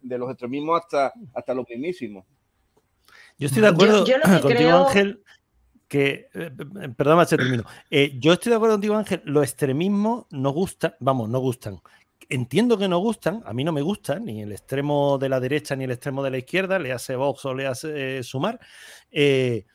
de 0.00 0.18
los 0.18 0.30
extremismos 0.30 0.80
hasta, 0.80 1.12
hasta 1.34 1.54
los 1.54 1.68
mismísimos. 1.68 2.24
Yo 3.38 3.46
estoy 3.46 3.62
de 3.62 3.68
acuerdo 3.68 4.04
yo 4.04 4.20
contigo, 4.22 4.48
creo- 4.48 4.86
Ángel, 4.86 5.24
que. 5.88 6.28
eh, 6.34 6.50
perdón, 6.96 7.26
termino. 7.26 7.64
Eh, 7.90 8.16
yo 8.20 8.32
estoy 8.32 8.50
de 8.50 8.56
acuerdo 8.56 8.74
contigo, 8.76 8.94
Ángel. 8.96 9.22
Los 9.24 9.44
extremismos 9.44 10.26
no 10.30 10.50
gustan, 10.50 10.94
vamos, 11.00 11.28
no 11.28 11.40
gustan. 11.40 11.80
Entiendo 12.28 12.78
que 12.78 12.88
no 12.88 12.98
gustan, 12.98 13.42
a 13.44 13.52
mí 13.52 13.64
no 13.64 13.72
me 13.72 13.82
gustan, 13.82 14.24
ni 14.24 14.40
el 14.40 14.52
extremo 14.52 15.18
de 15.18 15.28
la 15.28 15.40
derecha 15.40 15.76
ni 15.76 15.84
el 15.84 15.90
extremo 15.90 16.22
de 16.22 16.30
la 16.30 16.38
izquierda, 16.38 16.78
le 16.78 16.92
hace 16.92 17.16
Vox 17.16 17.44
o 17.44 17.54
le 17.54 17.66
hace 17.66 18.18
eh, 18.18 18.22
Sumar. 18.22 18.58
Eh, 19.10 19.66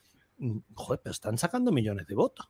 joder, 0.74 1.02
pero 1.04 1.12
están 1.12 1.38
sacando 1.38 1.72
millones 1.72 2.08
de 2.08 2.16
votos. 2.16 2.50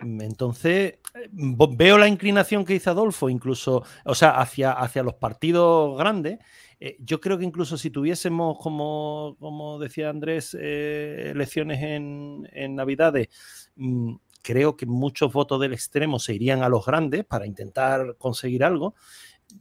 Entonces, 0.00 0.94
veo 1.32 1.98
la 1.98 2.06
inclinación 2.06 2.64
que 2.64 2.74
dice 2.74 2.90
Adolfo, 2.90 3.28
incluso, 3.28 3.82
o 4.04 4.14
sea, 4.14 4.40
hacia, 4.40 4.72
hacia 4.72 5.02
los 5.02 5.14
partidos 5.14 5.98
grandes. 5.98 6.38
Eh, 6.78 6.96
yo 7.00 7.20
creo 7.20 7.36
que 7.38 7.44
incluso 7.44 7.76
si 7.76 7.90
tuviésemos, 7.90 8.58
como, 8.60 9.36
como 9.40 9.78
decía 9.80 10.10
Andrés, 10.10 10.56
eh, 10.58 11.30
elecciones 11.34 11.82
en, 11.82 12.48
en 12.52 12.76
Navidades, 12.76 13.28
mm, 13.74 14.14
creo 14.42 14.76
que 14.76 14.86
muchos 14.86 15.32
votos 15.32 15.60
del 15.60 15.72
extremo 15.72 16.20
se 16.20 16.34
irían 16.34 16.62
a 16.62 16.68
los 16.68 16.86
grandes 16.86 17.24
para 17.24 17.46
intentar 17.46 18.16
conseguir 18.18 18.62
algo. 18.62 18.94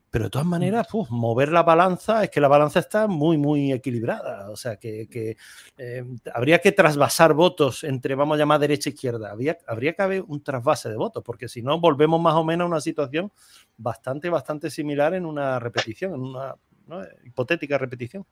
Pero 0.10 0.26
de 0.26 0.30
todas 0.30 0.48
maneras, 0.48 0.88
mover 1.10 1.50
la 1.52 1.64
balanza, 1.64 2.24
es 2.24 2.30
que 2.30 2.42
la 2.42 2.48
balanza 2.48 2.80
está 2.80 3.08
muy, 3.08 3.38
muy 3.38 3.72
equilibrada. 3.72 4.50
O 4.50 4.56
sea, 4.58 4.78
que, 4.78 5.08
que, 5.08 5.38
eh, 5.78 6.04
habría 6.34 6.60
que 6.60 6.72
trasvasar 6.72 7.34
votos 7.34 7.84
entre, 7.84 8.16
vamos 8.16 8.36
a 8.36 8.40
llamar, 8.40 8.60
derecha 8.60 8.90
e 8.90 8.94
izquierda. 8.94 9.32
Habría, 9.32 9.58
habría 9.68 9.94
que 9.94 10.02
haber 10.02 10.22
un 10.24 10.44
trasvase 10.44 10.90
de 10.90 10.96
votos, 10.98 11.24
porque 11.24 11.48
si 11.48 11.62
no, 11.62 11.80
volvemos 11.80 12.20
más 12.22 12.34
o 12.36 12.44
menos 12.44 12.66
a 12.66 12.68
una 12.70 12.82
situación 12.82 13.32
bastante, 13.78 14.30
bastante 14.30 14.70
similar 14.70 15.14
en 15.14 15.26
una 15.26 15.60
repetición, 15.60 16.14
en 16.16 16.22
una 16.22 16.56
¿no? 16.88 17.02
hipotética 17.24 17.78
repetición. 17.78 18.26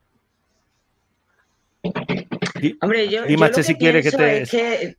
Di- 2.59 2.77
hombre, 2.81 3.07
yo, 3.09 3.25
yo 3.27 3.37
lo 3.37 3.51
que 3.51 3.63
si 3.63 3.75
quiere 3.75 4.01
que 4.01 4.11
te- 4.11 4.41
es 4.41 4.49
que 4.49 4.97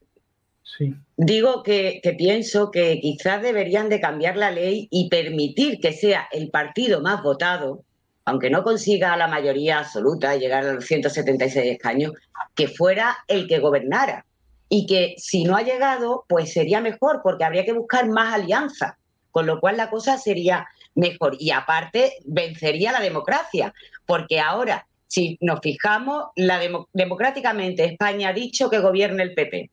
Sí. 0.77 0.95
Digo 1.17 1.63
que, 1.63 2.01
pienso 2.19 2.71
que 2.71 2.99
quizás 3.01 3.41
deberían 3.41 3.89
de 3.89 4.01
cambiar 4.01 4.37
la 4.37 4.51
ley 4.51 4.89
y 4.91 5.09
permitir 5.09 5.81
que 5.81 5.93
sea 5.93 6.29
el 6.33 6.51
partido 6.51 7.01
más 7.01 7.23
votado, 7.23 7.85
aunque 8.25 8.51
no 8.51 8.65
consiga 8.65 9.17
la 9.17 9.29
mayoría 9.29 9.79
absoluta 9.79 10.35
y 10.35 10.41
llegar 10.41 10.65
a 10.65 10.73
los 10.73 10.85
176 10.85 11.73
escaños, 11.73 12.13
que 12.57 12.67
fuera 12.67 13.17
el 13.29 13.47
que 13.47 13.61
gobernara. 13.61 14.27
Y 14.69 14.87
que 14.87 15.15
si 15.19 15.45
no 15.45 15.57
ha 15.57 15.63
llegado, 15.63 16.25
pues 16.29 16.53
sería 16.53 16.81
mejor, 16.81 17.21
porque 17.23 17.45
habría 17.45 17.65
que 17.65 17.73
buscar 17.73 18.09
más 18.09 18.35
alianzas, 18.35 18.95
con 19.31 19.47
lo 19.47 19.61
cual 19.61 19.77
la 19.77 19.89
cosa 19.89 20.19
sería 20.19 20.67
mejor. 20.97 21.37
Y 21.39 21.53
aparte, 21.53 22.15
vencería 22.25 22.91
la 22.91 23.01
democracia, 23.01 23.73
porque 24.05 24.41
ahora, 24.41 24.89
si 25.07 25.39
nos 25.41 25.61
fijamos, 25.61 26.25
la 26.35 26.59
demo- 26.61 26.89
democráticamente 26.93 27.85
España 27.85 28.31
ha 28.31 28.33
dicho 28.33 28.69
que 28.69 28.81
gobierne 28.81 29.23
el 29.23 29.35
PP. 29.35 29.71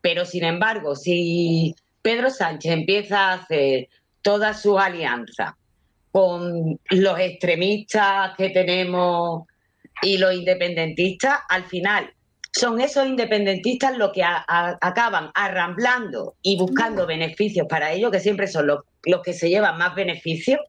Pero 0.00 0.24
sin 0.24 0.44
embargo, 0.44 0.94
si 0.96 1.74
Pedro 2.02 2.30
Sánchez 2.30 2.72
empieza 2.72 3.30
a 3.30 3.32
hacer 3.34 3.88
todas 4.22 4.62
sus 4.62 4.78
alianzas 4.80 5.52
con 6.12 6.80
los 6.90 7.18
extremistas 7.18 8.32
que 8.36 8.50
tenemos 8.50 9.44
y 10.02 10.18
los 10.18 10.34
independentistas, 10.34 11.40
al 11.48 11.64
final 11.64 12.12
son 12.52 12.80
esos 12.80 13.06
independentistas 13.06 13.96
los 13.98 14.12
que 14.12 14.22
a- 14.22 14.42
a- 14.48 14.78
acaban 14.80 15.30
arramblando 15.34 16.36
y 16.42 16.56
buscando 16.58 17.06
beneficios 17.06 17.66
para 17.68 17.92
ellos, 17.92 18.10
que 18.10 18.20
siempre 18.20 18.46
son 18.46 18.66
los, 18.66 18.80
los 19.04 19.20
que 19.22 19.34
se 19.34 19.50
llevan 19.50 19.76
más 19.76 19.94
beneficios, 19.94 20.60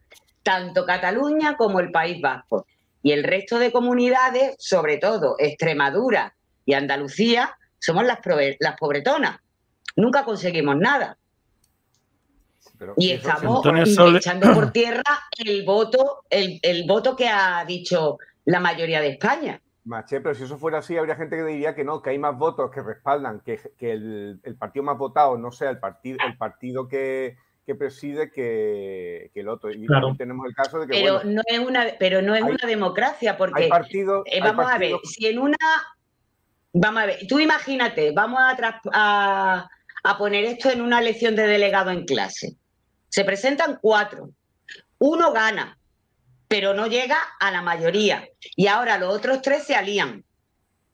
tanto 0.43 0.85
Cataluña 0.85 1.55
como 1.55 1.79
el 1.79 1.91
País 1.91 2.19
Vasco. 2.21 2.65
Y 3.03 3.11
el 3.13 3.23
resto 3.23 3.57
de 3.57 3.71
comunidades, 3.71 4.55
sobre 4.59 4.97
todo 4.97 5.35
Extremadura 5.39 6.35
y 6.65 6.73
Andalucía, 6.73 7.55
somos 7.79 8.05
las, 8.05 8.19
prove- 8.19 8.57
las 8.59 8.77
pobretonas. 8.77 9.39
Nunca 9.95 10.23
conseguimos 10.23 10.75
nada. 10.77 11.17
Pero 12.77 12.93
Y 12.97 13.11
estamos 13.11 13.65
echando 14.15 14.53
por 14.53 14.71
tierra 14.71 15.01
el 15.43 15.65
voto, 15.65 16.23
el, 16.29 16.59
el 16.61 16.85
voto 16.87 17.15
que 17.15 17.27
ha 17.27 17.63
dicho 17.65 18.17
la 18.45 18.59
mayoría 18.59 19.01
de 19.01 19.09
España. 19.09 19.59
Maché, 19.85 20.19
pero 20.21 20.35
si 20.35 20.43
eso 20.43 20.57
fuera 20.57 20.79
así, 20.79 20.97
habría 20.97 21.15
gente 21.15 21.37
que 21.37 21.43
diría 21.45 21.73
que 21.73 21.83
no, 21.85 22.01
que 22.01 22.09
hay 22.11 22.19
más 22.19 22.37
votos 22.37 22.69
que 22.71 22.81
respaldan 22.83 23.39
que, 23.39 23.59
que 23.77 23.93
el, 23.93 24.39
el 24.43 24.55
partido 24.57 24.83
más 24.83 24.97
votado 24.97 25.37
no 25.37 25.51
sea 25.51 25.69
el 25.69 25.79
partido, 25.79 26.17
el 26.27 26.37
partido 26.37 26.87
que, 26.89 27.37
que 27.65 27.73
preside 27.73 28.29
que, 28.29 29.31
que 29.33 29.39
el 29.39 29.47
otro. 29.47 29.71
Y 29.71 29.87
Claro. 29.87 30.13
tenemos 30.17 30.45
el 30.45 30.53
caso 30.53 30.79
de 30.79 30.87
que 30.87 30.93
Pero 31.01 31.15
bueno, 31.15 31.31
no 31.31 31.41
es 31.47 31.59
una, 31.59 31.85
pero 31.97 32.21
no 32.21 32.35
es 32.35 32.43
hay- 32.43 32.51
una 32.51 32.67
democracia, 32.67 33.31
hay 33.31 33.37
porque 33.37 33.63
eh, 33.67 33.69
hay 34.33 34.41
vamos 34.41 34.69
a 34.69 34.77
ver, 34.77 34.91
si 35.03 35.25
en 35.27 35.39
una 35.39 35.57
vamos 36.73 37.03
a 37.03 37.05
ver, 37.05 37.19
tú 37.27 37.39
imagínate, 37.39 38.11
vamos 38.11 38.39
a, 38.41 38.55
tras- 38.55 38.81
a, 38.93 39.67
a 40.03 40.17
poner 40.17 40.45
esto 40.45 40.69
en 40.69 40.81
una 40.81 40.99
elección 40.99 41.35
de 41.35 41.47
delegado 41.47 41.91
en 41.91 42.05
clase. 42.05 42.55
Se 43.09 43.23
presentan 43.23 43.79
cuatro, 43.81 44.31
uno 44.99 45.31
gana, 45.31 45.77
pero 46.47 46.73
no 46.73 46.87
llega 46.87 47.17
a 47.39 47.51
la 47.51 47.61
mayoría. 47.61 48.27
Y 48.55 48.67
ahora 48.67 48.97
los 48.97 49.13
otros 49.15 49.41
tres 49.41 49.63
se 49.63 49.75
alían. 49.75 50.23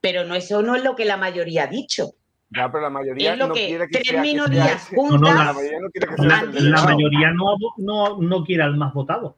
Pero 0.02 0.26
no, 0.26 0.36
eso 0.36 0.62
no 0.62 0.76
es 0.76 0.84
lo 0.84 0.96
que 0.96 1.06
la 1.06 1.16
mayoría 1.18 1.64
ha 1.64 1.68
dicho. 1.68 2.12
Ya, 2.50 2.70
pero 2.72 2.84
la 2.84 2.90
mayoría 2.90 3.34
Es 3.34 3.40
lo 3.40 3.48
no 3.48 3.54
que 3.54 3.68
quiere 3.68 3.88
que 3.88 3.94
tres 3.94 4.08
sea- 4.08 4.22
que 4.22 4.28
sea 4.28 4.34
minorías 4.34 4.88
juntas 4.94 5.22
No, 5.22 5.34
no, 5.34 5.44
La 5.44 5.54
mayoría 5.54 5.80
no 5.80 5.90
quiere 5.90 6.08
que 6.08 6.16
sea 6.16 6.28
La, 6.62 6.84
mayoría 6.84 7.32
no, 7.32 7.56
no, 7.78 8.18
no 8.22 8.44
quiere 8.44 8.64
al 8.64 8.76
más 8.78 8.94
votado. 8.94 9.38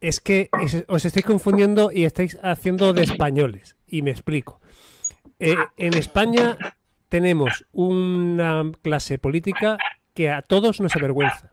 Es 0.00 0.20
que 0.20 0.48
os 0.88 1.04
estáis 1.04 1.24
confundiendo 1.24 1.90
y 1.92 2.04
estáis 2.04 2.38
haciendo 2.42 2.92
de 2.92 3.02
españoles. 3.04 3.76
Y 3.86 4.02
me 4.02 4.10
explico. 4.10 4.60
Eh, 5.44 5.56
en 5.76 5.94
España 5.94 6.56
tenemos 7.08 7.66
una 7.72 8.70
clase 8.80 9.18
política 9.18 9.76
que 10.14 10.30
a 10.30 10.42
todos 10.42 10.80
nos 10.80 10.94
avergüenza. 10.94 11.50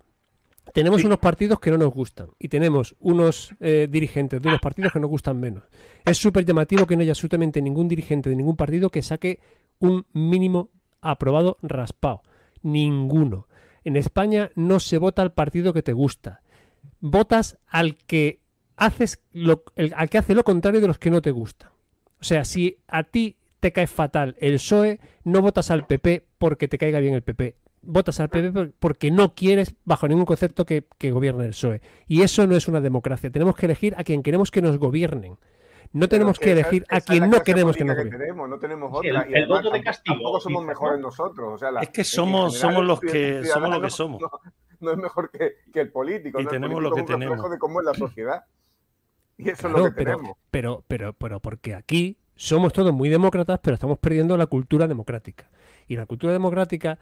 Tenemos 0.73 1.03
unos 1.03 1.17
partidos 1.17 1.59
que 1.59 1.71
no 1.71 1.79
nos 1.79 1.91
gustan 1.91 2.27
y 2.37 2.47
tenemos 2.49 2.95
unos 2.99 3.55
eh, 3.59 3.87
dirigentes 3.89 4.39
de 4.39 4.47
unos 4.47 4.61
partidos 4.61 4.93
que 4.93 4.99
nos 4.99 5.09
gustan 5.09 5.39
menos. 5.39 5.63
Es 6.05 6.17
súper 6.19 6.45
llamativo 6.45 6.85
que 6.85 6.95
no 6.95 7.01
haya 7.01 7.13
absolutamente 7.13 7.61
ningún 7.63 7.87
dirigente 7.87 8.29
de 8.29 8.35
ningún 8.35 8.55
partido 8.55 8.91
que 8.91 9.01
saque 9.01 9.39
un 9.79 10.05
mínimo 10.13 10.69
aprobado 11.01 11.57
raspado. 11.63 12.21
Ninguno. 12.61 13.47
En 13.83 13.95
España 13.95 14.51
no 14.53 14.79
se 14.79 14.99
vota 14.99 15.23
al 15.23 15.33
partido 15.33 15.73
que 15.73 15.81
te 15.81 15.93
gusta. 15.93 16.41
Votas 16.99 17.57
al 17.67 17.95
que 17.95 18.41
haces 18.77 19.19
lo, 19.33 19.63
el- 19.75 19.93
al 19.95 20.09
que 20.09 20.19
hace 20.19 20.35
lo 20.35 20.43
contrario 20.43 20.79
de 20.81 20.87
los 20.87 20.99
que 20.99 21.09
no 21.09 21.23
te 21.23 21.31
gustan. 21.31 21.71
O 22.21 22.23
sea, 22.23 22.45
si 22.45 22.77
a 22.87 23.03
ti 23.05 23.37
te 23.59 23.71
cae 23.71 23.87
fatal 23.87 24.35
el 24.39 24.55
PSOE, 24.55 24.99
no 25.23 25.41
votas 25.41 25.71
al 25.71 25.85
PP 25.85 26.25
porque 26.37 26.67
te 26.67 26.77
caiga 26.77 26.99
bien 26.99 27.13
el 27.13 27.21
PP. 27.23 27.55
Votas 27.81 28.19
al 28.19 28.29
PP 28.29 28.51
por- 28.51 28.71
porque 28.73 29.09
no 29.11 29.33
quieres, 29.35 29.73
bajo 29.85 30.07
ningún 30.07 30.25
concepto, 30.25 30.65
que, 30.65 30.85
que 30.97 31.11
gobierne 31.11 31.43
el 31.45 31.51
PSOE. 31.51 31.81
Y 32.07 32.21
eso 32.23 32.45
no 32.47 32.55
es 32.55 32.67
una 32.67 32.81
democracia. 32.81 33.29
Tenemos 33.29 33.55
que 33.55 33.65
elegir 33.65 33.95
a 33.97 34.03
quien 34.03 34.21
queremos 34.23 34.51
que 34.51 34.61
nos 34.61 34.77
gobiernen. 34.77 35.37
No 35.91 36.07
tenemos 36.07 36.37
Pero 36.37 36.45
que 36.45 36.51
elegir 36.51 36.83
esa 36.83 36.97
a 36.97 37.01
quien 37.01 37.29
no 37.29 37.41
queremos 37.41 37.75
que 37.75 37.83
nos 37.83 37.95
gobierne. 37.95 38.17
tenemos, 38.19 38.47
no 38.49 38.59
tenemos 38.59 38.91
Sí, 39.01 39.09
otra. 39.09 39.21
el- 39.23 39.31
y 39.31 39.33
el 39.33 39.43
además 39.43 39.63
voto 39.63 39.73
de 39.75 39.83
castigo, 39.83 40.15
Tampoco 40.15 40.39
somos 40.39 40.65
mejores 40.65 40.99
¿no? 40.99 41.07
nosotros. 41.07 41.53
O 41.53 41.57
sea, 41.57 41.71
la- 41.71 41.81
Es 41.81 41.89
que 41.89 42.03
somos- 42.03 42.53
general, 42.53 42.71
somos 42.75 42.85
los 42.87 42.99
que- 42.99 43.43
somos 43.45 43.69
lo 43.69 43.75
que 43.77 43.81
no- 43.81 43.89
somos. 43.89 44.21
No, 44.21 44.29
no 44.81 44.91
es 44.91 44.97
mejor 44.97 45.31
que, 45.31 45.53
que 45.73 45.79
el 45.81 45.91
político. 45.91 46.39
Y 46.41 46.45
tenemos 46.45 46.75
político 46.75 46.89
lo 46.89 46.95
que 46.95 47.01
un 47.13 47.19
tenemos. 47.19 47.49
de 47.51 47.57
cómo 47.57 47.79
es 47.79 47.85
la 47.87 47.93
sociedad. 47.95 48.43
Y 49.37 49.49
eso 49.49 49.61
Claro, 49.69 49.77
es 49.77 49.83
lo 49.85 49.89
que 49.89 49.95
pero, 49.95 50.11
tenemos. 50.17 50.37
pero, 50.51 50.83
pero, 50.87 51.13
pero 51.13 51.39
porque 51.39 51.73
aquí 51.73 52.17
somos 52.41 52.71
todos 52.71 52.93
muy 52.93 53.09
demócratas, 53.09 53.59
pero 53.61 53.73
estamos 53.73 53.99
perdiendo 53.99 54.37
la 54.37 54.45
cultura 54.45 54.87
democrática. 54.87 55.49
Y 55.89 55.97
la 55.97 56.05
cultura 56.05 56.31
democrática, 56.31 56.97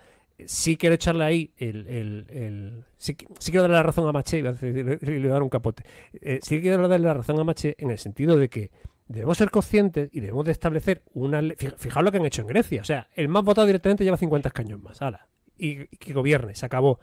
sí 0.46 0.78
quiero 0.78 0.96
echarle 0.96 1.24
ahí 1.26 1.52
el. 1.58 1.88
el- 1.88 2.26
el- 2.32 2.84
sí, 2.98 3.16
sí 3.38 3.52
quiero 3.52 3.62
darle 3.64 3.76
la 3.78 3.84
razón 3.84 4.08
a 4.08 4.12
Maché, 4.12 4.42
decir- 4.42 5.00
le, 5.02 5.20
voy 5.20 5.30
a 5.30 5.34
dar 5.34 5.44
un 5.44 5.50
capote. 5.50 5.84
Eh, 6.22 6.40
sí 6.42 6.60
quiero 6.60 6.88
darle 6.88 7.06
la 7.06 7.14
razón 7.14 7.40
a 7.40 7.44
Maché 7.44 7.76
en 7.78 7.92
el 7.92 8.00
sentido 8.00 8.36
de 8.38 8.50
que 8.50 8.72
debemos 9.08 9.38
ser 9.38 9.52
conscientes 9.52 10.10
y 10.12 10.22
debemos 10.22 10.44
de 10.46 10.54
establecer 10.54 11.04
una. 11.14 11.40
Fijaos 11.78 12.04
lo 12.04 12.12
que 12.12 12.18
han 12.18 12.26
hecho 12.26 12.42
en 12.42 12.48
Grecia. 12.48 12.82
O 12.82 12.86
sea, 12.86 13.08
el 13.16 13.28
más 13.28 13.44
votado 13.44 13.68
directamente 13.68 14.04
lleva 14.04 14.18
50 14.18 14.50
escaños 14.50 14.82
más. 14.82 15.02
ala, 15.04 15.28
y, 15.56 15.82
y 15.84 15.98
que 15.98 16.14
gobierne, 16.14 16.56
se 16.56 16.66
acabó. 16.66 17.00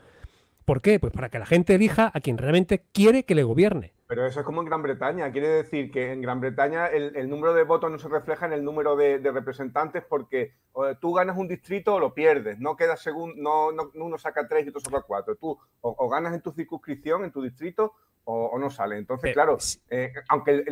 ¿Por 0.65 0.81
qué? 0.81 0.99
Pues 0.99 1.13
para 1.13 1.29
que 1.29 1.37
la 1.37 1.45
gente 1.45 1.75
elija 1.75 2.11
a 2.11 2.19
quien 2.19 2.39
realmente 2.39 2.83
quiere 2.91 3.23
que 3.23 3.35
le 3.35 3.43
gobierne. 3.43 3.93
Pero 4.07 4.25
eso 4.25 4.39
es 4.39 4.45
como 4.45 4.61
en 4.61 4.67
Gran 4.67 4.81
Bretaña. 4.81 5.31
Quiere 5.31 5.47
decir 5.47 5.91
que 5.91 6.11
en 6.11 6.21
Gran 6.21 6.39
Bretaña 6.39 6.87
el, 6.87 7.29
número 7.29 7.53
de 7.53 7.63
votos 7.63 7.91
no 7.91 7.99
se 7.99 8.07
refleja 8.07 8.47
en 8.47 8.53
el 8.53 8.63
número 8.63 8.95
de, 8.95 9.19
representantes 9.19 10.03
porque 10.07 10.53
tú 10.99 11.13
ganas 11.13 11.37
un 11.37 11.47
distrito 11.47 11.95
o 11.95 11.99
lo 11.99 12.13
pierdes. 12.13 12.59
No 12.59 12.75
queda 12.75 12.97
según, 12.97 13.33
no, 13.41 13.69
uno 13.93 14.17
saca 14.17 14.47
tres 14.47 14.65
y 14.65 14.69
otro 14.69 14.81
saca 14.81 15.01
cuatro. 15.01 15.35
Tú 15.35 15.57
o, 15.81 16.09
ganas 16.09 16.33
en 16.33 16.41
tu 16.41 16.51
circunscripción, 16.51 17.25
en 17.25 17.31
tu 17.31 17.43
distrito, 17.43 17.93
o, 18.23 18.57
no 18.57 18.71
sale. 18.71 18.97
Entonces, 18.97 19.33
claro, 19.33 19.57
eh, 19.89 20.13
aunque 20.29 20.65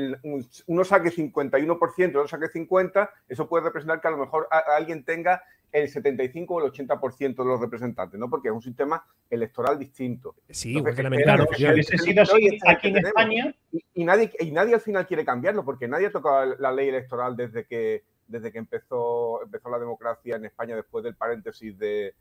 uno 0.65 0.83
saque 0.83 1.11
51% 1.11 1.93
y 1.97 2.05
otro 2.05 2.27
saque 2.27 2.47
50%, 2.47 3.09
eso 3.27 3.47
puede 3.47 3.65
representar 3.65 4.01
que 4.01 4.07
a 4.07 4.11
lo 4.11 4.17
mejor 4.17 4.47
alguien 4.75 5.05
tenga 5.05 5.43
el 5.73 5.89
75 5.89 6.53
o 6.53 6.63
el 6.63 6.71
80% 6.71 7.35
de 7.35 7.45
los 7.45 7.59
representantes, 7.59 8.19
¿no? 8.19 8.29
Porque 8.29 8.49
es 8.49 8.53
un 8.53 8.61
sistema 8.61 9.03
electoral 9.29 9.79
distinto. 9.79 10.35
Sí, 10.49 10.79
porque 10.79 11.03
claro, 11.23 11.45
aquí 11.51 12.87
en 12.87 12.97
España. 12.97 13.55
Y, 13.95 14.05
nadie, 14.05 14.31
y 14.39 14.51
nadie 14.51 14.75
al 14.75 14.81
final 14.81 15.07
quiere 15.07 15.25
cambiarlo, 15.25 15.65
porque 15.65 15.87
nadie 15.87 16.07
ha 16.07 16.11
tocado 16.11 16.55
la 16.59 16.71
ley 16.71 16.89
electoral 16.89 17.35
desde 17.35 17.65
que, 17.65 18.03
desde 18.27 18.51
que 18.51 18.59
empezó, 18.59 19.41
empezó 19.41 19.69
la 19.69 19.79
democracia 19.79 20.35
en 20.35 20.45
España 20.45 20.75
después 20.75 21.03
del 21.03 21.15
paréntesis 21.15 21.77
de, 21.79 22.13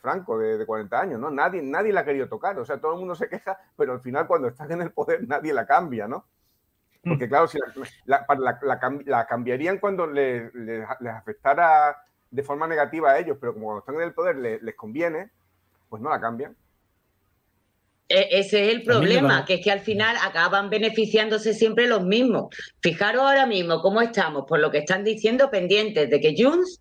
Franco, 0.00 0.38
de, 0.38 0.64
40 0.64 0.98
años, 0.98 1.20
¿no? 1.20 1.30
Nadie, 1.30 1.60
nadie 1.60 1.92
la 1.92 2.00
ha 2.00 2.04
querido 2.06 2.26
tocar. 2.26 2.58
O 2.58 2.64
sea, 2.64 2.80
todo 2.80 2.94
el 2.94 3.00
mundo 3.00 3.14
se 3.14 3.28
queja, 3.28 3.58
pero 3.76 3.92
al 3.92 4.00
final 4.00 4.26
cuando 4.26 4.48
están 4.48 4.72
en 4.72 4.80
el 4.80 4.92
poder 4.92 5.28
nadie 5.28 5.52
la 5.52 5.66
cambia, 5.66 6.08
¿no? 6.08 6.26
Porque 7.04 7.28
claro, 7.28 7.46
si 7.46 7.58
la, 8.06 8.24
la, 9.04 9.26
cambiarían 9.26 9.76
cuando 9.76 10.06
les 10.06 10.50
afectara 11.06 11.94
de 12.34 12.42
forma 12.42 12.66
negativa 12.66 13.12
a 13.12 13.18
ellos, 13.20 13.36
pero 13.40 13.54
como 13.54 13.66
cuando 13.66 13.80
están 13.80 13.94
en 13.94 14.02
el 14.02 14.12
poder 14.12 14.60
les, 14.60 14.74
conviene, 14.74 15.30
pues 15.88 16.02
no 16.02 16.10
la 16.10 16.20
cambian. 16.20 16.56
E, 18.08 18.40
ese 18.40 18.66
es 18.66 18.74
el 18.74 18.82
problema, 18.82 19.44
que 19.44 19.54
es 19.54 19.60
que 19.64 19.70
al 19.70 19.80
final 19.80 20.16
acaban 20.20 20.68
beneficiándose 20.68 21.54
siempre 21.54 21.86
los 21.86 22.04
mismos. 22.04 22.54
Fijaros 22.82 23.22
ahora 23.22 23.46
mismo 23.46 23.80
cómo 23.80 24.02
estamos, 24.02 24.46
por 24.48 24.58
lo 24.58 24.72
que 24.72 24.78
están 24.78 25.04
diciendo, 25.04 25.48
pendientes 25.48 26.10
de 26.10 26.20
que 26.20 26.34
Junts 26.36 26.80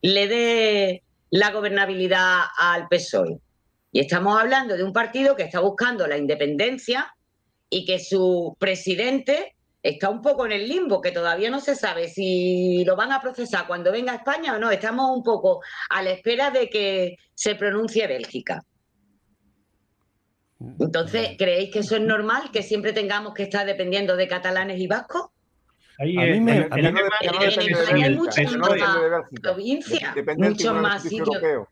le 0.00 0.26
dé 0.26 1.02
la 1.28 1.50
gobernabilidad 1.50 2.40
al 2.56 2.88
PSOE. 2.88 3.40
Y 3.92 4.00
estamos 4.00 4.40
hablando 4.40 4.74
de 4.74 4.84
un 4.84 4.94
partido 4.94 5.36
que 5.36 5.42
está 5.42 5.60
buscando 5.60 6.06
la 6.06 6.16
independencia 6.16 7.14
y 7.68 7.84
que 7.84 7.98
su 7.98 8.56
presidente 8.58 9.54
está 9.82 10.08
un 10.08 10.22
poco 10.22 10.46
en 10.46 10.52
el 10.52 10.68
limbo, 10.68 11.00
que 11.00 11.10
todavía 11.10 11.50
no 11.50 11.60
se 11.60 11.74
sabe 11.74 12.08
si 12.08 12.84
lo 12.84 12.94
van 12.96 13.12
a 13.12 13.20
procesar 13.20 13.66
cuando 13.66 13.90
venga 13.90 14.12
a 14.12 14.16
España 14.16 14.54
o 14.54 14.58
no. 14.58 14.70
Estamos 14.70 15.10
un 15.16 15.22
poco 15.22 15.60
a 15.90 16.02
la 16.02 16.10
espera 16.10 16.50
de 16.50 16.68
que 16.68 17.16
se 17.34 17.54
pronuncie 17.56 18.06
Bélgica. 18.06 18.62
Entonces, 20.78 21.30
¿creéis 21.36 21.72
que 21.72 21.80
eso 21.80 21.96
es 21.96 22.02
normal? 22.02 22.50
¿Que 22.52 22.62
siempre 22.62 22.92
tengamos 22.92 23.34
que 23.34 23.42
estar 23.44 23.66
dependiendo 23.66 24.16
de 24.16 24.28
catalanes 24.28 24.78
y 24.80 24.86
vascos? 24.86 25.26
a 25.98 26.04
mí 26.04 26.40
me, 26.40 26.68
hay 26.72 28.14
muchas 28.14 28.56
más 28.56 28.70
provincias, 29.40 30.14
muchos 30.36 30.74
más 30.74 31.02
sitios 31.02 31.66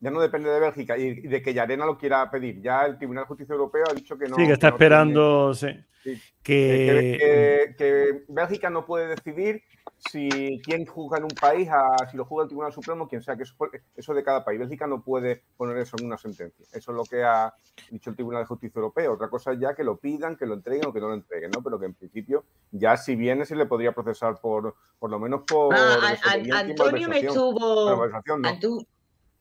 ya 0.00 0.10
no 0.10 0.20
depende 0.20 0.50
de 0.50 0.60
Bélgica 0.60 0.96
y 0.96 1.14
de 1.14 1.42
que 1.42 1.52
Yarena 1.52 1.84
lo 1.84 1.98
quiera 1.98 2.30
pedir. 2.30 2.60
Ya 2.60 2.84
el 2.84 2.98
Tribunal 2.98 3.24
de 3.24 3.28
Justicia 3.28 3.52
Europeo 3.52 3.84
ha 3.90 3.94
dicho 3.94 4.16
que 4.16 4.28
no. 4.28 4.36
Sí, 4.36 4.46
que 4.46 4.52
está 4.52 4.68
esperando. 4.68 5.52
Que... 6.42 7.74
Que, 7.76 8.24
Bélgica 8.28 8.70
no 8.70 8.86
puede 8.86 9.08
decidir 9.08 9.62
si 9.98 10.60
quién 10.62 10.86
juzga 10.86 11.18
en 11.18 11.24
un 11.24 11.30
país, 11.30 11.68
si 12.10 12.16
lo 12.16 12.24
juzga 12.24 12.44
el 12.44 12.48
Tribunal 12.48 12.72
Supremo, 12.72 13.08
quien 13.08 13.22
sea, 13.22 13.36
que 13.36 13.42
eso, 13.42 13.54
eso 13.96 14.14
de 14.14 14.22
cada 14.22 14.44
país. 14.44 14.60
Bélgica 14.60 14.86
no 14.86 15.02
puede 15.02 15.42
poner 15.56 15.76
eso 15.78 15.96
en 15.98 16.06
una 16.06 16.16
sentencia. 16.16 16.64
Eso 16.72 16.92
es 16.92 16.96
lo 16.96 17.04
que 17.04 17.24
ha 17.24 17.52
dicho 17.90 18.10
el 18.10 18.16
Tribunal 18.16 18.42
de 18.42 18.46
Justicia 18.46 18.78
Europeo. 18.78 19.14
Otra 19.14 19.28
cosa 19.28 19.52
es 19.52 19.58
ya 19.58 19.74
que 19.74 19.82
lo 19.82 19.96
pidan, 19.96 20.36
que 20.36 20.46
lo 20.46 20.54
entreguen 20.54 20.86
o 20.86 20.92
que 20.92 21.00
no 21.00 21.08
lo 21.08 21.14
entreguen, 21.14 21.50
¿no? 21.50 21.62
Pero 21.62 21.78
que 21.78 21.86
en 21.86 21.94
principio 21.94 22.44
ya 22.70 22.96
si 22.96 23.16
viene 23.16 23.44
se 23.44 23.56
le 23.56 23.66
podría 23.66 23.92
procesar 23.92 24.40
por, 24.40 24.76
por 24.98 25.10
lo 25.10 25.18
menos 25.18 25.42
por. 25.46 25.74
Ah, 25.74 26.16
Antonio 26.54 27.08
me 27.08 27.18
estuvo. 27.18 27.98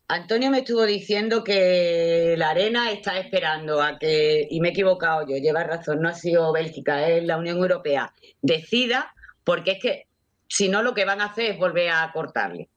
Antonio 0.10 0.50
me 0.50 0.60
estuvo 0.60 0.86
diciendo 0.86 1.44
que 1.44 2.36
la 2.38 2.52
arena 2.52 2.92
está 2.92 3.20
esperando 3.20 3.82
a 3.82 4.00
que, 4.00 4.48
y 4.50 4.62
me 4.62 4.70
he 4.70 4.72
equivocado 4.72 5.28
yo, 5.28 5.36
lleva 5.36 5.66
razón, 5.66 6.02
no 6.02 6.08
ha 6.08 6.14
sido 6.14 6.54
Bélgica, 6.54 7.10
es 7.10 7.26
la 7.26 7.36
Unión 7.36 7.58
Europea, 7.58 8.14
decida, 8.42 9.14
porque 9.44 9.72
es 9.72 9.80
que 9.82 10.08
si 10.48 10.70
no 10.70 10.82
lo 10.82 10.94
que 10.94 11.04
van 11.04 11.20
a 11.20 11.26
hacer 11.26 11.52
es 11.52 11.60
volver 11.60 11.90
a 11.90 12.10
cortarle. 12.14 12.70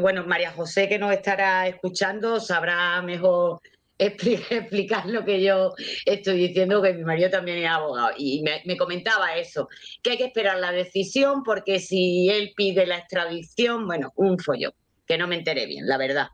bueno, 0.00 0.24
María 0.26 0.50
José 0.50 0.88
que 0.88 0.98
nos 0.98 1.12
estará 1.12 1.68
escuchando 1.68 2.40
sabrá 2.40 3.00
mejor 3.02 3.60
explicar 3.98 5.06
lo 5.06 5.24
que 5.24 5.40
yo 5.40 5.72
estoy 6.04 6.48
diciendo, 6.48 6.82
que 6.82 6.94
mi 6.94 7.04
marido 7.04 7.30
también 7.30 7.58
es 7.58 7.70
abogado. 7.70 8.10
Y 8.18 8.42
me, 8.42 8.60
me, 8.64 8.76
comentaba 8.76 9.36
eso, 9.36 9.68
que 10.02 10.10
hay 10.10 10.16
que 10.18 10.24
esperar 10.24 10.58
la 10.58 10.72
decisión 10.72 11.44
porque 11.44 11.78
si 11.78 12.28
él 12.28 12.52
pide 12.56 12.86
la 12.86 12.98
extradición, 12.98 13.86
bueno, 13.86 14.12
un 14.16 14.36
follón 14.40 14.72
que 15.06 15.18
no 15.18 15.26
me 15.26 15.36
enteré 15.36 15.66
bien, 15.66 15.86
la 15.86 15.98
verdad. 15.98 16.28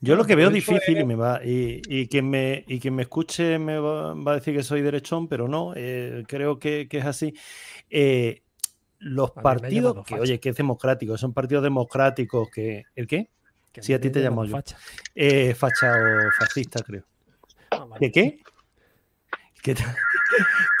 Yo 0.00 0.16
lo 0.16 0.26
que 0.26 0.34
veo 0.34 0.50
difícil 0.50 0.98
y 0.98 1.04
me 1.04 1.14
va 1.14 1.40
y, 1.42 2.06
quien 2.08 2.28
me 2.28 2.62
y 2.68 2.78
quien 2.78 2.94
me 2.94 3.02
escuche 3.02 3.58
me 3.58 3.78
va, 3.78 4.12
a 4.12 4.34
decir 4.34 4.54
que 4.54 4.62
soy 4.62 4.82
derechón, 4.82 5.28
pero 5.28 5.48
no, 5.48 5.72
eh, 5.74 6.24
creo 6.26 6.58
que, 6.58 6.86
es 6.90 7.04
así. 7.06 7.34
Eh, 7.88 8.42
los 8.98 9.30
partidos 9.30 10.04
que 10.04 10.16
oye 10.16 10.40
que 10.40 10.50
es 10.50 10.56
democrático, 10.56 11.16
son 11.16 11.32
partidos 11.32 11.64
democráticos 11.64 12.50
que 12.50 12.84
¿el 12.94 13.06
qué? 13.06 13.30
Que 13.72 13.82
sí, 13.82 13.94
a 13.94 14.00
ti 14.00 14.10
te 14.10 14.20
llamo 14.20 14.44
yo. 14.44 14.52
Facha. 14.52 14.76
Eh, 15.14 15.54
facha 15.54 15.92
o 15.92 16.30
fascista, 16.38 16.82
creo. 16.82 17.04
Ah, 17.70 17.86
¿Qué 17.98 18.12
qué? 18.12 18.40
que 19.62 19.74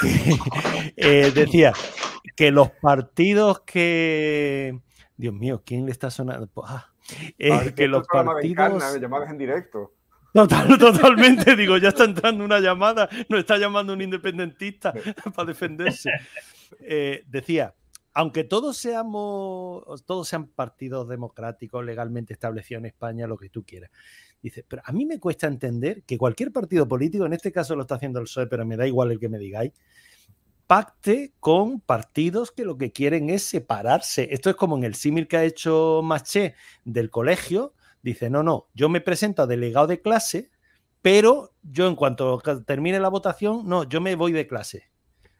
decía 1.34 1.72
que 2.36 2.50
los 2.50 2.70
partidos 2.72 3.62
que 3.62 4.78
Dios 5.16 5.34
mío, 5.34 5.62
¿quién 5.64 5.86
le 5.86 5.92
está 5.92 6.10
sonando? 6.10 6.48
Ah, 6.64 6.92
es 7.38 7.72
que 7.72 7.88
los 7.88 8.06
partidos... 8.06 9.00
llamadas 9.00 9.30
en 9.30 9.38
directo. 9.38 9.92
Total, 10.32 10.66
totalmente, 10.78 11.54
digo, 11.54 11.78
ya 11.78 11.90
está 11.90 12.04
entrando 12.04 12.44
una 12.44 12.58
llamada, 12.58 13.08
no 13.28 13.38
está 13.38 13.56
llamando 13.56 13.92
un 13.92 14.02
independentista 14.02 14.92
para 15.34 15.46
defenderse. 15.46 16.10
Eh, 16.80 17.22
decía, 17.28 17.72
aunque 18.12 18.42
todos 18.42 18.76
seamos, 18.76 20.04
todos 20.04 20.26
sean 20.26 20.48
partidos 20.48 21.08
democráticos 21.08 21.84
legalmente 21.84 22.32
establecidos 22.32 22.80
en 22.80 22.86
España, 22.86 23.28
lo 23.28 23.36
que 23.36 23.48
tú 23.48 23.64
quieras. 23.64 23.90
Dice, 24.42 24.64
pero 24.66 24.82
a 24.84 24.92
mí 24.92 25.06
me 25.06 25.20
cuesta 25.20 25.46
entender 25.46 26.02
que 26.02 26.18
cualquier 26.18 26.50
partido 26.50 26.86
político, 26.88 27.26
en 27.26 27.32
este 27.32 27.52
caso 27.52 27.76
lo 27.76 27.82
está 27.82 27.94
haciendo 27.94 28.18
el 28.18 28.24
PSOE, 28.24 28.48
pero 28.48 28.66
me 28.66 28.76
da 28.76 28.86
igual 28.88 29.12
el 29.12 29.20
que 29.20 29.28
me 29.28 29.38
digáis, 29.38 29.72
pacte 30.66 31.32
con 31.40 31.80
partidos 31.80 32.50
que 32.50 32.64
lo 32.64 32.78
que 32.78 32.92
quieren 32.92 33.30
es 33.30 33.42
separarse. 33.42 34.28
Esto 34.30 34.50
es 34.50 34.56
como 34.56 34.76
en 34.76 34.84
el 34.84 34.94
símil 34.94 35.28
que 35.28 35.36
ha 35.36 35.44
hecho 35.44 36.00
Maché 36.02 36.54
del 36.84 37.10
colegio. 37.10 37.74
Dice, 38.02 38.30
no, 38.30 38.42
no, 38.42 38.68
yo 38.74 38.88
me 38.88 39.00
presento 39.00 39.42
a 39.42 39.46
delegado 39.46 39.86
de 39.86 40.00
clase, 40.00 40.50
pero 41.02 41.52
yo 41.62 41.86
en 41.86 41.96
cuanto 41.96 42.40
termine 42.66 43.00
la 43.00 43.08
votación, 43.08 43.66
no, 43.66 43.84
yo 43.84 44.00
me 44.00 44.14
voy 44.14 44.32
de 44.32 44.46
clase. 44.46 44.90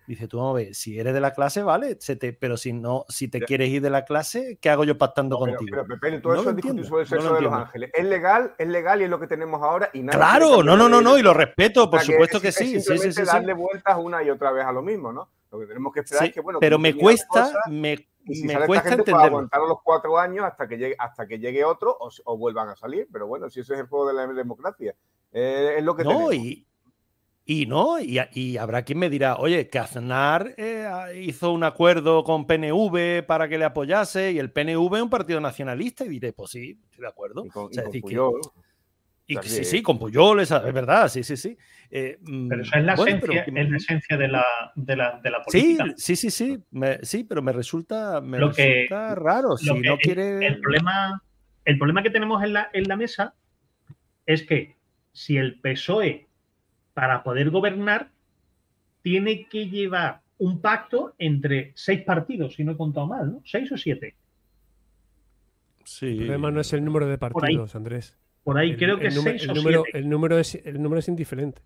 Dice, 0.07 0.29
tú 0.29 0.37
vamos 0.37 0.53
a 0.53 0.57
ver, 0.57 0.75
si 0.75 0.99
eres 0.99 1.15
de 1.15 1.21
la 1.21 1.33
clase, 1.33 1.63
vale, 1.63 1.99
pero 2.39 2.59
si 2.59 2.75
no, 2.75 3.07
si 3.09 3.29
te 3.29 3.41
quieres 3.41 3.71
ir 3.71 3.81
de 3.81 3.89
la 3.89 4.05
clase, 4.05 4.59
¿qué 4.61 4.69
hago 4.69 4.85
yo 4.85 4.99
pactando 4.99 5.39
contigo? 5.39 5.65
Pero, 5.71 5.87
Pepe, 5.87 6.21
todo 6.21 6.35
eso 6.35 6.51
es 6.51 6.57
discutir 6.57 6.85
sobre 6.85 7.03
el 7.03 7.09
sexo 7.09 7.35
de 7.35 7.41
los 7.41 7.53
ángeles. 7.53 7.91
Es 7.95 8.05
legal, 8.05 8.55
es 8.59 8.69
legal 8.69 9.01
y 9.01 9.05
es 9.05 9.11
lo 9.11 9.19
que 9.19 9.27
tenemos 9.27 9.63
ahora. 9.63 9.89
Y 9.95 10.05
claro, 10.07 10.63
no, 10.63 10.77
no, 10.77 10.91
no, 10.91 11.01
no, 11.01 11.17
y 11.17 11.23
lo 11.23 11.33
respeto, 11.33 11.91
por 11.91 12.03
supuesto 12.03 12.39
que, 12.39 12.53
sí. 12.53 12.81
sí, 12.81 12.99
sí, 12.99 13.13
sí, 13.13 13.23
darle 13.23 13.55
vueltas 13.55 13.97
una 13.99 14.23
y 14.23 14.29
otra 14.29 14.53
vez 14.53 14.67
a 14.67 14.73
lo 14.73 14.83
mismo, 14.83 15.11
¿no? 15.11 15.31
Lo 15.51 15.61
que 15.61 15.67
tenemos 15.67 15.93
que 15.93 16.01
esperar 16.01 16.27
es 16.27 16.35
que, 16.35 16.41
bueno, 16.41 16.59
pero 16.61 16.79
me 16.79 16.95
cuesta, 16.95 17.51
me, 17.71 18.09
me 18.45 18.67
cuesta 18.67 18.93
entender. 18.93 19.25
aguantar 19.25 19.61
los 19.63 19.79
cuatro 19.83 20.19
años 20.19 20.45
hasta 20.45 20.69
que 20.69 20.77
llegue, 20.77 20.97
hasta 20.99 21.27
que 21.27 21.39
llegue 21.39 21.65
otro 21.65 21.97
o, 21.99 22.37
vuelvan 22.37 22.69
a 22.69 22.77
salir, 22.77 23.09
pero 23.11 23.27
bueno, 23.27 23.49
si 23.49 23.61
ese 23.61 23.73
es 23.73 23.81
el 23.81 23.87
juego 23.87 24.09
de 24.09 24.15
la 24.15 24.27
democracia, 24.27 24.95
eh, 25.33 25.77
es 25.79 25.85
lo 25.85 25.97
que 25.97 26.05
no, 26.05 26.33
Y, 26.33 26.67
y 27.47 27.67
no, 27.67 27.99
y, 28.01 28.57
habrá 28.57 28.85
quien 28.85 28.99
me 28.99 29.11
dirá, 29.11 29.37
oye, 29.37 29.69
que 29.69 29.79
Aznar 29.79 30.55
eh, 30.57 30.89
hizo 31.23 31.53
un 31.53 31.63
acuerdo 31.63 32.25
con 32.25 32.47
PNV 32.47 33.23
para 33.27 33.49
que 33.49 33.59
le 33.59 33.67
apoyase 33.67 34.33
y 34.33 34.39
el 34.39 34.51
PNV 34.51 34.97
es 34.97 35.03
un 35.03 35.11
partido 35.11 35.41
nacionalista 35.43 36.07
y 36.07 36.09
diré, 36.09 36.33
pues 36.33 36.53
sí, 36.53 36.81
estoy 36.85 37.03
de 37.03 37.09
acuerdo. 37.09 37.45
Y 39.27 39.37
sí, 39.43 39.65
sí, 39.65 39.83
con 39.83 39.99
Puyol, 39.99 40.41
es, 40.41 40.51
verdad, 40.51 41.09
sí, 41.09 41.23
sí, 41.23 41.37
sí. 41.37 41.57
Eh, 41.91 42.19
pero 42.49 42.63
esa 42.63 42.79
es 42.79 42.85
la, 42.85 42.95
esencia, 42.95 43.45
es 43.47 43.71
la 43.71 43.77
esencia 43.77 44.17
de 44.17 44.29
la, 44.29 44.45
de 44.75 44.97
la, 44.97 45.21
de 45.23 45.31
la 45.31 45.43
política. 45.43 45.85
Sí, 45.97 46.17
sí, 46.17 46.31
sí, 46.31 46.31
sí, 46.31 46.99
sí, 47.03 47.25
pero 47.25 47.43
me 47.43 47.53
resulta, 47.53 48.23
me 48.23 48.39
resulta 48.39 49.15
raro. 49.15 49.57
Si 49.59 49.73
no 49.81 49.99
quiere... 49.99 50.47
el, 50.47 50.61
problema, 50.61 51.23
el 51.67 51.79
problema 51.79 52.03
que 52.03 52.11
tenemos 52.11 52.43
en 52.43 52.55
la, 52.55 52.71
en 52.73 52.85
la 52.85 52.97
mesa 52.97 53.35
es 54.25 54.43
que 54.45 54.77
si 55.13 55.37
el 55.37 55.61
PSOE 55.61 56.27
para 56.95 57.23
poder 57.23 57.51
gobernar, 57.51 58.11
tiene 59.03 59.47
que 59.49 59.69
llevar 59.69 60.23
un 60.39 60.61
pacto 60.61 61.15
entre 61.19 61.73
seis 61.75 62.03
partidos, 62.03 62.55
si 62.55 62.65
no 62.65 62.73
he 62.73 62.77
contado 62.77 63.07
mal, 63.07 63.33
¿no? 63.33 63.43
¿Seis 63.45 63.71
o 63.73 63.77
siete? 63.77 64.15
Sí. 65.85 66.07
El 66.07 66.17
problema 66.19 66.51
no 66.51 66.61
es 66.61 66.73
el 66.73 66.85
número 66.85 67.07
de 67.07 67.19
partidos, 67.19 67.75
Andrés. 67.75 68.17
Por 68.43 68.59
ahí 68.59 68.77
creo 68.77 68.99
que 68.99 69.09
el, 69.09 69.15
número, 69.15 69.37
el, 69.39 69.55
número, 69.55 69.85
el, 69.93 70.09
número 70.09 70.39
es, 70.39 70.55
el 70.55 70.83
número 70.83 70.99
es 71.01 71.09
indiferente. 71.09 71.63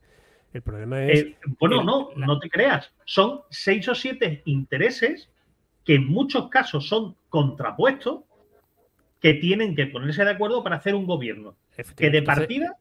El 0.53 0.63
problema 0.63 1.05
es. 1.05 1.21
Eh, 1.21 1.37
bueno, 1.59 1.83
no, 1.83 2.11
no 2.17 2.39
te 2.39 2.49
creas. 2.49 2.91
Son 3.05 3.43
seis 3.51 3.89
o 3.89 3.95
siete 3.95 4.43
intereses 4.47 5.29
que 5.85 5.97
en 5.97 6.07
muchos 6.07 6.49
casos 6.49 6.89
son 6.89 7.17
contrapuestos 7.29 8.21
que 9.21 9.35
tienen 9.35 9.75
que 9.75 9.87
ponerse 9.87 10.25
de 10.25 10.31
acuerdo 10.31 10.63
para 10.63 10.77
hacer 10.77 10.95
un 10.95 11.07
gobierno 11.07 11.57
que 11.97 12.11
de 12.11 12.23
partida 12.23 12.77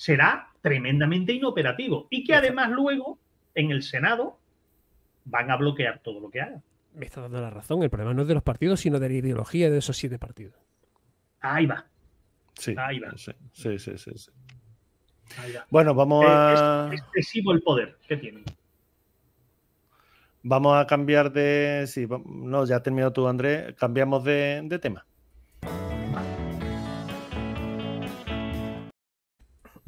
será 0.00 0.48
tremendamente 0.62 1.34
inoperativo 1.34 2.06
y 2.08 2.24
que 2.24 2.34
además 2.34 2.70
luego 2.70 3.18
en 3.54 3.70
el 3.70 3.82
Senado 3.82 4.38
van 5.26 5.50
a 5.50 5.56
bloquear 5.56 5.98
todo 5.98 6.20
lo 6.20 6.30
que 6.30 6.40
haga. 6.40 6.62
Me 6.94 7.04
está 7.04 7.20
dando 7.20 7.38
la 7.38 7.50
razón. 7.50 7.82
El 7.82 7.90
problema 7.90 8.14
no 8.14 8.22
es 8.22 8.28
de 8.28 8.32
los 8.32 8.42
partidos, 8.42 8.80
sino 8.80 8.98
de 8.98 9.10
la 9.10 9.14
ideología 9.16 9.70
de 9.70 9.76
esos 9.76 9.98
siete 9.98 10.18
partidos. 10.18 10.54
Ahí 11.42 11.66
va. 11.66 11.84
Sí, 12.54 12.74
Ahí 12.78 12.98
va. 12.98 13.12
Sí, 13.14 13.32
sí, 13.52 13.78
sí. 13.78 13.92
sí, 13.98 14.30
Bueno, 15.68 15.94
vamos 15.94 16.24
a. 16.26 16.88
Es 16.94 17.02
excesivo 17.02 17.52
el 17.52 17.60
poder 17.60 17.98
que 18.08 18.16
tienen. 18.16 18.44
Vamos 20.42 20.78
a 20.78 20.86
cambiar 20.86 21.30
de. 21.30 21.84
Sí, 21.86 22.08
no, 22.24 22.64
ya 22.64 22.76
ha 22.76 22.82
terminado 22.82 23.12
tú, 23.12 23.28
Andrés. 23.28 23.74
Cambiamos 23.74 24.24
de, 24.24 24.62
de 24.64 24.78
tema. 24.78 25.04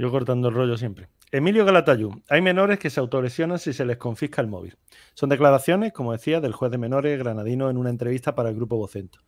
Yo 0.02 0.10
cortando 0.10 0.48
el 0.48 0.54
rollo 0.56 0.76
siempre. 0.76 1.10
Emilio 1.30 1.64
Galatayú. 1.64 2.24
Hay 2.28 2.42
menores 2.42 2.80
que 2.80 2.90
se 2.90 2.98
autolesionan 2.98 3.60
si 3.60 3.72
se 3.72 3.84
les 3.84 3.98
confisca 3.98 4.42
el 4.42 4.48
móvil. 4.48 4.76
Son 5.14 5.28
declaraciones, 5.28 5.92
como 5.92 6.10
decía, 6.10 6.40
del 6.40 6.52
juez 6.52 6.72
de 6.72 6.78
menores 6.78 7.16
granadino 7.20 7.70
en 7.70 7.76
una 7.76 7.90
entrevista 7.90 8.34
para 8.34 8.48
el 8.48 8.56
grupo 8.56 8.76
Vocento. 8.76 9.20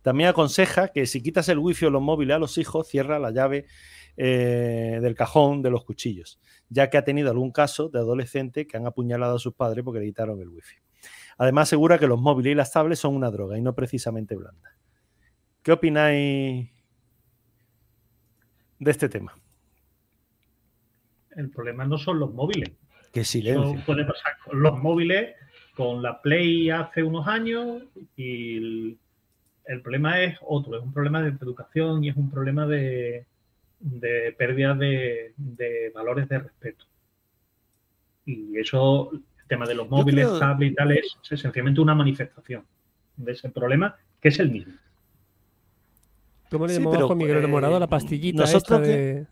También 0.00 0.30
aconseja 0.30 0.88
que 0.88 1.04
si 1.04 1.22
quitas 1.22 1.50
el 1.50 1.58
wifi 1.58 1.84
o 1.84 1.90
los 1.90 2.00
móviles 2.00 2.34
a 2.34 2.38
los 2.38 2.56
hijos, 2.56 2.88
cierra 2.88 3.18
la 3.18 3.30
llave 3.30 3.66
eh, 4.16 5.00
del 5.02 5.14
cajón 5.14 5.60
de 5.60 5.68
los 5.68 5.84
cuchillos, 5.84 6.40
ya 6.70 6.88
que 6.88 6.96
ha 6.96 7.04
tenido 7.04 7.30
algún 7.30 7.52
caso 7.52 7.90
de 7.90 7.98
adolescentes 7.98 8.66
que 8.66 8.78
han 8.78 8.86
apuñalado 8.86 9.36
a 9.36 9.38
sus 9.38 9.52
padres 9.52 9.84
porque 9.84 10.00
le 10.00 10.06
quitaron 10.06 10.40
el 10.40 10.48
wifi. 10.48 10.76
Además, 11.36 11.68
asegura 11.68 11.98
que 11.98 12.06
los 12.06 12.18
móviles 12.18 12.52
y 12.52 12.54
las 12.54 12.72
tablets 12.72 13.00
son 13.00 13.14
una 13.14 13.30
droga 13.30 13.58
y 13.58 13.60
no 13.60 13.74
precisamente 13.74 14.34
blanda. 14.34 14.78
¿Qué 15.62 15.72
opináis 15.72 16.70
de 18.78 18.90
este 18.90 19.10
tema? 19.10 19.34
El 21.36 21.50
problema 21.50 21.84
no 21.84 21.98
son 21.98 22.18
los 22.18 22.32
móviles. 22.32 22.70
Qué 23.12 23.24
silencio. 23.24 23.82
puede 23.84 24.04
pasar 24.04 24.32
con 24.44 24.62
los 24.62 24.78
móviles, 24.78 25.34
con 25.74 26.02
la 26.02 26.20
Play 26.20 26.70
hace 26.70 27.02
unos 27.02 27.26
años 27.26 27.82
y 28.16 28.96
el, 29.66 29.82
problema 29.82 30.22
es 30.22 30.38
otro, 30.40 30.76
es 30.76 30.82
un 30.82 30.92
problema 30.92 31.22
de 31.22 31.28
educación 31.28 32.02
y 32.04 32.08
es 32.08 32.16
un 32.16 32.30
problema 32.30 32.66
de, 32.66 33.26
pérdida 34.38 34.74
de, 34.74 35.92
valores 35.94 36.28
de 36.28 36.38
respeto. 36.38 36.86
Y 38.24 38.58
eso, 38.58 39.10
el 39.12 39.46
tema 39.46 39.66
de 39.66 39.74
los 39.74 39.90
móviles, 39.90 40.26
tablets 40.38 40.72
y 40.72 40.74
tal, 40.74 40.92
es 40.92 41.18
esencialmente 41.30 41.80
una 41.80 41.94
manifestación 41.94 42.64
de 43.16 43.32
ese 43.32 43.50
problema 43.50 43.96
que 44.20 44.28
es 44.28 44.38
el 44.38 44.50
mismo. 44.50 44.74
¿Cómo 46.50 46.66
le 46.66 46.74
llamamos 46.74 47.16
Miguel 47.16 47.38
Enamorado 47.38 47.78
la 47.78 47.86
pastillita 47.86 48.44
esta 48.44 48.78
de... 48.78 49.26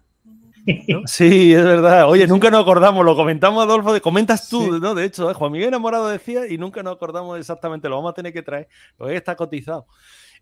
Sí, 1.06 1.52
es 1.52 1.64
verdad. 1.64 2.08
Oye, 2.08 2.26
nunca 2.26 2.50
nos 2.50 2.62
acordamos, 2.62 3.04
lo 3.04 3.16
comentamos, 3.16 3.64
Adolfo, 3.64 3.92
de, 3.92 4.00
comentas 4.00 4.48
tú, 4.48 4.78
¿no? 4.78 4.94
De 4.94 5.04
hecho, 5.04 5.30
¿eh? 5.30 5.34
Juan 5.34 5.52
Miguel 5.52 5.68
Enamorado 5.68 6.08
decía 6.08 6.46
y 6.46 6.58
nunca 6.58 6.82
nos 6.82 6.94
acordamos 6.94 7.38
exactamente, 7.38 7.88
lo 7.88 7.96
vamos 7.96 8.12
a 8.12 8.14
tener 8.14 8.32
que 8.32 8.42
traer, 8.42 8.68
porque 8.96 9.16
está 9.16 9.36
cotizado. 9.36 9.86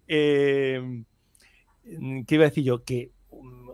Eh, 0.07 1.05
¿Qué 2.27 2.35
iba 2.35 2.45
a 2.45 2.49
decir 2.49 2.65
yo? 2.65 2.85
Que 2.85 3.13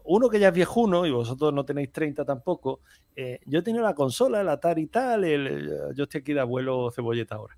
uno 0.05 0.29
que 0.29 0.39
ya 0.39 0.49
es 0.49 0.55
viejuno, 0.55 1.07
y 1.07 1.11
vosotros 1.11 1.53
no 1.53 1.65
tenéis 1.65 1.91
30 1.91 2.25
tampoco, 2.25 2.81
eh, 3.17 3.41
yo 3.47 3.63
tenía 3.63 3.81
la 3.81 3.95
consola, 3.95 4.41
el 4.41 4.49
Atari 4.49 4.83
y 4.83 4.87
tal, 4.87 5.25
yo 5.95 6.05
estoy 6.05 6.21
aquí 6.21 6.33
de 6.35 6.41
abuelo 6.41 6.91
cebolleta 6.91 7.37
ahora. 7.37 7.57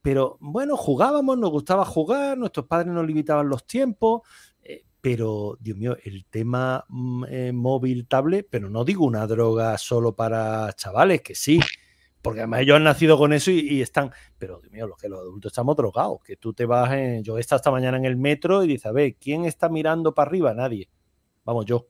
pero 0.00 0.36
bueno, 0.40 0.76
jugábamos, 0.76 1.38
nos 1.38 1.50
gustaba 1.50 1.84
jugar, 1.84 2.38
nuestros 2.38 2.66
padres 2.66 2.92
nos 2.92 3.06
limitaban 3.06 3.48
los 3.48 3.66
tiempos, 3.66 4.22
pero 5.02 5.58
Dios 5.60 5.76
mío, 5.76 5.96
el 6.04 6.24
tema 6.26 6.86
mm, 6.88 7.24
eh, 7.28 7.52
móvil, 7.52 8.06
tablet, 8.06 8.46
pero 8.48 8.70
no 8.70 8.84
digo 8.84 9.04
una 9.04 9.26
droga 9.26 9.76
solo 9.76 10.14
para 10.14 10.72
chavales, 10.74 11.22
que 11.22 11.34
sí, 11.34 11.60
porque 12.22 12.40
además 12.40 12.60
ellos 12.60 12.76
han 12.76 12.84
nacido 12.84 13.18
con 13.18 13.32
eso 13.32 13.50
y, 13.50 13.82
están, 13.82 14.12
pero 14.38 14.60
Dios 14.60 14.72
mío, 14.72 14.86
los 14.86 14.96
que 14.96 15.08
los 15.08 15.18
adultos 15.18 15.50
estamos 15.50 15.76
drogados, 15.76 16.22
que 16.22 16.36
tú 16.36 16.54
te 16.54 16.66
vas, 16.66 16.92
en, 16.92 17.24
yo 17.24 17.36
he 17.36 17.40
estado 17.40 17.56
esta 17.56 17.72
mañana 17.72 17.96
en 17.96 18.04
el 18.04 18.16
metro 18.16 18.62
y 18.62 18.68
dices, 18.68 18.86
a 18.86 18.92
ver, 18.92 19.16
¿quién 19.16 19.44
está 19.44 19.68
mirando 19.68 20.14
para 20.14 20.28
arriba? 20.28 20.54
Nadie, 20.54 20.88
vamos 21.44 21.66
yo, 21.66 21.88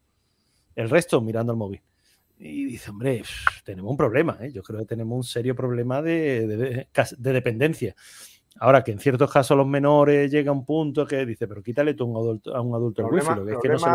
el 0.75 0.89
resto 0.89 1.21
mirando 1.21 1.53
el 1.53 1.59
móvil. 1.59 1.83
Y 2.39 2.65
dice, 2.65 2.91
hombre, 2.91 3.23
tenemos 3.63 3.91
un 3.91 3.97
problema, 3.97 4.39
¿eh? 4.41 4.51
yo 4.53 4.63
creo 4.63 4.81
que 4.81 4.87
tenemos 4.87 5.15
un 5.15 5.23
serio 5.23 5.55
problema 5.55 6.01
de, 6.01 6.87
de 6.87 7.33
dependencia. 7.33 7.95
Ahora 8.61 8.85
que 8.85 8.93
en 8.93 8.99
ciertos 8.99 9.33
casos 9.33 9.57
los 9.57 9.67
menores 9.67 10.31
llega 10.31 10.53
un 10.53 10.65
punto 10.65 11.07
que 11.07 11.25
dice, 11.25 11.49
pero 11.49 11.63
quítale 11.63 11.95
tú 11.95 12.05
a 12.05 12.07
un 12.07 12.17
adulto, 12.17 12.55
a 12.55 12.61
un 12.61 12.75
adulto 12.75 13.03
el 13.03 13.15
wifi, 13.15 13.35
lo 13.35 13.47
que 13.47 13.53
es 13.53 13.59
que 13.59 13.69
no, 13.69 13.79
se 13.79 13.89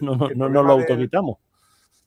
lo, 0.00 0.28
no, 0.36 0.48
no, 0.48 0.62
lo 0.62 0.72
autoquitamos. 0.72 1.38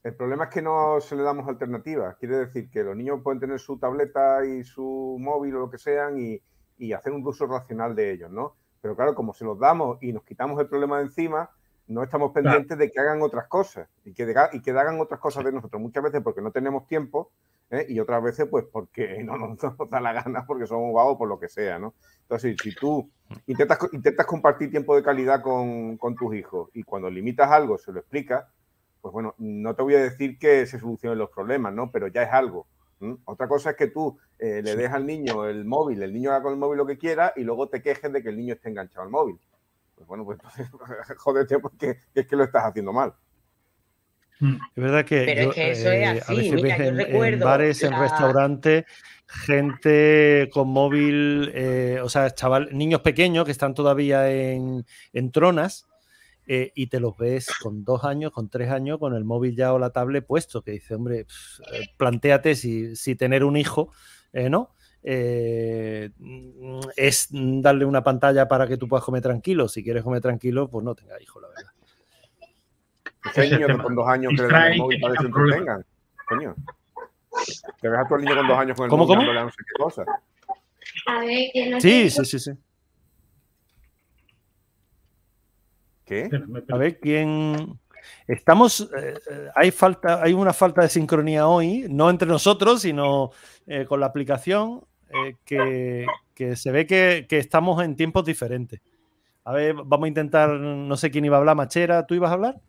El 0.04 0.16
problema 0.16 0.46
es 0.46 0.50
que 0.52 0.62
no 0.62 1.02
se 1.02 1.16
le 1.16 1.24
damos 1.24 1.48
alternativas. 1.48 2.16
Quiere 2.16 2.38
decir 2.38 2.70
que 2.70 2.84
los 2.84 2.96
niños 2.96 3.20
pueden 3.24 3.40
tener 3.40 3.60
su 3.60 3.78
tableta 3.78 4.46
y 4.46 4.64
su 4.64 5.18
móvil 5.20 5.56
o 5.56 5.60
lo 5.60 5.70
que 5.70 5.78
sean 5.78 6.18
y, 6.18 6.42
y 6.78 6.94
hacer 6.94 7.12
un 7.12 7.26
uso 7.28 7.46
racional 7.46 7.96
de 7.96 8.14
ellos, 8.14 8.32
¿no? 8.32 8.56
Pero 8.82 8.96
claro, 8.96 9.16
como 9.16 9.34
se 9.34 9.44
los 9.44 9.60
damos 9.60 10.02
y 10.02 10.14
nos 10.14 10.24
quitamos 10.24 10.60
el 10.62 10.68
problema 10.68 10.98
de 11.00 11.06
encima, 11.06 11.50
no 11.88 12.04
estamos 12.04 12.32
pendientes 12.32 12.78
de 12.78 12.92
que 12.92 13.00
hagan 13.00 13.22
otras 13.22 13.48
cosas 13.48 13.88
y 14.04 14.14
que, 14.14 14.34
y 14.54 14.62
que 14.62 14.72
hagan 14.72 15.00
otras 15.00 15.20
cosas 15.20 15.46
de 15.46 15.52
nosotros. 15.52 15.82
Muchas 15.82 16.04
veces 16.04 16.22
porque 16.22 16.42
no 16.42 16.52
tenemos 16.52 16.86
tiempo 16.88 17.32
¿eh? 17.72 17.86
y 17.88 18.00
otras 18.00 18.22
veces 18.24 18.48
pues 18.50 18.66
porque 18.72 19.24
no 19.24 19.38
nos, 19.38 19.58
da 19.90 20.00
la 20.00 20.14
gana, 20.14 20.46
porque 20.46 20.68
somos 20.68 20.94
vagos 20.94 21.18
por 21.18 21.28
lo 21.28 21.40
que 21.40 21.48
sea, 21.48 21.80
¿no? 21.80 21.94
Entonces, 22.24 22.58
si 22.62 22.76
tú 22.76 23.10
intentas, 23.46 23.80
intentas 23.94 24.26
compartir 24.26 24.70
tiempo 24.70 24.96
de 24.96 25.04
calidad 25.04 25.42
con, 25.42 25.98
tus 26.18 26.36
hijos 26.36 26.70
y 26.74 26.84
cuando 26.84 27.10
limitas 27.10 27.50
algo 27.50 27.78
se 27.78 27.94
lo 27.94 28.00
explicas, 28.00 28.46
pues 29.02 29.14
bueno, 29.14 29.34
no 29.38 29.76
te 29.76 29.84
voy 29.84 29.96
a 29.96 30.04
decir 30.04 30.38
que 30.38 30.66
se 30.66 30.80
solucionen 30.80 31.20
los 31.20 31.30
problemas, 31.30 31.74
¿no? 31.74 31.90
Pero 31.92 32.08
ya 32.08 32.24
es 32.24 32.34
algo. 32.34 32.68
Otra 33.26 33.48
cosa 33.48 33.70
es 33.72 33.76
que 33.78 33.88
tú 33.88 34.18
eh, 34.40 34.62
le 34.64 34.76
dejas 34.76 34.96
al 34.96 35.06
niño 35.06 35.46
el 35.46 35.66
móvil, 35.66 36.02
el 36.02 36.12
niño 36.12 36.32
haga 36.32 36.42
con 36.42 36.54
el 36.54 36.60
móvil 36.60 36.80
lo 36.80 36.86
que 36.86 36.98
quiera 36.98 37.32
y 37.36 37.44
luego 37.44 37.70
te 37.70 37.82
quejes 37.82 38.12
de 38.12 38.24
que 38.24 38.30
el 38.30 38.38
niño 38.38 38.56
esté 38.56 38.70
enganchado 38.70 39.04
al 39.04 39.12
móvil. 39.12 39.40
Bueno, 40.08 40.24
pues 40.26 40.40
entonces, 40.40 40.70
jódete 41.18 41.60
porque 41.60 42.00
es 42.16 42.26
que 42.26 42.36
lo 42.36 42.44
estás 42.44 42.64
haciendo 42.64 42.94
mal. 42.94 43.14
Mm. 44.40 44.56
Es 44.76 44.84
verdad 44.84 45.06
que, 45.06 45.24
Pero 45.26 45.50
es 45.50 45.56
que 45.56 45.72
eso 45.72 45.92
es 45.92 46.02
eh, 46.02 46.06
así. 46.06 46.32
a 46.32 46.36
veces 46.36 46.62
ves 46.62 46.80
en, 46.80 47.40
bares, 47.40 47.84
en 47.84 48.00
restaurantes, 48.00 48.86
gente 49.28 50.50
con 50.54 50.70
móvil, 50.70 51.52
eh, 51.54 52.00
o 52.02 52.10
sea, 52.10 52.30
chaval, 52.32 52.70
niños 52.72 53.02
pequeños 53.02 53.46
que 53.46 53.52
están 53.52 53.74
todavía 53.74 54.32
en, 54.32 54.86
tronas 55.32 55.88
eh, 56.46 56.72
y 56.76 56.88
te 56.88 57.00
los 57.00 57.18
ves 57.18 57.48
con 57.62 57.84
dos 57.84 58.04
años, 58.06 58.32
con 58.32 58.50
tres 58.50 58.70
años, 58.70 59.00
con 59.00 59.14
el 59.16 59.26
móvil 59.26 59.56
ya 59.56 59.74
o 59.74 59.80
la 59.80 59.90
tablet 59.90 60.26
puesto, 60.26 60.62
que 60.62 60.72
dice, 60.72 60.96
hombre, 60.96 61.26
planteate 61.98 62.56
si, 62.56 62.96
si, 62.96 63.16
tener 63.16 63.44
un 63.44 63.58
hijo, 63.58 63.92
¿no? 64.32 64.77
Es 66.96 67.28
darle 67.32 67.86
una 67.86 68.04
pantalla 68.04 68.48
para 68.48 68.68
que 68.68 68.76
tú 68.76 68.88
puedas 68.88 69.06
comer 69.06 69.22
tranquilo. 69.22 69.70
Si 69.70 69.84
quieres 69.84 70.04
comer 70.04 70.22
tranquilo, 70.22 70.68
pues 70.68 70.84
no 70.84 70.96
tenga 70.96 71.22
hijo, 71.22 71.40
la 71.40 71.48
verdad. 71.48 71.72
Hay 73.36 73.52
niños 73.52 73.78
que 73.78 73.84
con 73.84 73.96
dos 73.96 74.08
años 74.08 74.34
que 74.36 74.42
le 74.42 74.48
dan 74.48 74.72
el 74.74 74.78
móvil 74.80 75.00
para 75.00 75.16
que 75.16 75.26
entretengan. 75.26 75.86
Coño. 76.28 76.56
Te 77.82 77.90
ves 77.90 78.00
a 78.00 78.08
tu 78.08 78.18
niño 78.18 78.36
con 78.36 78.48
dos 78.48 78.58
años 78.58 78.78
con 78.78 78.86
el 78.86 78.90
¿Cómo, 78.90 79.06
móvil 79.06 79.28
cómo? 79.28 79.34
no 79.34 79.50
sé 79.50 79.58
qué 79.58 79.84
cosa. 79.84 80.06
A 81.06 81.20
ver, 81.20 81.50
que 81.54 81.70
no 81.70 81.80
sí, 81.80 82.10
sí, 82.10 82.26
sí, 82.26 82.40
sí. 82.40 82.52
¿Qué? 86.06 86.30
A 86.70 86.78
ver 86.78 87.00
quién. 87.00 87.80
Estamos, 88.28 88.90
eh, 88.98 89.14
hay 89.56 89.72
falta, 89.72 90.22
hay 90.22 90.34
una 90.34 90.54
falta 90.54 90.82
de 90.82 90.90
sincronía 90.90 91.48
hoy, 91.48 91.86
no 91.90 92.10
entre 92.10 92.28
nosotros, 92.28 92.82
sino 92.82 93.32
eh, 93.66 93.86
con 93.86 94.00
la 94.00 94.08
aplicación, 94.08 94.82
eh, 95.10 95.36
que, 95.46 96.06
que, 96.34 96.56
se 96.56 96.72
ve 96.72 96.86
que, 96.86 97.26
que, 97.28 97.38
estamos 97.38 97.84
en 97.84 97.96
tiempos 97.96 98.26
diferentes. 98.26 98.82
A 99.44 99.54
ver, 99.54 99.76
vamos 99.86 100.06
a 100.06 100.08
intentar, 100.10 100.50
no 100.50 100.98
sé 100.98 101.10
quién 101.10 101.26
iba 101.26 101.38
a 101.38 101.40
hablar, 101.40 101.56
Machera, 101.56 102.06
¿tú 102.06 102.16
ibas 102.16 102.32
a 102.32 102.34
hablar? 102.34 102.62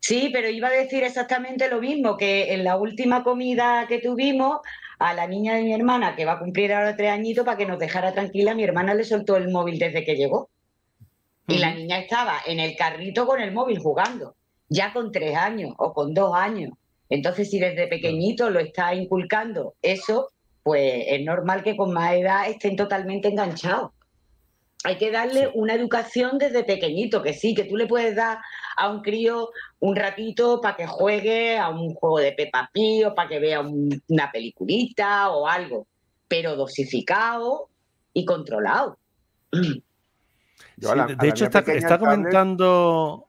Sí, 0.00 0.30
pero 0.32 0.48
iba 0.48 0.68
a 0.68 0.72
decir 0.72 1.02
exactamente 1.02 1.68
lo 1.68 1.80
mismo, 1.80 2.16
que 2.16 2.54
en 2.54 2.64
la 2.64 2.76
última 2.76 3.24
comida 3.24 3.86
que 3.88 3.98
tuvimos, 3.98 4.60
a 4.98 5.12
la 5.14 5.26
niña 5.26 5.54
de 5.54 5.64
mi 5.64 5.74
hermana, 5.74 6.16
que 6.16 6.24
va 6.24 6.32
a 6.32 6.38
cumplir 6.38 6.72
ahora 6.72 6.96
tres 6.96 7.10
añitos, 7.10 7.44
para 7.44 7.58
que 7.58 7.66
nos 7.66 7.78
dejara 7.78 8.12
tranquila, 8.12 8.54
mi 8.54 8.64
hermana 8.64 8.94
le 8.94 9.04
soltó 9.04 9.36
el 9.36 9.50
móvil 9.50 9.78
desde 9.78 10.04
que 10.04 10.16
llegó. 10.16 10.48
Y 11.48 11.58
la 11.58 11.74
niña 11.74 11.98
estaba 11.98 12.38
en 12.46 12.60
el 12.60 12.76
carrito 12.76 13.26
con 13.26 13.40
el 13.40 13.52
móvil 13.52 13.78
jugando, 13.78 14.34
ya 14.68 14.92
con 14.92 15.12
tres 15.12 15.36
años 15.36 15.74
o 15.76 15.92
con 15.92 16.14
dos 16.14 16.34
años. 16.34 16.72
Entonces, 17.08 17.50
si 17.50 17.58
desde 17.58 17.86
pequeñito 17.86 18.50
lo 18.50 18.58
está 18.58 18.94
inculcando 18.94 19.74
eso, 19.82 20.30
pues 20.66 21.04
es 21.06 21.24
normal 21.24 21.62
que 21.62 21.76
con 21.76 21.92
más 21.92 22.14
edad 22.14 22.48
estén 22.48 22.74
totalmente 22.74 23.28
enganchados. 23.28 23.92
hay 24.82 24.96
que 24.96 25.12
darle 25.12 25.48
una 25.54 25.74
educación 25.74 26.38
desde 26.38 26.64
pequeñito, 26.64 27.22
que 27.22 27.34
sí, 27.34 27.54
que 27.54 27.62
tú 27.62 27.76
le 27.76 27.86
puedes 27.86 28.16
dar 28.16 28.38
a 28.76 28.90
un 28.90 29.00
crío 29.00 29.50
un 29.78 29.94
ratito 29.94 30.60
para 30.60 30.74
que 30.76 30.88
juegue 30.88 31.56
a 31.56 31.68
un 31.68 31.94
juego 31.94 32.18
de 32.18 32.32
Peppa 32.32 32.68
Pig 32.72 33.06
o 33.06 33.14
para 33.14 33.28
que 33.28 33.38
vea 33.38 33.60
una 33.60 34.32
peliculita 34.32 35.30
o 35.30 35.46
algo, 35.46 35.86
pero 36.26 36.56
dosificado 36.56 37.68
y 38.12 38.24
controlado. 38.24 38.98
de 39.52 41.28
hecho, 41.28 41.44
está, 41.44 41.96
comentando... 41.96 43.25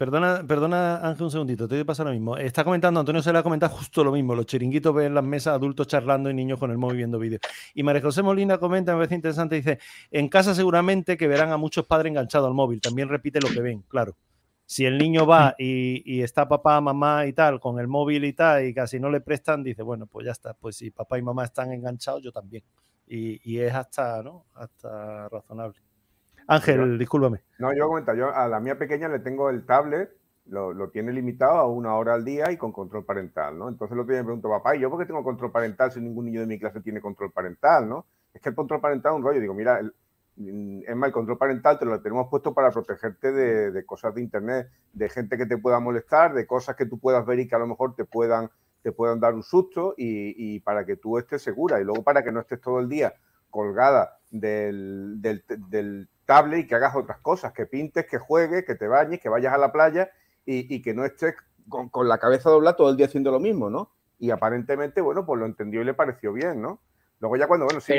Perdona, 0.00 0.42
perdona, 0.48 0.96
Ángel, 1.06 1.24
un 1.24 1.30
segundito, 1.30 1.68
te 1.68 1.74
voy 1.74 1.82
a 1.82 1.84
pasar 1.84 2.06
lo 2.06 2.12
mismo. 2.12 2.34
Está 2.38 2.64
comentando, 2.64 3.00
Antonio 3.00 3.20
se 3.20 3.34
le 3.34 3.38
ha 3.38 3.42
comentado 3.42 3.76
justo 3.76 4.02
lo 4.02 4.12
mismo. 4.12 4.34
Los 4.34 4.46
chiringuitos 4.46 4.94
ven 4.94 5.12
las 5.12 5.22
mesas, 5.22 5.52
adultos 5.52 5.88
charlando 5.88 6.30
y 6.30 6.34
niños 6.34 6.58
con 6.58 6.70
el 6.70 6.78
móvil 6.78 6.96
viendo 6.96 7.18
vídeos. 7.18 7.42
Y 7.74 7.82
María 7.82 8.00
José 8.00 8.22
Molina 8.22 8.56
comenta, 8.56 8.92
me 8.92 9.00
parece 9.00 9.16
interesante, 9.16 9.56
dice, 9.56 9.78
en 10.10 10.30
casa 10.30 10.54
seguramente 10.54 11.18
que 11.18 11.28
verán 11.28 11.52
a 11.52 11.58
muchos 11.58 11.86
padres 11.86 12.08
enganchados 12.12 12.48
al 12.48 12.54
móvil. 12.54 12.80
También 12.80 13.10
repite 13.10 13.42
lo 13.42 13.50
que 13.50 13.60
ven, 13.60 13.82
claro. 13.82 14.16
Si 14.64 14.86
el 14.86 14.96
niño 14.96 15.26
va 15.26 15.54
y, 15.58 16.22
está 16.22 16.48
papá, 16.48 16.80
mamá 16.80 17.26
y 17.26 17.34
tal, 17.34 17.60
con 17.60 17.78
el 17.78 17.86
móvil 17.86 18.24
y 18.24 18.32
tal, 18.32 18.64
y 18.64 18.72
casi 18.72 18.98
no 18.98 19.10
le 19.10 19.20
prestan, 19.20 19.62
dice, 19.62 19.82
bueno, 19.82 20.06
pues 20.06 20.24
ya 20.24 20.32
está. 20.32 20.54
Pues 20.54 20.76
si 20.76 20.90
papá 20.90 21.18
y 21.18 21.22
mamá 21.22 21.44
están 21.44 21.72
enganchados, 21.74 22.22
yo 22.22 22.32
también. 22.32 22.64
Y, 23.06 23.38
y 23.44 23.58
es 23.58 23.74
hasta, 23.74 24.22
¿no? 24.22 24.46
Hasta 24.54 25.28
razonable. 25.28 25.89
Ángel, 26.50 26.98
discúlpame. 26.98 27.42
No, 27.60 27.72
yo 27.72 27.86
comento, 27.86 28.12
yo 28.12 28.34
a 28.34 28.48
la 28.48 28.58
mía 28.58 28.76
pequeña 28.76 29.08
le 29.08 29.20
tengo 29.20 29.50
el 29.50 29.64
tablet, 29.64 30.10
lo, 30.46 30.90
tiene 30.90 31.12
limitado 31.12 31.52
a 31.52 31.68
una 31.68 31.94
hora 31.94 32.14
al 32.14 32.24
día 32.24 32.50
y 32.50 32.56
con 32.56 32.72
control 32.72 33.04
parental, 33.04 33.56
¿no? 33.56 33.68
Entonces 33.68 33.96
lo 33.96 34.04
que 34.04 34.14
me 34.14 34.24
pregunto, 34.24 34.48
papá, 34.48 34.74
¿y 34.74 34.80
yo 34.80 34.90
por 34.90 34.98
qué 34.98 35.06
tengo 35.06 35.22
control 35.22 35.52
parental 35.52 35.92
si 35.92 36.00
ningún 36.00 36.24
niño 36.24 36.40
de 36.40 36.48
mi 36.48 36.58
clase 36.58 36.80
tiene 36.80 37.00
control 37.00 37.30
parental, 37.30 37.88
¿no? 37.88 38.04
Es 38.34 38.40
que 38.40 38.48
el 38.48 38.56
control 38.56 38.80
parental 38.80 39.12
es 39.12 39.16
un 39.18 39.22
rollo. 39.22 39.40
Digo, 39.40 39.54
mira, 39.54 39.80
mm, 40.34 40.80
es 40.88 40.96
más, 40.96 41.06
el 41.06 41.12
control 41.12 41.38
parental 41.38 41.78
te 41.78 41.84
lo 41.84 42.00
tenemos 42.00 42.26
puesto 42.28 42.52
para 42.52 42.72
protegerte 42.72 43.30
de, 43.30 43.86
cosas 43.86 44.12
de 44.16 44.20
internet, 44.20 44.68
de 44.92 45.08
gente 45.08 45.36
que 45.36 45.46
te 45.46 45.56
pueda 45.56 45.78
molestar, 45.78 46.34
de 46.34 46.48
cosas 46.48 46.74
que 46.74 46.86
tú 46.86 46.98
puedas 46.98 47.24
ver 47.26 47.38
y 47.38 47.46
que 47.46 47.54
a 47.54 47.60
lo 47.60 47.68
mejor 47.68 47.94
te 47.94 48.04
puedan, 48.04 48.50
te 48.82 48.90
puedan 48.90 49.20
dar 49.20 49.34
un 49.34 49.44
susto 49.44 49.94
y, 49.96 50.58
para 50.60 50.84
que 50.84 50.96
tú 50.96 51.16
estés 51.16 51.42
segura 51.42 51.80
y 51.80 51.84
luego 51.84 52.02
para 52.02 52.24
que 52.24 52.32
no 52.32 52.40
estés 52.40 52.60
todo 52.60 52.80
el 52.80 52.88
día 52.88 53.14
colgada 53.50 54.18
del, 54.30 55.20
del, 55.20 55.44
del 55.68 56.08
y 56.56 56.66
que 56.66 56.74
hagas 56.76 56.94
otras 56.94 57.18
cosas, 57.18 57.52
que 57.52 57.66
pintes, 57.66 58.06
que 58.06 58.18
juegues, 58.18 58.64
que 58.64 58.76
te 58.76 58.86
bañes, 58.86 59.20
que 59.20 59.28
vayas 59.28 59.52
a 59.52 59.58
la 59.58 59.72
playa 59.72 60.10
y, 60.44 60.80
que 60.82 60.94
no 60.94 61.04
estés 61.04 61.34
con, 61.68 62.08
la 62.08 62.18
cabeza 62.18 62.50
doblada 62.50 62.76
todo 62.76 62.90
el 62.90 62.96
día 62.96 63.06
haciendo 63.06 63.30
lo 63.30 63.40
mismo, 63.40 63.68
¿no? 63.68 63.90
Y 64.18 64.30
aparentemente, 64.30 65.00
bueno, 65.00 65.26
pues 65.26 65.40
lo 65.40 65.46
entendió 65.46 65.80
y 65.82 65.84
le 65.84 65.94
pareció 65.94 66.32
bien, 66.32 66.60
¿no? 66.62 66.80
Luego 67.20 67.36
ya 67.36 67.46
cuando, 67.46 67.66
bueno, 67.66 67.80
sí, 67.80 67.94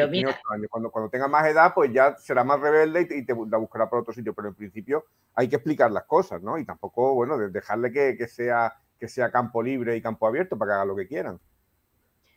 cuando, 0.69 0.89
cuando 0.91 1.09
tenga 1.09 1.27
más 1.27 1.45
edad, 1.45 1.73
pues 1.75 1.91
ya 1.93 2.15
será 2.17 2.43
más 2.43 2.59
rebelde 2.59 3.07
y 3.11 3.25
te, 3.25 3.35
la 3.49 3.57
buscará 3.57 3.89
por 3.89 3.99
otro 3.99 4.13
sitio, 4.13 4.33
pero 4.33 4.47
en 4.47 4.55
principio 4.55 5.05
hay 5.35 5.47
que 5.47 5.57
explicar 5.57 5.91
las 5.91 6.05
cosas, 6.05 6.41
¿no? 6.41 6.57
Y 6.57 6.65
tampoco, 6.65 7.13
bueno, 7.13 7.37
dejarle 7.37 7.91
que, 7.91 8.27
sea, 8.27 8.75
que 8.97 9.07
sea 9.07 9.31
campo 9.31 9.61
libre 9.61 9.95
y 9.95 10.01
campo 10.01 10.25
abierto 10.25 10.57
para 10.57 10.71
que 10.71 10.75
haga 10.75 10.85
lo 10.85 10.95
que 10.95 11.07
quieran. 11.07 11.39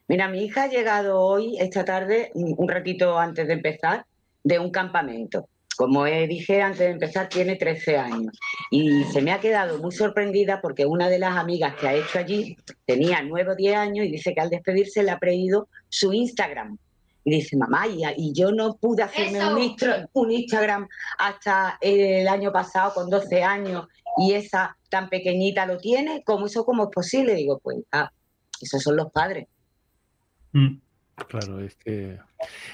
Mira, 0.06 0.28
mi 0.28 0.44
hija 0.44 0.64
ha 0.64 0.68
llegado 0.68 1.18
hoy, 1.20 1.56
esta 1.58 1.84
tarde, 1.84 2.30
un 2.34 2.68
ratito 2.68 3.18
antes 3.18 3.46
de 3.46 3.54
empezar, 3.54 4.04
de 4.42 4.58
un 4.58 4.70
campamento. 4.70 5.48
Como 5.76 6.04
dije 6.04 6.62
antes 6.62 6.80
de 6.80 6.90
empezar, 6.90 7.28
tiene 7.28 7.56
13 7.56 7.96
años 7.96 8.38
y 8.70 9.02
se 9.04 9.20
me 9.22 9.32
ha 9.32 9.40
quedado 9.40 9.78
muy 9.78 9.90
sorprendida 9.90 10.60
porque 10.60 10.86
una 10.86 11.08
de 11.08 11.18
las 11.18 11.36
amigas 11.36 11.74
que 11.74 11.88
ha 11.88 11.94
hecho 11.94 12.18
allí 12.18 12.56
tenía 12.86 13.22
9 13.22 13.52
o 13.52 13.56
10 13.56 13.76
años 13.76 14.06
y 14.06 14.12
dice 14.12 14.34
que 14.34 14.40
al 14.40 14.50
despedirse 14.50 15.02
le 15.02 15.10
ha 15.10 15.18
pedido 15.18 15.68
su 15.88 16.12
Instagram. 16.12 16.78
Y 17.24 17.36
dice, 17.36 17.56
mamá, 17.56 17.86
y, 17.88 18.32
yo 18.34 18.52
no 18.52 18.76
pude 18.76 19.02
hacerme 19.02 19.40
un, 19.46 19.74
un, 20.12 20.30
Instagram 20.30 20.86
hasta 21.18 21.78
el 21.80 22.28
año 22.28 22.52
pasado 22.52 22.92
con 22.92 23.08
12 23.08 23.42
años 23.42 23.88
y 24.18 24.34
esa 24.34 24.76
tan 24.90 25.08
pequeñita 25.08 25.64
lo 25.64 25.78
tiene. 25.78 26.22
¿Cómo 26.24 26.46
eso 26.46 26.66
cómo 26.66 26.84
es 26.84 26.90
posible? 26.90 27.34
Digo, 27.34 27.58
pues, 27.60 27.78
ah, 27.92 28.12
esos 28.60 28.82
son 28.82 28.96
los 28.96 29.10
padres. 29.10 29.48
Mm. 30.54 30.78
Claro, 31.28 31.60
es 31.60 31.76
que... 31.76 32.18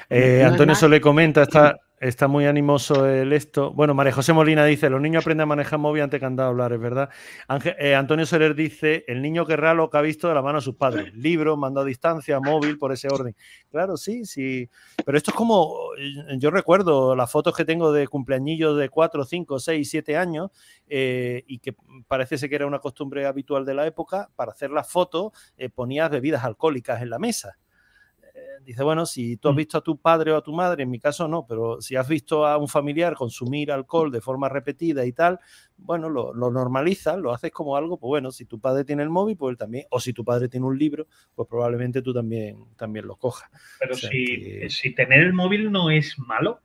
Eh, 0.08 0.44
Antonio 0.44 0.74
se 0.74 0.88
le 0.88 1.00
comenta, 1.00 1.42
está, 1.42 1.76
Está 2.00 2.28
muy 2.28 2.46
animoso 2.46 3.06
el 3.06 3.30
esto. 3.34 3.74
Bueno, 3.74 3.92
María 3.92 4.14
José 4.14 4.32
Molina 4.32 4.64
dice, 4.64 4.88
los 4.88 5.02
niños 5.02 5.22
aprenden 5.22 5.42
a 5.42 5.46
manejar 5.46 5.78
móvil 5.78 6.00
antes 6.00 6.18
que 6.18 6.24
andar 6.24 6.46
a 6.46 6.48
hablar, 6.48 6.72
es 6.72 6.80
verdad. 6.80 7.10
Eh, 7.78 7.94
Antonio 7.94 8.24
Soler 8.24 8.54
dice, 8.54 9.04
el 9.06 9.20
niño 9.20 9.44
querrá 9.44 9.74
lo 9.74 9.90
que 9.90 9.98
ha 9.98 10.00
visto 10.00 10.26
de 10.26 10.32
la 10.34 10.40
mano 10.40 10.60
de 10.60 10.64
sus 10.64 10.76
padres. 10.76 11.12
Libro, 11.14 11.58
mando 11.58 11.82
a 11.82 11.84
distancia, 11.84 12.40
móvil, 12.40 12.78
por 12.78 12.90
ese 12.90 13.08
orden. 13.08 13.36
Claro, 13.70 13.98
sí, 13.98 14.24
sí. 14.24 14.66
Pero 15.04 15.18
esto 15.18 15.30
es 15.30 15.36
como, 15.36 15.90
yo 16.38 16.50
recuerdo 16.50 17.14
las 17.14 17.30
fotos 17.30 17.54
que 17.54 17.66
tengo 17.66 17.92
de 17.92 18.08
cumpleañillos 18.08 18.78
de 18.78 18.88
4, 18.88 19.22
5, 19.22 19.58
6, 19.58 19.90
7 19.90 20.16
años 20.16 20.52
eh, 20.88 21.44
y 21.48 21.58
que 21.58 21.74
parece 22.08 22.38
ser 22.38 22.48
que 22.48 22.54
era 22.54 22.66
una 22.66 22.78
costumbre 22.78 23.26
habitual 23.26 23.66
de 23.66 23.74
la 23.74 23.86
época. 23.86 24.30
Para 24.36 24.52
hacer 24.52 24.70
las 24.70 24.90
fotos 24.90 25.32
eh, 25.58 25.68
ponías 25.68 26.08
bebidas 26.08 26.44
alcohólicas 26.44 27.02
en 27.02 27.10
la 27.10 27.18
mesa 27.18 27.58
dice, 28.64 28.82
bueno, 28.82 29.06
si 29.06 29.36
tú 29.36 29.48
has 29.48 29.54
mm. 29.54 29.58
visto 29.58 29.78
a 29.78 29.80
tu 29.82 29.98
padre 29.98 30.32
o 30.32 30.36
a 30.36 30.42
tu 30.42 30.52
madre, 30.52 30.82
en 30.82 30.90
mi 30.90 30.98
caso 30.98 31.28
no, 31.28 31.46
pero 31.46 31.80
si 31.80 31.96
has 31.96 32.08
visto 32.08 32.46
a 32.46 32.56
un 32.56 32.68
familiar 32.68 33.14
consumir 33.14 33.72
alcohol 33.72 34.10
de 34.10 34.20
forma 34.20 34.48
repetida 34.48 35.04
y 35.06 35.12
tal, 35.12 35.38
bueno, 35.76 36.08
lo, 36.08 36.34
lo 36.34 36.50
normalizas, 36.50 37.18
lo 37.18 37.32
haces 37.32 37.50
como 37.50 37.76
algo, 37.76 37.98
pues 37.98 38.08
bueno, 38.08 38.30
si 38.30 38.44
tu 38.44 38.60
padre 38.60 38.84
tiene 38.84 39.02
el 39.02 39.10
móvil, 39.10 39.36
pues 39.36 39.52
él 39.52 39.58
también, 39.58 39.86
o 39.90 40.00
si 40.00 40.12
tu 40.12 40.24
padre 40.24 40.48
tiene 40.48 40.66
un 40.66 40.78
libro, 40.78 41.06
pues 41.34 41.48
probablemente 41.48 42.02
tú 42.02 42.12
también, 42.12 42.64
también 42.76 43.06
lo 43.06 43.16
cojas. 43.16 43.50
Pero 43.78 43.94
si, 43.94 44.68
si 44.68 44.94
tener 44.94 45.20
el 45.20 45.32
móvil 45.32 45.70
no 45.72 45.90
es 45.90 46.18
malo, 46.18 46.60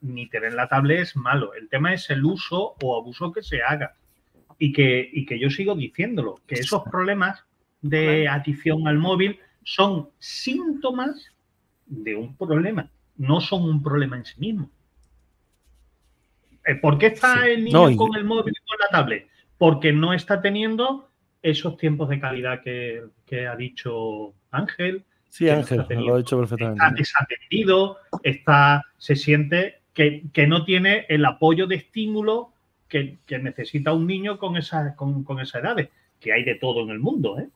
ni 0.00 0.28
tener 0.28 0.54
la 0.54 0.68
tablet 0.68 1.00
es 1.00 1.16
malo, 1.16 1.54
el 1.54 1.68
tema 1.68 1.92
es 1.92 2.08
el 2.10 2.24
uso 2.24 2.74
o 2.82 2.98
abuso 2.98 3.32
que 3.32 3.42
se 3.42 3.62
haga. 3.62 3.94
Y 4.62 4.72
que, 4.72 5.08
y 5.10 5.24
que 5.24 5.38
yo 5.38 5.48
sigo 5.48 5.74
diciéndolo, 5.74 6.34
que 6.46 6.56
esos 6.56 6.82
problemas 6.90 7.44
de 7.80 8.28
adicción 8.28 8.86
al 8.86 8.98
móvil 8.98 9.38
son 9.64 10.10
síntomas 10.18 11.32
de 11.90 12.16
un 12.16 12.36
problema, 12.36 12.88
no 13.16 13.40
son 13.40 13.64
un 13.64 13.82
problema 13.82 14.16
en 14.16 14.24
sí 14.24 14.40
mismo. 14.40 14.70
Eh, 16.64 16.76
¿Por 16.76 16.98
qué 16.98 17.06
está 17.06 17.46
el 17.46 17.64
niño 17.64 17.96
con 17.96 18.14
el 18.16 18.24
móvil 18.24 18.54
y 18.56 18.68
con 18.68 18.78
la 18.78 18.88
tablet? 18.90 19.28
Porque 19.58 19.92
no 19.92 20.14
está 20.14 20.40
teniendo 20.40 21.10
esos 21.42 21.76
tiempos 21.76 22.08
de 22.08 22.20
calidad 22.20 22.62
que, 22.62 23.46
ha 23.46 23.56
dicho 23.56 24.32
Ángel. 24.50 25.04
Sí, 25.28 25.48
Ángel, 25.48 25.84
lo 25.88 26.14
ha 26.14 26.18
dicho 26.18 26.38
perfectamente. 26.38 26.82
Está 26.82 26.94
desatendido, 26.96 27.98
está, 28.22 28.84
se 28.98 29.16
siente 29.16 29.80
que, 29.92 30.46
no 30.46 30.64
tiene 30.64 31.06
el 31.08 31.24
apoyo 31.24 31.66
de 31.66 31.76
estímulo 31.76 32.52
que, 32.88 33.18
necesita 33.28 33.92
un 33.92 34.06
niño 34.06 34.38
con, 34.38 34.56
esa, 34.56 34.94
con, 34.96 35.24
con 35.24 35.40
esas 35.40 35.62
edades, 35.62 35.90
que 36.18 36.32
hay 36.32 36.44
de 36.44 36.54
todo 36.54 36.82
en 36.82 36.90
el 36.90 36.98
mundo, 36.98 37.38
¿eh? 37.38 37.48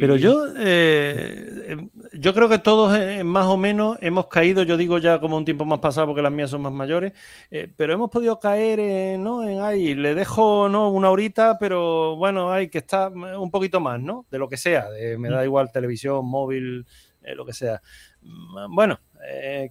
Pero 0.00 0.16
yo, 0.16 0.46
eh, 0.58 1.88
yo 2.12 2.34
creo 2.34 2.48
que 2.48 2.58
todos 2.58 2.96
eh, 2.98 3.24
más 3.24 3.46
o 3.46 3.56
menos 3.56 3.96
hemos 4.00 4.26
caído, 4.26 4.62
yo 4.62 4.76
digo 4.76 4.98
ya 4.98 5.20
como 5.20 5.36
un 5.36 5.44
tiempo 5.44 5.64
más 5.64 5.78
pasado 5.78 6.08
porque 6.08 6.22
las 6.22 6.32
mías 6.32 6.50
son 6.50 6.62
más 6.62 6.72
mayores, 6.72 7.12
eh, 7.50 7.72
pero 7.76 7.92
hemos 7.92 8.10
podido 8.10 8.38
caer 8.38 8.80
en, 8.80 9.24
¿no? 9.24 9.48
en 9.48 9.60
ahí, 9.60 9.94
le 9.94 10.14
dejo 10.14 10.68
¿no? 10.68 10.90
una 10.90 11.10
horita, 11.10 11.58
pero 11.58 12.16
bueno, 12.16 12.52
hay 12.52 12.68
que 12.68 12.78
estar 12.78 13.12
un 13.12 13.50
poquito 13.50 13.80
más, 13.80 14.00
¿no? 14.00 14.26
De 14.30 14.38
lo 14.38 14.48
que 14.48 14.56
sea, 14.56 14.86
me 15.18 15.28
da 15.30 15.40
mm. 15.40 15.44
igual 15.44 15.72
televisión, 15.72 16.26
móvil, 16.26 16.86
lo 17.22 17.44
que 17.46 17.52
sea. 17.52 17.80
Mm, 18.22 18.74
bueno, 18.74 19.00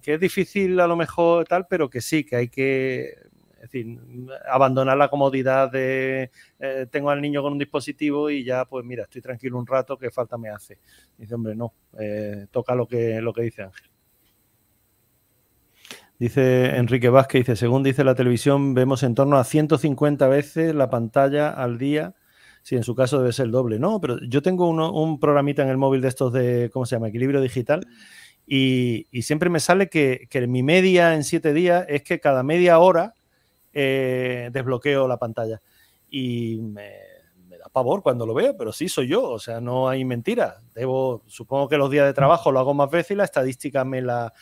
que 0.02 0.14
es 0.14 0.20
difícil 0.20 0.80
a 0.80 0.86
lo 0.86 0.96
mejor 0.96 1.46
tal, 1.46 1.66
pero 1.68 1.88
que 1.88 2.00
sí, 2.00 2.24
que 2.24 2.36
hay 2.36 2.48
que 2.48 3.14
es 3.64 3.70
decir, 3.70 3.98
abandonar 4.46 4.96
la 4.98 5.08
comodidad 5.08 5.72
de 5.72 6.30
eh, 6.58 6.86
tengo 6.90 7.08
al 7.08 7.22
niño 7.22 7.42
con 7.42 7.52
un 7.52 7.58
dispositivo 7.58 8.28
y 8.28 8.44
ya, 8.44 8.66
pues 8.66 8.84
mira, 8.84 9.04
estoy 9.04 9.22
tranquilo 9.22 9.58
un 9.58 9.66
rato, 9.66 9.96
¿qué 9.96 10.10
falta 10.10 10.36
me 10.36 10.50
hace? 10.50 10.78
Dice, 11.16 11.34
hombre, 11.34 11.56
no, 11.56 11.72
eh, 11.98 12.46
toca 12.50 12.74
lo 12.74 12.86
que, 12.86 13.22
lo 13.22 13.32
que 13.32 13.42
dice 13.42 13.62
Ángel. 13.62 13.88
Dice 16.18 16.76
Enrique 16.76 17.08
Vázquez, 17.08 17.40
dice, 17.40 17.56
según 17.56 17.82
dice 17.82 18.04
la 18.04 18.14
televisión, 18.14 18.74
vemos 18.74 19.02
en 19.02 19.14
torno 19.14 19.38
a 19.38 19.44
150 19.44 20.28
veces 20.28 20.74
la 20.74 20.90
pantalla 20.90 21.48
al 21.48 21.78
día. 21.78 22.14
Si 22.62 22.76
en 22.76 22.82
su 22.82 22.94
caso 22.94 23.18
debe 23.18 23.32
ser 23.32 23.46
el 23.46 23.52
doble. 23.52 23.78
No, 23.78 24.00
pero 24.00 24.18
yo 24.26 24.40
tengo 24.40 24.68
un 24.68 25.20
programita 25.20 25.62
en 25.62 25.68
el 25.68 25.76
móvil 25.76 26.00
de 26.00 26.08
estos 26.08 26.32
de, 26.32 26.70
¿cómo 26.72 26.86
se 26.86 26.96
llama? 26.96 27.08
Equilibrio 27.08 27.42
digital. 27.42 27.86
Y, 28.46 29.06
siempre 29.22 29.50
me 29.50 29.60
sale 29.60 29.88
que, 29.88 30.26
que, 30.30 30.46
mi 30.46 30.62
media 30.62 31.14
en 31.14 31.24
siete 31.24 31.52
días 31.52 31.86
es 31.88 32.02
que 32.02 32.20
cada 32.20 32.42
media 32.42 32.78
hora 32.78 33.14
eh, 33.74 34.50
desbloqueo 34.52 35.08
la 35.08 35.18
pantalla. 35.18 35.60
Y 36.08 36.58
me, 36.60 36.92
da 37.58 37.68
pavor 37.72 38.02
cuando 38.02 38.24
lo 38.24 38.34
veo, 38.34 38.56
pero 38.56 38.72
sí 38.72 38.88
soy 38.88 39.08
yo, 39.08 39.28
o 39.28 39.38
sea, 39.38 39.60
no 39.60 39.88
hay 39.88 40.04
mentira. 40.04 40.58
Debo, 40.74 41.22
supongo 41.26 41.68
que 41.68 41.76
los 41.76 41.90
días 41.90 42.06
de 42.06 42.14
trabajo 42.14 42.52
lo 42.52 42.60
hago 42.60 42.72
más 42.72 42.90
veces 42.90 43.12
y 43.12 43.16
la 43.16 43.24
estadística 43.24 43.84
me 43.84 44.00
la... 44.00 44.32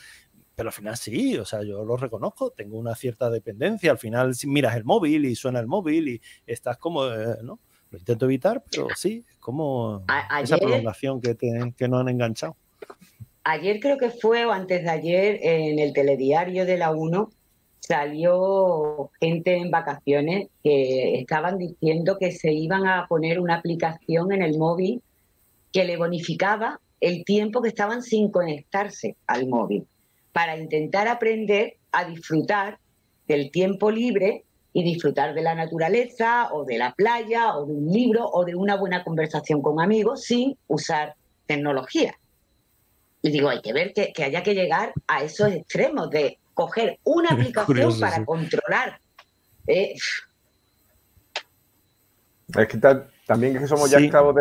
Pero 0.55 0.69
al 0.69 0.73
final 0.73 0.95
sí, 0.97 1.35
o 1.37 1.45
sea, 1.45 1.63
yo 1.63 1.83
lo 1.83 1.97
reconozco, 1.97 2.51
tengo 2.51 2.77
una 2.77 2.93
cierta 2.93 3.31
dependencia. 3.31 3.89
Al 3.89 3.97
final 3.97 4.35
si 4.35 4.45
miras 4.45 4.75
el 4.75 4.83
móvil 4.83 5.25
y 5.25 5.35
suena 5.35 5.59
el 5.59 5.65
móvil 5.65 6.09
y 6.09 6.21
estás 6.45 6.77
como, 6.77 7.07
eh, 7.07 7.37
¿no? 7.41 7.59
Lo 7.89 7.97
intento 7.97 8.25
evitar, 8.25 8.63
pero 8.69 8.87
sí, 8.95 9.23
como 9.39 10.03
esa 10.41 10.57
prolongación 10.57 11.21
que, 11.21 11.35
te, 11.35 11.73
que 11.75 11.87
no 11.87 11.99
han 11.99 12.09
enganchado. 12.09 12.55
Ayer 13.43 13.79
creo 13.79 13.97
que 13.97 14.09
fue, 14.09 14.45
o 14.45 14.51
antes 14.51 14.83
de 14.83 14.89
ayer, 14.89 15.39
en 15.41 15.77
el 15.77 15.93
telediario 15.93 16.65
de 16.65 16.77
la 16.77 16.91
1, 16.91 17.29
salió 17.85 19.09
gente 19.19 19.57
en 19.57 19.69
vacaciones 19.69 20.47
que 20.63 21.19
estaban 21.19 21.57
diciendo 21.57 22.17
que 22.17 22.31
se 22.31 22.53
iban 22.53 22.87
a 22.87 23.07
poner 23.07 23.39
una 23.39 23.55
aplicación 23.55 24.31
en 24.31 24.41
el 24.41 24.57
móvil 24.57 25.01
que 25.73 25.83
le 25.83 25.97
bonificaba 25.97 26.79
el 27.01 27.25
tiempo 27.25 27.61
que 27.61 27.67
estaban 27.67 28.01
sin 28.01 28.31
conectarse 28.31 29.17
al 29.27 29.47
móvil 29.47 29.85
para 30.31 30.57
intentar 30.57 31.09
aprender 31.09 31.75
a 31.91 32.05
disfrutar 32.05 32.79
del 33.27 33.51
tiempo 33.51 33.91
libre 33.91 34.45
y 34.71 34.83
disfrutar 34.83 35.33
de 35.33 35.41
la 35.41 35.53
naturaleza 35.53 36.53
o 36.53 36.63
de 36.63 36.77
la 36.77 36.93
playa 36.93 37.57
o 37.57 37.65
de 37.65 37.73
un 37.73 37.91
libro 37.91 38.29
o 38.31 38.45
de 38.45 38.55
una 38.55 38.77
buena 38.77 39.03
conversación 39.03 39.61
con 39.61 39.81
amigos 39.81 40.23
sin 40.23 40.57
usar 40.67 41.15
tecnología. 41.45 42.15
Y 43.21 43.31
digo, 43.31 43.49
hay 43.49 43.61
que 43.61 43.73
ver 43.73 43.93
que, 43.93 44.23
haya 44.23 44.41
que 44.41 44.55
llegar 44.55 44.93
a 45.07 45.23
esos 45.23 45.51
extremos 45.51 46.09
de 46.09 46.39
coger 46.53 46.99
una 47.03 47.29
aplicación 47.29 47.99
para 47.99 48.23
controlar. 48.25 48.99
Eh, 49.67 49.95
es 52.55 52.67
que 52.67 52.77
también 53.25 53.57
que 53.57 53.67
somos 53.67 53.89
ya 53.89 53.97
esclavos, 53.97 54.35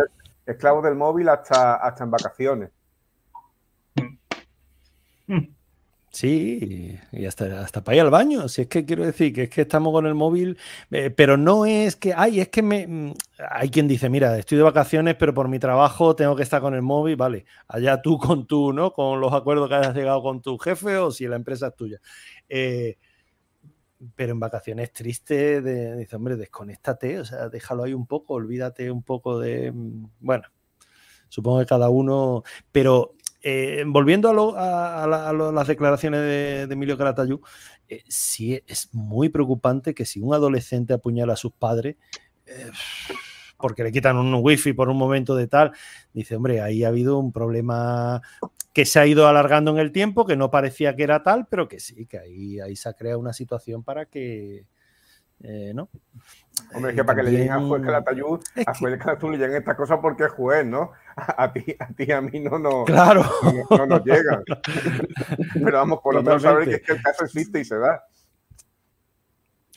esclavos 0.46 0.84
del 0.84 0.94
móvil 0.94 1.28
hasta, 1.28 1.76
hasta 1.76 2.04
en 2.04 2.10
vacaciones. 2.10 2.70
Sí, 6.14 6.98
y 7.10 7.24
hasta, 7.24 7.62
hasta 7.62 7.82
para 7.82 7.96
ir 7.96 8.02
al 8.02 8.10
baño. 8.10 8.46
Si 8.46 8.62
es 8.62 8.68
que 8.68 8.84
quiero 8.84 9.02
decir 9.04 9.32
que 9.32 9.44
es 9.44 9.50
que 9.50 9.62
estamos 9.62 9.92
con 9.94 10.06
el 10.06 10.14
móvil, 10.14 10.58
eh, 10.90 11.08
pero 11.10 11.38
no 11.38 11.64
es 11.64 11.96
que, 11.96 12.12
ay, 12.14 12.40
es 12.40 12.48
que 12.50 12.60
me. 12.60 12.86
Mm, 12.86 13.14
hay 13.50 13.70
quien 13.70 13.88
dice, 13.88 14.10
mira, 14.10 14.36
estoy 14.38 14.58
de 14.58 14.64
vacaciones, 14.64 15.14
pero 15.16 15.32
por 15.32 15.48
mi 15.48 15.58
trabajo 15.58 16.14
tengo 16.14 16.36
que 16.36 16.42
estar 16.42 16.60
con 16.60 16.74
el 16.74 16.82
móvil, 16.82 17.16
vale. 17.16 17.46
Allá 17.66 18.02
tú 18.02 18.18
con 18.18 18.46
tú, 18.46 18.74
¿no? 18.74 18.92
Con 18.92 19.20
los 19.20 19.32
acuerdos 19.32 19.70
que 19.70 19.74
hayas 19.76 19.94
llegado 19.94 20.22
con 20.22 20.42
tu 20.42 20.58
jefe 20.58 20.98
o 20.98 21.10
si 21.10 21.26
la 21.26 21.36
empresa 21.36 21.68
es 21.68 21.76
tuya. 21.76 21.98
Eh, 22.46 22.98
pero 24.14 24.32
en 24.32 24.40
vacaciones 24.40 24.92
triste, 24.92 25.62
de, 25.62 25.96
dice, 25.96 26.16
hombre, 26.16 26.36
desconéctate, 26.36 27.20
o 27.20 27.24
sea, 27.24 27.48
déjalo 27.48 27.84
ahí 27.84 27.94
un 27.94 28.06
poco, 28.06 28.34
olvídate 28.34 28.90
un 28.90 29.02
poco 29.02 29.38
de. 29.38 29.72
Mm, 29.72 30.08
bueno, 30.20 30.44
supongo 31.30 31.60
que 31.60 31.66
cada 31.66 31.88
uno. 31.88 32.42
Pero 32.70 33.14
eh, 33.42 33.82
volviendo 33.86 34.54
a, 34.56 35.06
las 35.52 35.66
declaraciones 35.66 36.20
de, 36.20 36.62
Emilio 36.62 36.96
Caratayú, 36.96 37.40
eh, 37.88 38.04
sí 38.08 38.62
es 38.66 38.88
muy 38.92 39.28
preocupante 39.28 39.94
que 39.94 40.04
si 40.04 40.20
un 40.20 40.34
adolescente 40.34 40.92
apuñala 40.92 41.32
a 41.32 41.36
sus 41.36 41.52
padres, 41.52 41.96
eh, 42.46 42.70
porque 43.58 43.82
le 43.82 43.92
quitan 43.92 44.16
un 44.16 44.34
wifi 44.34 44.72
por 44.72 44.88
un 44.88 44.96
momento 44.96 45.34
de 45.34 45.48
tal, 45.48 45.72
dice, 46.12 46.36
hombre, 46.36 46.60
ahí 46.60 46.84
ha 46.84 46.88
habido 46.88 47.18
un 47.18 47.32
problema 47.32 48.22
que 48.72 48.84
se 48.84 49.00
ha 49.00 49.06
ido 49.06 49.26
alargando 49.26 49.72
en 49.72 49.78
el 49.78 49.92
tiempo, 49.92 50.24
que 50.24 50.36
no 50.36 50.50
parecía 50.50 50.94
que 50.94 51.02
era 51.02 51.22
tal, 51.22 51.46
pero 51.46 51.68
que 51.68 51.80
sí, 51.80 52.06
que 52.06 52.18
ahí, 52.18 52.60
ahí 52.60 52.76
se 52.76 52.88
ha 52.88 52.94
creado 52.94 53.18
una 53.18 53.32
situación 53.32 53.82
para 53.82 54.06
que, 54.06 54.66
¿no? 55.74 55.88
Hombre, 56.74 56.92
es 56.92 56.96
que 56.96 57.04
para 57.04 57.16
que 57.16 57.22
le 57.24 57.30
lleguen 57.32 57.52
a 57.52 57.60
juez 57.60 57.82
Calatayud, 57.82 58.40
a 58.66 58.74
juez 58.74 58.98
Calatayud 58.98 59.32
le 59.32 59.38
lleguen 59.38 59.56
estas 59.56 59.76
cosas 59.76 59.98
porque 60.00 60.24
es 60.24 60.32
juez, 60.32 60.64
¿no? 60.64 60.92
A, 61.16 61.52
ti, 61.52 61.76
a 61.78 61.88
ti, 61.88 62.10
a 62.12 62.20
mí 62.20 62.40
no, 62.40 62.58
no, 62.58 62.84
claro. 62.84 63.24
no, 63.70 63.86
nos 63.86 64.04
llega. 64.04 64.42
Pero 65.54 65.78
vamos, 65.78 66.00
por 66.02 66.14
lo 66.14 66.22
menos 66.22 66.42
saber 66.42 66.68
que, 66.68 66.74
es 66.76 66.82
que 66.82 66.92
el 66.92 67.02
caso 67.02 67.24
existe 67.24 67.60
y 67.60 67.64
se 67.64 67.78
da. 67.78 68.04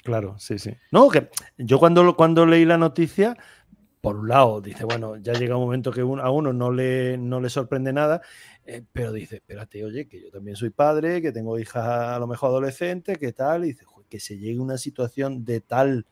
Claro, 0.03 0.37
sí, 0.37 0.59
sí. 0.59 0.71
No, 0.91 1.09
que 1.09 1.29
yo 1.57 1.79
cuando, 1.79 2.15
cuando 2.15 2.45
leí 2.45 2.63
la 2.63 2.77
noticia, 2.77 3.35
por 4.05 4.17
un 4.17 4.29
lado, 4.29 4.61
dice, 4.61 4.85
bueno, 4.85 5.17
ya 5.17 5.33
llega 5.33 5.57
un 5.57 5.63
momento 5.63 5.91
que 5.91 6.01
a 6.01 6.29
uno 6.29 6.53
no 6.53 6.71
le, 6.71 7.17
no 7.17 7.41
le 7.41 7.49
sorprende 7.49 7.91
nada, 7.91 8.21
eh, 8.63 8.83
pero 8.91 9.11
dice, 9.11 9.37
espérate, 9.37 9.83
oye, 9.83 10.07
que 10.07 10.21
yo 10.21 10.29
también 10.29 10.55
soy 10.55 10.69
padre, 10.69 11.23
que 11.23 11.31
tengo 11.31 11.57
hijas 11.57 11.83
a 11.83 12.19
lo 12.19 12.27
mejor 12.27 12.49
adolescentes, 12.49 13.17
que 13.17 13.33
tal, 13.33 13.65
y 13.65 13.69
dice, 13.69 13.83
que 14.05 14.19
se 14.19 14.37
llegue 14.37 14.59
a 14.59 14.63
una 14.63 14.77
situación 14.77 15.45
de 15.45 15.61
tal 15.61 16.05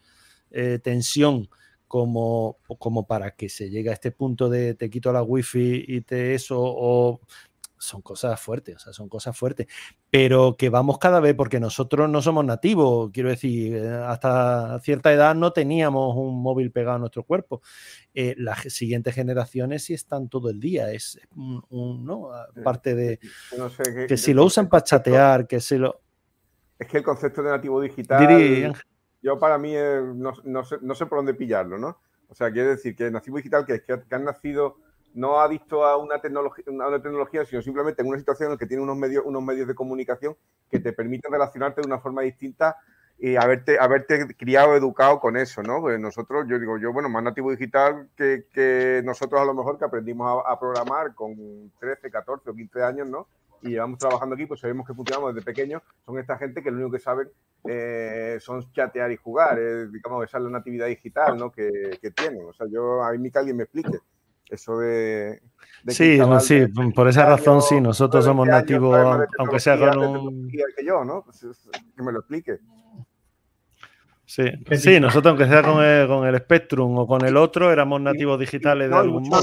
eh, 0.51 0.79
tensión 0.83 1.49
como, 1.87 2.57
como 2.79 3.05
para 3.05 3.35
que 3.35 3.49
se 3.49 3.69
llegue 3.69 3.89
a 3.89 3.93
este 3.93 4.11
punto 4.11 4.49
de 4.49 4.73
te 4.73 4.89
quito 4.89 5.13
la 5.13 5.21
wifi 5.21 5.85
y 5.87 6.01
te 6.01 6.33
eso, 6.33 6.57
o 6.59 7.21
son 7.83 8.01
cosas 8.01 8.39
fuertes, 8.39 8.77
o 8.77 8.79
sea, 8.79 8.93
son 8.93 9.09
cosas 9.09 9.37
fuertes, 9.37 9.67
pero 10.09 10.55
que 10.57 10.69
vamos 10.69 10.97
cada 10.97 11.19
vez, 11.19 11.35
porque 11.35 11.59
nosotros 11.59 12.09
no 12.09 12.21
somos 12.21 12.45
nativos, 12.45 13.11
quiero 13.13 13.29
decir, 13.29 13.75
eh, 13.75 13.89
hasta 14.07 14.79
cierta 14.79 15.11
edad 15.11 15.35
no 15.35 15.51
teníamos 15.51 16.15
un 16.15 16.41
móvil 16.41 16.71
pegado 16.71 16.95
a 16.95 16.99
nuestro 16.99 17.23
cuerpo. 17.23 17.61
Eh, 18.13 18.35
las 18.37 18.61
siguientes 18.73 19.13
generaciones 19.13 19.83
sí 19.83 19.93
están 19.93 20.29
todo 20.29 20.49
el 20.49 20.59
día, 20.59 20.91
es 20.91 21.19
un, 21.35 22.05
¿no? 22.05 22.31
Aparte 22.33 22.95
de 22.95 23.19
que, 24.07 24.17
si 24.17 24.33
lo 24.33 24.45
usan 24.45 24.69
para 24.69 24.83
chatear, 24.83 25.45
que 25.45 25.59
si 25.59 25.77
lo... 25.77 26.03
Es 26.80 26.88
que 26.88 26.97
el 26.97 27.03
concepto 27.03 27.43
de 27.43 27.51
nativo 27.51 27.80
digital 27.82 28.74
yo 29.24 29.39
para 29.39 29.57
mí 29.57 29.74
no, 29.74 30.34
no, 30.43 30.65
sé, 30.65 30.78
no, 30.82 30.95
sé, 30.95 31.05
por 31.05 31.19
dónde 31.19 31.34
pillarlo, 31.34 31.78
¿no? 31.78 31.97
O 32.28 32.36
sea, 32.36 32.51
quiere 32.51 32.69
decir 32.69 32.93
que 32.93 33.05
el 33.05 33.13
nativo 33.13 33.38
digital, 33.38 33.65
que, 33.65 33.82
que, 33.82 34.01
que 34.01 34.15
han 34.15 34.26
nacido, 34.26 34.76
no 35.13 35.39
ha 35.39 35.47
visto 35.47 35.86
a 35.86 35.97
una 35.97 36.19
tecnología, 36.19 36.65
una 36.67 37.01
tecnología, 37.01 37.45
sino 37.45 37.61
simplemente 37.61 38.01
en 38.01 38.09
una 38.09 38.17
situación 38.17 38.47
en 38.47 38.51
la 38.53 38.57
que 38.57 38.65
tiene 38.65 38.84
unos 38.84 38.97
medios, 38.97 39.24
unos 39.26 39.41
medios 39.41 39.67
de 39.67 39.76
comunicación 39.76 40.36
que 40.69 40.80
te 40.80 40.91
permiten 40.91 41.32
relacionarte 41.32 41.82
de 41.82 41.88
una 41.88 41.99
forma 41.99 42.24
distinta 42.24 42.76
y 43.19 43.36
haberte, 43.38 43.78
haberte 43.80 44.36
criado, 44.36 44.76
educado 44.76 45.19
con 45.19 45.38
eso, 45.38 45.61
¿no? 45.63 45.80
Pues 45.80 45.99
nosotros, 45.99 46.45
yo 46.49 46.59
digo, 46.59 46.78
yo, 46.78 46.91
bueno, 46.91 47.07
más 47.07 47.24
nativo 47.24 47.51
digital 47.51 48.09
que, 48.17 48.47
que 48.51 49.01
nosotros 49.05 49.39
a 49.39 49.45
lo 49.45 49.53
mejor 49.53 49.78
que 49.78 49.86
aprendimos 49.86 50.43
a, 50.45 50.51
a, 50.51 50.59
programar 50.59 51.13
con 51.13 51.71
13, 51.80 52.09
14 52.09 52.49
o 52.49 52.53
15 52.53 52.84
años, 52.84 53.07
¿no? 53.07 53.28
Y 53.64 53.70
llevamos 53.70 53.97
trabajando 53.97 54.36
aquí, 54.36 54.45
pues 54.45 54.59
sabemos 54.59 54.86
que 54.86 54.93
funcionamos 54.93 55.34
desde 55.34 55.45
pequeños, 55.45 55.82
son 56.05 56.20
esta 56.20 56.38
gente 56.38 56.61
que 56.61 56.70
lo 56.70 56.78
único 56.78 56.91
que 56.91 56.99
saben 56.99 57.30
eh, 57.68 58.38
son 58.39 58.72
chatear 58.74 59.11
y 59.11 59.18
jugar, 59.18 59.57
digamos, 59.89 60.26
esa 60.26 60.38
es 60.38 60.43
la 60.43 60.49
natividad 60.49 60.88
digital 60.88 61.38
¿no? 61.38 61.51
que, 61.51 61.97
que, 62.01 62.11
tienen. 62.11 62.45
O 62.45 62.53
sea, 62.53 62.68
yo, 62.70 63.01
a 63.01 63.11
mí 63.14 63.32
que 63.32 63.39
alguien 63.39 63.57
me 63.57 63.64
explique 63.64 63.99
eso 64.49 64.78
de... 64.78 65.41
sí, 65.88 66.20
sí, 66.41 66.68
por 66.93 67.07
esa 67.07 67.26
razón 67.26 67.61
sí, 67.61 67.80
nosotros 67.80 68.26
somos 68.26 68.47
nativos, 68.47 69.26
aunque 69.39 69.59
sea 69.59 69.80
con 69.80 69.97
un... 69.97 70.49
Que 70.49 70.86
yo, 70.86 71.03
¿no? 71.05 71.24
Pues 71.24 71.45
que 71.95 72.03
me 72.03 72.11
lo 72.11 72.20
explique. 72.20 72.59
Sí, 74.26 74.45
sí, 74.78 74.99
nosotros 74.99 75.32
aunque 75.32 75.47
sea 75.47 75.61
con 75.61 75.84
el, 75.84 76.07
con 76.07 76.26
el, 76.26 76.38
Spectrum 76.38 76.97
o 76.97 77.05
con 77.05 77.26
el 77.26 77.36
otro, 77.38 77.72
éramos 77.72 78.01
nativos 78.01 78.39
digitales 78.39 78.89
de 78.89 78.95
algún 78.95 79.28
modo. 79.28 79.41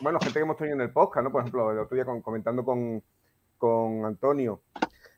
bueno, 0.00 0.18
gente 0.20 0.32
que 0.32 0.40
hemos 0.40 0.56
tenido 0.56 0.76
en 0.76 0.80
el 0.82 0.90
podcast, 0.90 1.24
¿no? 1.24 1.30
Por 1.30 1.42
ejemplo, 1.42 1.70
el 1.70 1.78
otro 1.78 1.94
día 1.94 2.04
comentando 2.22 2.64
con, 2.64 3.02
con 3.56 4.04
Antonio, 4.04 4.62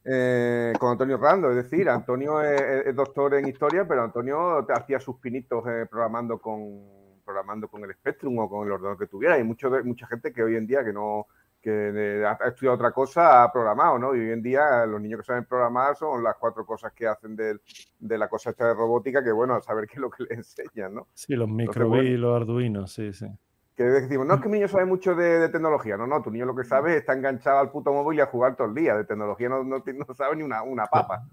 eh, 0.05 0.73
con 0.79 0.93
Antonio 0.93 1.17
Rando, 1.19 1.51
es 1.51 1.57
decir, 1.57 1.89
Antonio 1.89 2.41
es, 2.41 2.95
doctor 2.95 3.35
en 3.35 3.49
historia, 3.49 3.87
pero 3.87 4.03
Antonio 4.03 4.65
te 4.67 4.73
hacía 4.73 5.01
sus 5.01 5.17
pinitos 5.17 5.65
eh, 5.67 5.87
programando 5.91 6.39
con 6.39 6.99
programando 7.25 7.69
con 7.69 7.85
el 7.85 7.93
Spectrum 7.93 8.39
o 8.39 8.49
con 8.49 8.67
el 8.67 8.73
ordenador 8.73 8.99
que 8.99 9.07
tuviera. 9.07 9.35
Hay 9.35 9.45
mucho, 9.45 9.71
mucha 9.85 10.07
gente 10.07 10.33
que 10.33 10.43
hoy 10.43 10.57
en 10.57 10.67
día 10.67 10.83
que 10.83 10.95
no 10.95 11.27
que 11.61 12.25
ha 12.25 12.49
estudiado 12.49 12.77
otra 12.77 12.93
cosa 12.93 13.43
ha 13.43 13.53
programado, 13.53 13.99
¿no? 13.99 14.15
Y 14.15 14.21
hoy 14.21 14.31
en 14.31 14.41
día 14.41 14.87
los 14.87 14.99
niños 14.99 15.21
que 15.21 15.27
saben 15.27 15.45
programar 15.45 15.95
son 15.95 16.23
las 16.23 16.37
cuatro 16.37 16.65
cosas 16.65 16.93
que 16.95 17.07
hacen 17.07 17.37
de, 17.37 17.59
la 18.01 18.29
cosa 18.29 18.51
esta 18.51 18.69
de 18.69 18.75
robótica, 18.75 19.23
que 19.23 19.33
bueno, 19.33 19.55
a 19.55 19.61
saber 19.61 19.87
qué 19.87 19.95
es 19.95 20.01
lo 20.01 20.09
que 20.09 20.23
le 20.23 20.35
enseñan, 20.37 20.95
¿no? 20.95 21.09
Sí, 21.13 21.35
los 21.35 21.49
micro 21.49 22.03
y 22.03 22.17
los 22.17 22.35
arduinos, 22.35 22.93
sí, 22.93 23.13
sí 23.13 23.27
que 23.79 23.85
decimos, 23.85 24.27
no 24.27 24.35
es 24.35 24.41
que 24.41 24.49
mi 24.49 24.59
niño 24.59 24.67
sabe 24.67 24.87
mucho 24.87 25.15
de, 25.15 25.49
tecnología, 25.51 25.97
no, 25.97 26.05
no, 26.05 26.21
tu 26.21 26.33
niño 26.33 26.47
lo 26.47 26.57
que 26.57 26.65
sabe 26.65 26.95
es 26.95 26.97
está 26.99 27.13
enganchado 27.13 27.61
al 27.61 27.71
puto 27.71 27.93
móvil 27.93 28.19
y 28.19 28.21
a 28.21 28.27
jugar 28.27 28.57
todo 28.57 28.67
el 28.67 28.75
día, 28.75 28.97
de 28.97 29.05
tecnología 29.05 29.49
no, 29.49 29.63
no, 29.63 29.85
sabe 30.17 30.35
ni 30.35 30.43
una, 30.43 30.65
una, 30.65 30.87
papa. 30.87 31.25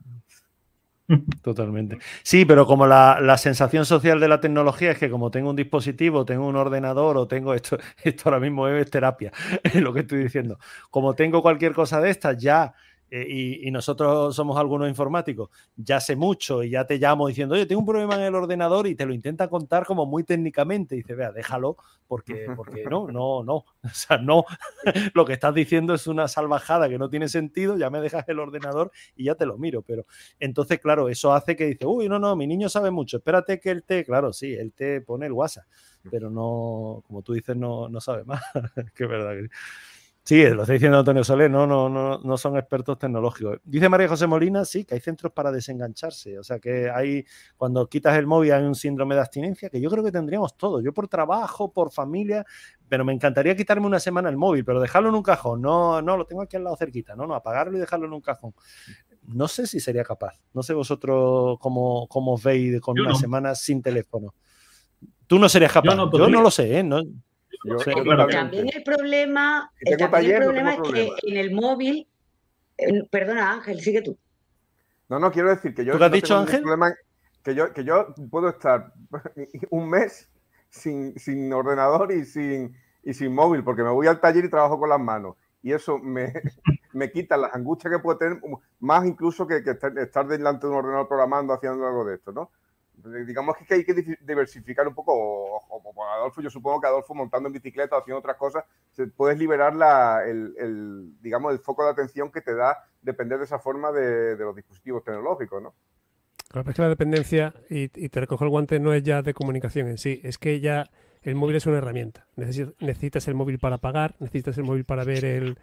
Totalmente. 1.42 1.98
Sí, 2.22 2.46
pero 2.46 2.68
como 2.68 2.86
la, 2.86 3.20
la, 3.20 3.40
sensación 3.40 3.84
social 3.84 4.20
de 4.20 4.28
la 4.28 4.42
tecnología 4.42 4.92
es 4.92 5.00
que 5.00 5.10
como 5.10 5.32
tengo 5.32 5.50
un 5.50 5.56
dispositivo, 5.56 6.24
tengo 6.24 6.46
un 6.46 6.56
ordenador 6.56 7.18
o 7.18 7.28
tengo 7.28 7.56
esto, 7.56 7.80
esto 8.04 8.30
ahora 8.30 8.40
mismo 8.40 8.68
es 8.68 8.92
terapia, 8.92 9.32
es 9.64 9.76
lo 9.76 9.92
que 9.92 10.02
estoy 10.02 10.20
diciendo. 10.20 10.60
Como 10.92 11.16
tengo 11.16 11.42
cualquier 11.42 11.74
cosa 11.74 12.00
de 12.00 12.12
estas, 12.12 12.38
ya 12.38 12.76
eh, 13.12 13.60
y, 13.64 13.72
nosotros 13.72 14.36
somos 14.36 14.58
algunos 14.58 14.90
informáticos, 14.90 15.50
ya 15.76 16.00
sé 16.00 16.16
mucho 16.16 16.64
y 16.64 16.72
ya 16.72 16.86
te 16.86 16.98
llamo 16.98 17.28
diciendo, 17.28 17.54
oye, 17.56 17.66
tengo 17.66 17.80
un 17.80 17.86
problema 17.86 18.16
en 18.16 18.24
el 18.24 18.36
ordenador 18.36 18.88
y 18.88 18.96
te 18.96 19.06
lo 19.06 19.14
intenta 19.14 19.48
contar 19.48 19.86
como 19.86 20.06
muy 20.06 20.24
técnicamente. 20.24 20.96
Y 20.96 21.00
dice, 21.00 21.14
vea, 21.14 21.32
déjalo, 21.32 21.78
porque, 22.08 22.48
porque 22.56 22.84
no, 22.86 23.08
no, 23.08 23.44
no. 23.44 23.66
O 23.84 23.90
sea, 23.90 24.18
no, 24.18 24.46
lo 25.14 25.26
que 25.26 25.34
estás 25.34 25.54
diciendo 25.54 25.94
es 25.94 26.08
una 26.08 26.28
salvajada 26.28 26.90
que 26.90 26.98
no 26.98 27.10
tiene 27.10 27.30
sentido, 27.30 27.78
ya 27.78 27.90
me 27.90 28.02
dejas 28.02 28.28
el 28.28 28.40
ordenador 28.40 28.92
y 29.16 29.26
ya 29.26 29.36
te 29.36 29.46
lo 29.46 29.58
miro. 29.58 29.84
Pero 29.84 30.06
entonces, 30.40 30.80
claro, 30.80 31.08
eso 31.08 31.34
hace 31.34 31.56
que 31.56 31.66
dice, 31.68 31.86
uy, 31.86 32.10
no, 32.10 32.18
no, 32.18 32.36
mi 32.36 32.48
niño 32.48 32.70
sabe 32.70 32.92
mucho, 32.92 33.18
espérate 33.18 33.60
que 33.60 33.70
él 33.70 33.84
te, 33.84 34.04
claro, 34.04 34.34
sí, 34.34 34.54
él 34.54 34.74
te 34.74 35.02
pone 35.02 35.28
el 35.28 35.34
WhatsApp, 35.34 35.66
pero 36.10 36.30
no, 36.30 37.04
como 37.08 37.22
tú 37.22 37.34
dices, 37.34 37.56
no, 37.56 37.88
no 37.88 38.02
sabe 38.02 38.24
más. 38.24 38.42
que 38.96 39.06
verdad. 39.06 39.36
Sí, 40.28 40.44
lo 40.44 40.64
está 40.64 40.74
diciendo 40.74 40.98
Antonio 40.98 41.24
Soler, 41.24 41.52
no, 41.52 41.68
no, 41.68 41.88
no, 41.88 42.18
no 42.18 42.38
son 42.38 42.58
expertos 42.58 42.98
tecnológicos. 42.98 43.60
Dice 43.64 43.88
María 43.90 44.08
José 44.08 44.26
Molina, 44.26 44.66
sí, 44.66 44.84
que 44.84 44.96
hay 44.96 45.00
centros 45.00 45.32
para 45.32 45.52
desengancharse. 45.52 46.40
O 46.40 46.44
sea, 46.44 46.58
que 46.58 46.90
hay, 46.90 47.24
cuando 47.56 47.88
quitas 47.88 48.18
el 48.18 48.26
móvil 48.26 48.54
hay 48.54 48.64
un 48.64 48.74
síndrome 48.74 49.14
de 49.14 49.22
abstinencia, 49.22 49.70
que 49.70 49.80
yo 49.80 49.88
creo 49.88 50.04
que 50.04 50.12
tendríamos 50.12 50.58
todos. 50.58 50.84
Yo 50.84 50.96
por 50.96 51.08
trabajo, 51.08 51.72
por 51.72 51.92
familia, 51.92 52.44
pero 52.90 53.06
me 53.06 53.14
encantaría 53.14 53.56
quitarme 53.56 53.86
una 53.86 54.00
semana 54.00 54.28
el 54.28 54.36
móvil, 54.36 54.66
pero 54.66 54.82
dejarlo 54.82 55.10
en 55.10 55.16
un 55.16 55.22
cajón. 55.22 55.62
No, 55.62 56.02
no, 56.02 56.18
lo 56.18 56.26
tengo 56.26 56.42
aquí 56.42 56.58
al 56.58 56.64
lado 56.64 56.76
cerquita. 56.76 57.16
No, 57.16 57.28
no, 57.28 57.36
apagarlo 57.36 57.78
y 57.78 57.82
dejarlo 57.82 58.08
en 58.08 58.14
un 58.14 58.22
cajón. 58.22 58.56
no 59.28 59.48
sé 59.48 59.68
si 59.68 59.80
sería 59.80 60.04
capaz. 60.04 60.40
No 60.56 60.64
sé 60.64 60.74
vosotros 60.74 61.60
cómo, 61.60 62.08
cómo 62.08 62.34
os 62.34 62.42
veis 62.42 62.82
con 62.82 63.00
una 63.00 63.14
semana 63.14 63.54
sin 63.54 63.80
teléfono. 63.80 64.34
Tú 65.28 65.38
no 65.38 65.48
serías 65.50 65.72
capaz. 65.72 65.96
Yo 65.96 66.30
no, 66.30 66.42
lo 66.42 66.50
sé, 66.50 66.80
¿eh? 66.80 66.84
No, 66.84 67.04
también 68.32 68.70
el 68.74 68.84
problema, 68.84 69.72
el 69.80 69.98
problema 69.98 70.74
es 70.74 70.82
que 70.92 71.10
en 71.24 71.38
el 71.38 71.52
móvil. 71.52 72.08
perdona, 73.10 73.54
Ángel, 73.54 73.80
sigue 73.82 74.02
tú. 74.02 74.18
No, 75.10 75.20
no, 75.20 75.32
quiero 75.32 75.50
decir 75.50 75.74
que 75.74 75.86
yo. 75.86 75.98
¿Tú 75.98 76.04
has 76.04 76.12
dicho, 76.12 76.38
Ángel? 76.38 76.64
que, 77.44 77.54
yo, 77.54 77.72
que 77.74 77.84
yo 77.84 78.14
puedo 78.30 78.50
estar 78.50 78.92
un 79.70 79.90
mes 79.90 80.30
sin, 80.70 81.18
sin 81.18 81.52
ordenador 81.54 82.12
y 82.12 82.26
sin, 82.26 82.76
y 83.04 83.14
sin 83.14 83.34
móvil, 83.34 83.64
porque 83.64 83.84
me 83.84 83.92
voy 83.92 84.08
al 84.08 84.20
taller 84.20 84.46
y 84.46 84.50
trabajo 84.50 84.80
con 84.80 84.90
las 84.90 85.00
manos. 85.00 85.36
Y 85.62 85.72
eso 85.72 86.00
me, 86.00 86.34
me 86.94 87.12
quita 87.12 87.38
las 87.38 87.54
angustias 87.54 87.94
que 87.94 88.00
puedo 88.00 88.18
tener, 88.18 88.40
más 88.80 89.06
incluso 89.06 89.48
que, 89.48 89.64
que 89.64 89.72
estar 89.72 90.28
delante 90.28 90.66
de 90.66 90.74
un 90.74 90.80
ordenador 90.80 91.08
programando, 91.08 91.54
haciendo 91.54 91.88
algo 91.88 92.06
de 92.06 92.16
esto, 92.16 92.32
¿no? 92.32 92.52
Digamos 93.26 93.56
que 93.68 93.74
hay 93.76 93.84
que 93.84 94.18
diversificar 94.22 94.88
un 94.88 94.94
poco, 94.94 95.14
o, 95.14 96.04
Adolfo, 96.14 96.42
yo 96.42 96.50
supongo 96.50 96.82
que 96.82 96.88
Adolfo 96.88 97.14
montando 97.14 97.48
en 97.48 97.54
bicicleta 97.54 97.96
o 97.96 98.00
haciendo 98.00 98.20
otras 98.20 98.38
cosas, 98.38 98.64
puedes 99.16 99.38
liberar 99.38 99.76
la, 99.76 100.24
el, 100.26 101.14
digamos, 101.22 101.54
el 101.54 101.60
foco 101.60 101.84
de 101.84 101.92
atención 101.92 102.32
que 102.32 102.42
te 102.42 102.56
da 102.56 102.78
depender 103.02 103.38
de 103.38 103.46
esa 103.46 103.60
forma 103.60 103.92
de, 103.92 104.36
los 104.38 104.56
dispositivos 104.56 105.04
tecnológicos, 105.04 105.62
¿no? 105.62 105.74
Claro, 106.50 106.70
es 106.70 106.76
que 106.76 106.82
la 106.82 106.90
dependencia, 106.90 107.54
y, 107.70 107.88
te 107.88 108.20
recojo 108.20 108.44
el 108.44 108.50
guante, 108.50 108.80
no 108.80 108.94
es 108.94 109.04
ya 109.04 109.22
de 109.22 109.34
comunicación 109.34 109.88
en 109.88 109.98
sí, 109.98 110.22
es 110.24 110.38
que 110.38 110.60
ya 110.60 110.90
el 111.22 111.36
móvil 111.36 111.56
es 111.56 111.66
una 111.66 111.78
herramienta. 111.78 112.28
Necesitas 112.36 113.28
el 113.28 113.36
móvil 113.36 113.60
para 113.60 113.80
pagar, 113.80 114.16
necesitas 114.20 114.58
el 114.58 114.64
móvil 114.64 114.86
para 114.86 115.04
ver 115.04 115.26
el... 115.26 115.58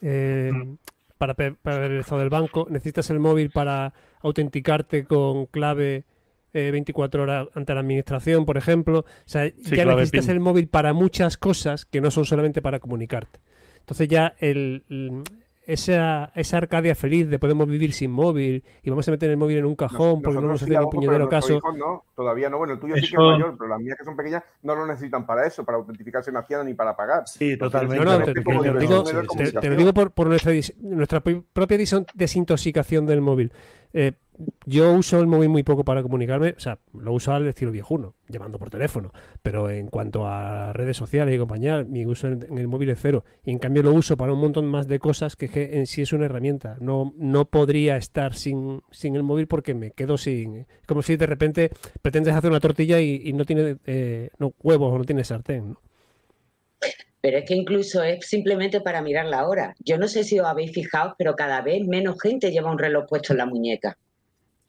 Mm. 0.00 0.76
para, 1.18 1.34
para 1.34 1.78
ver 1.80 1.90
el 1.90 2.00
estado 2.00 2.20
del 2.20 2.30
banco, 2.30 2.66
necesitas 2.70 3.10
el 3.10 3.18
móvil 3.18 3.50
para 3.50 3.92
autenticarte 4.22 5.04
con 5.04 5.46
clave 5.46 6.04
24 6.70 7.20
eh, 7.20 7.22
horas 7.22 7.48
ante 7.54 7.74
la 7.74 7.80
administración, 7.80 8.44
por 8.44 8.56
ejemplo. 8.56 9.00
O 9.00 9.04
sea, 9.24 9.48
ya 9.48 9.84
necesitas 9.84 10.28
el 10.28 10.40
móvil 10.40 10.68
para 10.68 10.92
muchas 10.92 11.36
cosas 11.36 11.84
que 11.84 12.00
no 12.00 12.10
son 12.10 12.24
solamente 12.24 12.62
para 12.62 12.80
comunicarte. 12.80 13.40
Entonces 13.80 14.08
ya 14.08 14.34
el, 14.38 14.84
esa, 15.68 16.32
esa 16.34 16.56
Arcadia 16.56 16.94
feliz 16.94 17.28
de 17.28 17.38
podemos 17.38 17.68
vivir 17.68 17.92
sin 17.92 18.10
móvil 18.10 18.64
y 18.82 18.88
vamos 18.88 19.06
a 19.06 19.10
meter 19.10 19.28
el 19.28 19.36
móvil 19.36 19.58
en 19.58 19.66
un 19.66 19.76
cajón 19.76 20.22
porque 20.22 20.40
no 20.40 20.48
nos 20.48 20.62
hace 20.62 20.78
un 20.78 20.88
puñetero 20.88 21.28
caso. 21.28 21.60
no, 21.76 22.04
todavía 22.16 22.48
no, 22.48 22.56
bueno, 22.56 22.72
el 22.72 22.80
tuyo 22.80 22.94
sí 22.96 23.02
que 23.02 23.06
es 23.08 23.12
mayor, 23.18 23.54
pero 23.58 23.68
las 23.68 23.78
mías 23.78 23.98
que 23.98 24.04
son 24.04 24.16
pequeñas 24.16 24.42
no 24.62 24.74
lo 24.74 24.86
necesitan 24.86 25.26
para 25.26 25.46
eso, 25.46 25.64
para 25.66 25.76
autentificarse 25.76 26.30
en 26.30 26.66
ni 26.66 26.72
para 26.72 26.96
pagar. 26.96 27.28
Sí, 27.28 27.58
totalmente. 27.58 28.02
No, 28.02 28.18
no, 28.18 28.24
te, 28.24 29.68
lo 29.68 29.76
digo, 29.76 29.92
por, 29.92 30.10
por 30.10 30.28
nuestra, 30.28 30.52
nuestra 30.80 31.20
propia 31.20 31.78
desintoxicación 32.14 33.04
del 33.04 33.20
móvil. 33.20 33.52
Eh, 33.92 34.12
yo 34.66 34.92
uso 34.92 35.18
el 35.18 35.26
móvil 35.26 35.48
muy 35.48 35.62
poco 35.62 35.84
para 35.84 36.02
comunicarme, 36.02 36.54
o 36.56 36.60
sea, 36.60 36.78
lo 36.92 37.12
uso 37.12 37.32
al 37.32 37.46
estilo 37.46 37.72
viejuno, 37.72 38.14
llamando 38.28 38.58
por 38.58 38.70
teléfono, 38.70 39.12
pero 39.42 39.70
en 39.70 39.88
cuanto 39.88 40.26
a 40.26 40.72
redes 40.72 40.96
sociales 40.96 41.34
y 41.34 41.38
compañía, 41.38 41.84
mi 41.84 42.06
uso 42.06 42.28
en, 42.28 42.58
el 42.58 42.68
móvil 42.68 42.90
es 42.90 42.98
cero. 43.00 43.24
Y 43.44 43.50
en 43.50 43.58
cambio 43.58 43.82
lo 43.82 43.92
uso 43.92 44.16
para 44.16 44.32
un 44.32 44.40
montón 44.40 44.66
más 44.66 44.86
de 44.86 44.98
cosas 44.98 45.36
que, 45.36 45.48
en 45.72 45.86
sí 45.86 46.02
es 46.02 46.12
una 46.12 46.26
herramienta. 46.26 46.76
No, 46.80 47.12
no 47.16 47.46
podría 47.46 47.96
estar 47.96 48.34
sin, 48.34 48.82
sin 48.90 49.16
el 49.16 49.22
móvil 49.22 49.46
porque 49.46 49.74
me 49.74 49.90
quedo 49.92 50.18
sin... 50.18 50.66
Como 50.86 51.02
si 51.02 51.16
de 51.16 51.26
repente 51.26 51.70
pretendes 52.02 52.34
hacer 52.34 52.50
una 52.50 52.60
tortilla 52.60 53.00
y, 53.00 53.32
no 53.32 53.44
tiene 53.44 53.76
eh, 53.86 54.30
no, 54.38 54.54
huevos 54.62 54.92
o 54.92 54.98
no 54.98 55.04
tiene 55.04 55.24
sartén. 55.24 55.76
Pero 57.20 57.38
es 57.38 57.44
que 57.44 57.54
incluso 57.54 58.02
es 58.02 58.26
simplemente 58.26 58.80
para 58.80 59.02
mirar 59.02 59.26
la 59.26 59.46
hora. 59.48 59.74
Yo 59.80 59.98
no 59.98 60.06
sé 60.08 60.24
si 60.24 60.38
os 60.38 60.46
habéis 60.46 60.72
fijado, 60.72 61.14
pero 61.18 61.34
cada 61.34 61.60
vez 61.62 61.86
menos 61.86 62.20
gente 62.20 62.50
lleva 62.50 62.70
un 62.70 62.78
reloj 62.78 63.06
puesto 63.08 63.32
en 63.32 63.38
la 63.38 63.46
muñeca. 63.46 63.98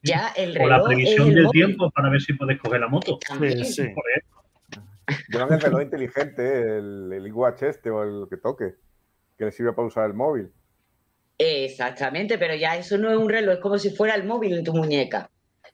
Ya 0.02 0.34
el 0.36 0.56
reloj. 0.56 0.66
O 0.66 0.70
la 0.70 0.84
previsión 0.84 1.34
del 1.34 1.50
tiempo 1.50 1.92
para 1.92 2.10
ver 2.10 2.22
si 2.22 2.34
puedes 2.34 2.60
coger 2.60 2.80
la 2.80 2.88
moto. 2.88 3.20
Sí, 3.40 3.66
sí. 3.66 3.84
Llevan 5.30 5.54
el 5.54 5.62
reloj 5.62 5.82
inteligente, 5.82 6.78
el, 6.78 7.12
el 7.12 7.28
iWatch 7.28 7.64
este 7.64 7.90
o 7.90 8.04
el 8.04 8.28
que 8.30 8.38
toque, 8.38 8.76
que 9.38 9.46
le 9.46 9.52
sirve 9.52 9.74
para 9.74 9.88
usar 9.88 10.06
el 10.06 10.14
móvil. 10.14 10.52
Exactamente, 11.38 12.38
pero 12.38 12.54
ya 12.56 12.76
eso 12.76 12.98
no 12.98 13.10
es 13.10 13.18
un 13.18 13.30
reloj, 13.30 13.56
es 13.56 13.60
como 13.60 13.78
si 13.78 13.90
fuera 13.92 14.16
el 14.16 14.26
móvil 14.26 14.58
en 14.58 14.64
tu 14.64 14.74
muñeca. 14.74 15.30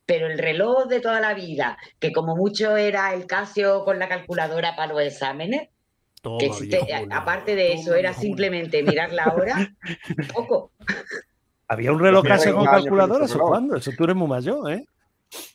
Pero 0.05 0.27
el 0.27 0.37
reloj 0.37 0.87
de 0.87 0.99
toda 0.99 1.19
la 1.19 1.33
vida, 1.33 1.77
que 1.99 2.11
como 2.11 2.35
mucho 2.35 2.77
era 2.77 3.13
el 3.13 3.25
Casio 3.25 3.83
con 3.83 3.97
la 3.97 4.07
calculadora 4.07 4.75
para 4.75 4.93
los 4.93 5.01
exámenes, 5.01 5.69
que 6.39 7.07
aparte 7.11 7.55
de 7.55 7.73
eso 7.73 7.95
era 7.95 8.13
simplemente 8.13 8.83
mirar 8.83 9.11
la 9.11 9.33
hora, 9.33 9.75
poco. 10.33 10.71
Había 11.67 11.91
un 11.91 11.99
reloj 11.99 12.25
casi 12.25 12.51
con 12.51 12.65
calculadora, 12.65 13.25
¿eso 13.25 13.39
cuándo? 13.39 13.75
Eso 13.75 13.91
tú 13.97 14.03
eres 14.03 14.15
muy 14.15 14.27
mayor, 14.27 14.71
¿eh? 14.71 14.85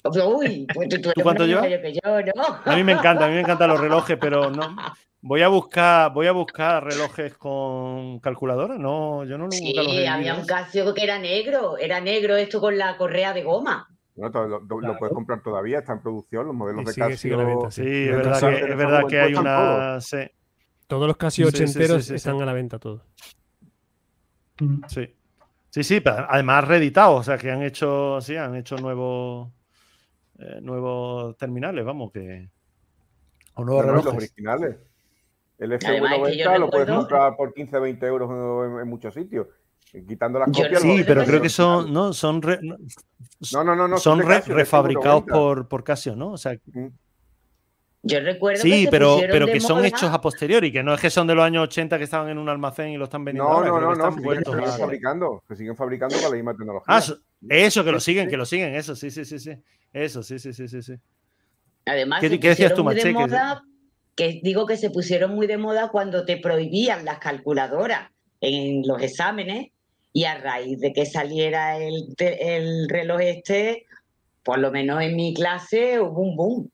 Uy, 0.05 0.67
pues 0.73 0.89
tú, 0.89 1.11
eres 1.11 1.23
cuánto 1.23 1.47
yo? 1.47 1.63
Que 1.63 1.93
yo 1.93 2.01
¿no? 2.35 2.61
A 2.65 2.77
mí 2.77 2.83
me 2.83 2.93
encanta, 2.93 3.27
a 3.27 3.29
mí 3.29 3.35
me 3.35 3.41
encantan 3.41 3.71
los 3.71 3.81
relojes, 3.81 4.19
pero 4.21 4.51
no. 4.51 4.77
Voy 5.23 5.43
a 5.43 5.49
buscar, 5.49 6.13
voy 6.13 6.27
a 6.27 6.33
buscar 6.33 6.83
relojes 6.83 7.35
con 7.37 8.19
calculadora, 8.21 8.79
no, 8.79 9.25
yo 9.25 9.37
no 9.37 9.45
lo 9.45 9.53
Sí, 9.53 9.75
había 10.07 10.35
un 10.35 10.47
Casio 10.47 10.95
que 10.95 11.05
era 11.05 11.19
negro, 11.19 11.77
era 11.77 12.01
negro 12.01 12.37
esto 12.37 12.59
con 12.59 12.79
la 12.79 12.97
correa 12.97 13.33
de 13.33 13.43
goma. 13.43 13.87
No, 14.17 14.29
lo, 14.29 14.99
puedes 14.99 15.15
comprar 15.15 15.43
todavía, 15.43 15.81
está 15.81 15.93
en 15.93 16.03
producción, 16.03 16.47
los 16.47 16.55
modelos 16.55 16.87
de 16.87 16.95
Casio. 16.95 17.71
sí, 17.71 17.85
es 17.85 18.17
verdad, 18.17 18.41
que, 18.41 18.61
es 18.61 18.77
verdad 18.77 19.07
que 19.07 19.21
hay 19.21 19.35
una. 19.35 19.99
Todos 20.87 21.07
los 21.07 21.17
Casio 21.17 21.49
ochenteros 21.49 22.11
están 22.11 22.41
a 22.41 22.47
la 22.47 22.53
venta 22.53 22.79
todos. 22.79 23.03
Sí. 24.89 25.15
Sí, 25.71 25.85
sí, 25.85 26.01
pero 26.01 26.27
además 26.29 26.67
reeditados, 26.67 27.21
o 27.21 27.23
sea, 27.23 27.39
que 27.39 27.51
han 27.51 27.63
hecho, 27.63 28.21
sí, 28.21 28.37
han 28.37 28.57
hecho 28.57 28.77
nuevos, 28.77 29.49
eh, 30.39 30.59
nuevos 30.61 31.37
terminales, 31.37 31.85
vamos, 31.85 32.11
que... 32.13 32.49
O 33.55 33.65
nuevos 33.65 33.85
relojes. 33.85 34.15
originales. 34.15 34.77
El 35.59 35.73
F190 35.73 36.59
lo 36.59 36.71
puedes 36.71 36.89
comprar 36.89 37.37
por 37.37 37.53
15, 37.53 37.79
20 37.79 38.07
euros 38.07 38.31
en, 38.81 38.89
muchos 38.89 39.15
sitios. 39.15 39.47
Quitando 40.09 40.39
las 40.39 40.49
copias. 40.49 40.81
Sí, 40.81 41.03
pero 41.07 41.25
creo 41.25 41.43
que 41.43 41.49
son, 41.49 41.93
no, 41.93 42.13
son, 42.13 42.41
no, 42.41 43.65
no, 43.65 43.89
no, 43.89 43.99
son, 43.99 44.21
refabricados 44.21 45.25
por, 45.25 45.69
por 45.69 45.85
Casio, 45.85 46.17
¿no? 46.17 46.33
O 46.33 46.39
sea, 46.39 46.57
mm. 46.73 46.87
Yo 48.03 48.21
recuerdo 48.21 48.63
sí, 48.63 48.89
pero, 48.91 49.19
pero 49.31 49.47
que 49.47 49.61
son 49.61 49.85
hechos 49.85 50.05
a 50.05 50.21
posteriori, 50.21 50.73
que 50.73 50.83
no 50.83 50.95
es 50.95 51.01
que 51.01 51.11
son 51.11 51.27
de 51.27 51.35
los 51.35 51.45
años 51.45 51.65
80 51.65 51.99
que 51.99 52.05
estaban 52.05 52.31
en 52.31 52.39
un 52.39 52.49
almacén 52.49 52.89
y 52.89 52.97
lo 52.97 53.05
están 53.05 53.25
vendiendo. 53.25 53.51
No, 53.51 53.63
no, 53.63 53.79
no, 53.79 53.95
no, 53.95 54.17
que 54.17 54.23
siguen, 54.23 54.45
fabricando, 54.79 55.45
que 55.47 55.57
siguen 55.57 55.77
fabricando 55.77 56.17
con 56.17 56.31
la 56.31 56.37
misma 56.37 56.57
tecnología. 56.57 56.85
Ah, 56.89 57.03
eso, 57.51 57.85
que 57.85 57.93
lo 57.93 58.01
siguen, 58.01 58.29
que 58.29 58.39
lo 58.39 58.47
siguen, 58.47 58.75
eso, 58.75 58.97
sí, 58.97 59.11
sí, 59.11 59.27
sí, 59.27 59.39
sí. 59.39 59.53
Eso, 59.93 60.23
sí, 60.23 60.39
sí, 60.39 60.55
sí, 60.55 60.67
sí. 60.67 60.83
sí. 60.83 60.95
Además, 61.85 62.21
¿Qué, 62.21 62.31
decías 62.31 62.75
tú, 62.75 62.85
Maché? 62.85 63.15
Que... 64.17 64.41
digo 64.43 64.67
que 64.67 64.77
se 64.77 64.91
pusieron 64.91 65.35
muy 65.35 65.47
de 65.47 65.59
moda 65.59 65.91
cuando 65.91 66.25
te 66.25 66.39
prohibían 66.39 67.05
las 67.05 67.19
calculadoras 67.19 68.11
en 68.41 68.83
los 68.87 69.03
exámenes 69.03 69.69
y 70.13 70.25
a 70.25 70.39
raíz 70.39 70.81
de 70.81 70.93
que 70.93 71.05
saliera 71.05 71.77
el, 71.79 72.15
el 72.19 72.89
reloj 72.89 73.21
este, 73.21 73.87
por 74.43 74.59
lo 74.59 74.71
menos 74.71 75.03
en 75.03 75.17
mi 75.17 75.35
clase 75.35 76.01
hubo 76.01 76.23
un 76.23 76.37
boom 76.37 76.71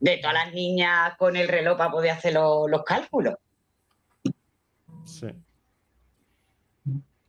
de 0.00 0.18
todas 0.18 0.34
las 0.34 0.54
niñas 0.54 1.16
con 1.18 1.36
el 1.36 1.48
reloj 1.48 1.76
para 1.78 1.90
poder 1.90 2.10
hacer 2.10 2.34
los 2.34 2.84
cálculos. 2.84 3.34
Sí. 5.04 5.28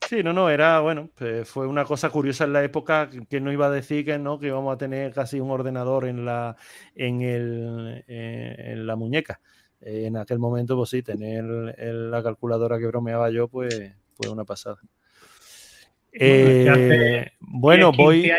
Sí, 0.07 0.23
no, 0.23 0.31
no, 0.31 0.49
era, 0.49 0.79
bueno, 0.79 1.09
pues 1.15 1.49
fue 1.49 1.67
una 1.67 1.83
cosa 1.83 2.09
curiosa 2.09 2.45
en 2.45 2.53
la 2.53 2.63
época 2.63 3.09
que 3.29 3.41
no 3.41 3.51
iba 3.51 3.67
a 3.67 3.71
decir 3.71 4.05
que 4.05 4.17
no, 4.17 4.39
que 4.39 4.47
íbamos 4.47 4.73
a 4.73 4.77
tener 4.77 5.11
casi 5.11 5.41
un 5.41 5.51
ordenador 5.51 6.05
en 6.05 6.23
la, 6.23 6.55
en 6.95 7.21
el, 7.21 8.05
eh, 8.07 8.55
en 8.57 8.87
la 8.87 8.95
muñeca. 8.95 9.41
en 9.81 10.15
aquel 10.15 10.39
momento, 10.39 10.77
pues 10.77 10.91
sí, 10.91 11.03
tener 11.03 11.43
la 11.43 12.23
calculadora 12.23 12.79
que 12.79 12.87
bromeaba 12.87 13.29
yo, 13.31 13.49
pues 13.49 13.93
fue 14.13 14.29
una 14.29 14.45
pasada. 14.45 14.77
bueno, 17.39 17.89
eh, 17.89 17.93
voy. 17.97 18.31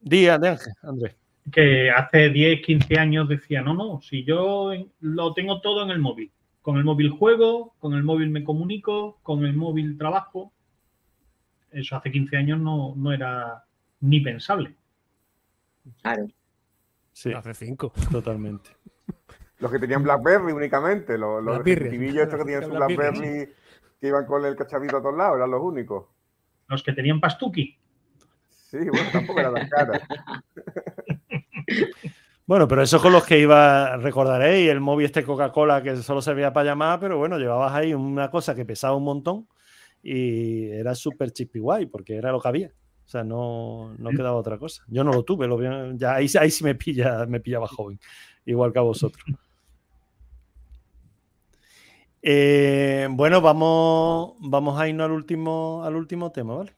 Día 0.00 0.38
de 0.38 0.48
Ángel, 0.48 0.72
Andrés 0.82 1.21
que 1.50 1.90
hace 1.90 2.30
10, 2.30 2.64
15 2.64 2.98
años 2.98 3.28
decía, 3.28 3.62
no, 3.62 3.74
no, 3.74 4.00
si 4.00 4.24
yo 4.24 4.72
lo 5.00 5.34
tengo 5.34 5.60
todo 5.60 5.82
en 5.82 5.90
el 5.90 5.98
móvil. 5.98 6.30
Con 6.60 6.76
el 6.76 6.84
móvil 6.84 7.10
juego, 7.10 7.74
con 7.80 7.94
el 7.94 8.04
móvil 8.04 8.30
me 8.30 8.44
comunico, 8.44 9.18
con 9.22 9.44
el 9.44 9.54
móvil 9.54 9.98
trabajo. 9.98 10.52
Eso 11.72 11.96
hace 11.96 12.12
15 12.12 12.36
años 12.36 12.60
no, 12.60 12.94
no 12.96 13.12
era 13.12 13.64
ni 14.00 14.20
pensable. 14.20 14.76
Claro. 16.02 16.28
Sí, 17.12 17.32
hace 17.32 17.54
5, 17.54 17.92
totalmente. 18.10 18.70
Los 19.58 19.70
que 19.70 19.78
tenían 19.78 20.02
BlackBerry 20.02 20.52
únicamente, 20.52 21.18
los, 21.18 21.42
los 21.42 21.66
estos 21.66 22.38
que 22.38 22.44
tenían 22.44 22.64
su 22.64 22.70
BlackBerry 22.70 23.48
que 24.00 24.08
iban 24.08 24.26
con 24.26 24.44
el 24.44 24.56
cachavito 24.56 24.96
a 24.96 25.02
todos 25.02 25.16
lados, 25.16 25.36
eran 25.36 25.50
los 25.50 25.62
únicos. 25.62 26.06
Los 26.68 26.82
que 26.82 26.92
tenían 26.92 27.20
Pastuki. 27.20 27.78
Sí, 28.48 28.78
bueno, 28.78 29.08
tampoco 29.12 29.38
era 29.38 29.52
tan 29.52 29.68
cara. 29.68 30.00
Bueno, 32.44 32.66
pero 32.66 32.82
eso 32.82 33.00
con 33.00 33.12
los 33.12 33.24
que 33.24 33.38
iba, 33.38 33.96
recordaréis, 33.96 34.68
el 34.68 34.80
móvil 34.80 35.06
este 35.06 35.22
Coca-Cola 35.22 35.82
que 35.82 35.96
solo 35.98 36.20
servía 36.20 36.52
para 36.52 36.70
llamar, 36.70 36.98
pero 36.98 37.16
bueno, 37.16 37.38
llevabas 37.38 37.72
ahí 37.72 37.94
una 37.94 38.30
cosa 38.30 38.54
que 38.54 38.64
pesaba 38.64 38.96
un 38.96 39.04
montón 39.04 39.48
y 40.02 40.66
era 40.70 40.94
súper 40.94 41.30
chippy 41.32 41.60
guay 41.60 41.86
porque 41.86 42.16
era 42.16 42.32
lo 42.32 42.40
que 42.40 42.48
había. 42.48 42.72
O 43.04 43.08
sea, 43.08 43.22
no, 43.24 43.94
no 43.96 44.10
quedaba 44.10 44.36
otra 44.36 44.58
cosa. 44.58 44.82
Yo 44.88 45.04
no 45.04 45.12
lo 45.12 45.22
tuve, 45.22 45.46
lo, 45.46 45.94
ya 45.94 46.14
ahí, 46.14 46.26
ahí 46.38 46.50
sí 46.50 46.64
me 46.64 46.74
pilla, 46.74 47.26
me 47.26 47.40
pillaba 47.40 47.68
joven, 47.68 48.00
igual 48.44 48.72
que 48.72 48.78
a 48.78 48.82
vosotros. 48.82 49.24
Eh, 52.22 53.08
bueno, 53.10 53.40
vamos, 53.40 54.34
vamos 54.38 54.80
a 54.80 54.88
irnos 54.88 55.06
al 55.06 55.12
último, 55.12 55.82
al 55.84 55.96
último 55.96 56.30
tema, 56.30 56.54
¿vale? 56.54 56.72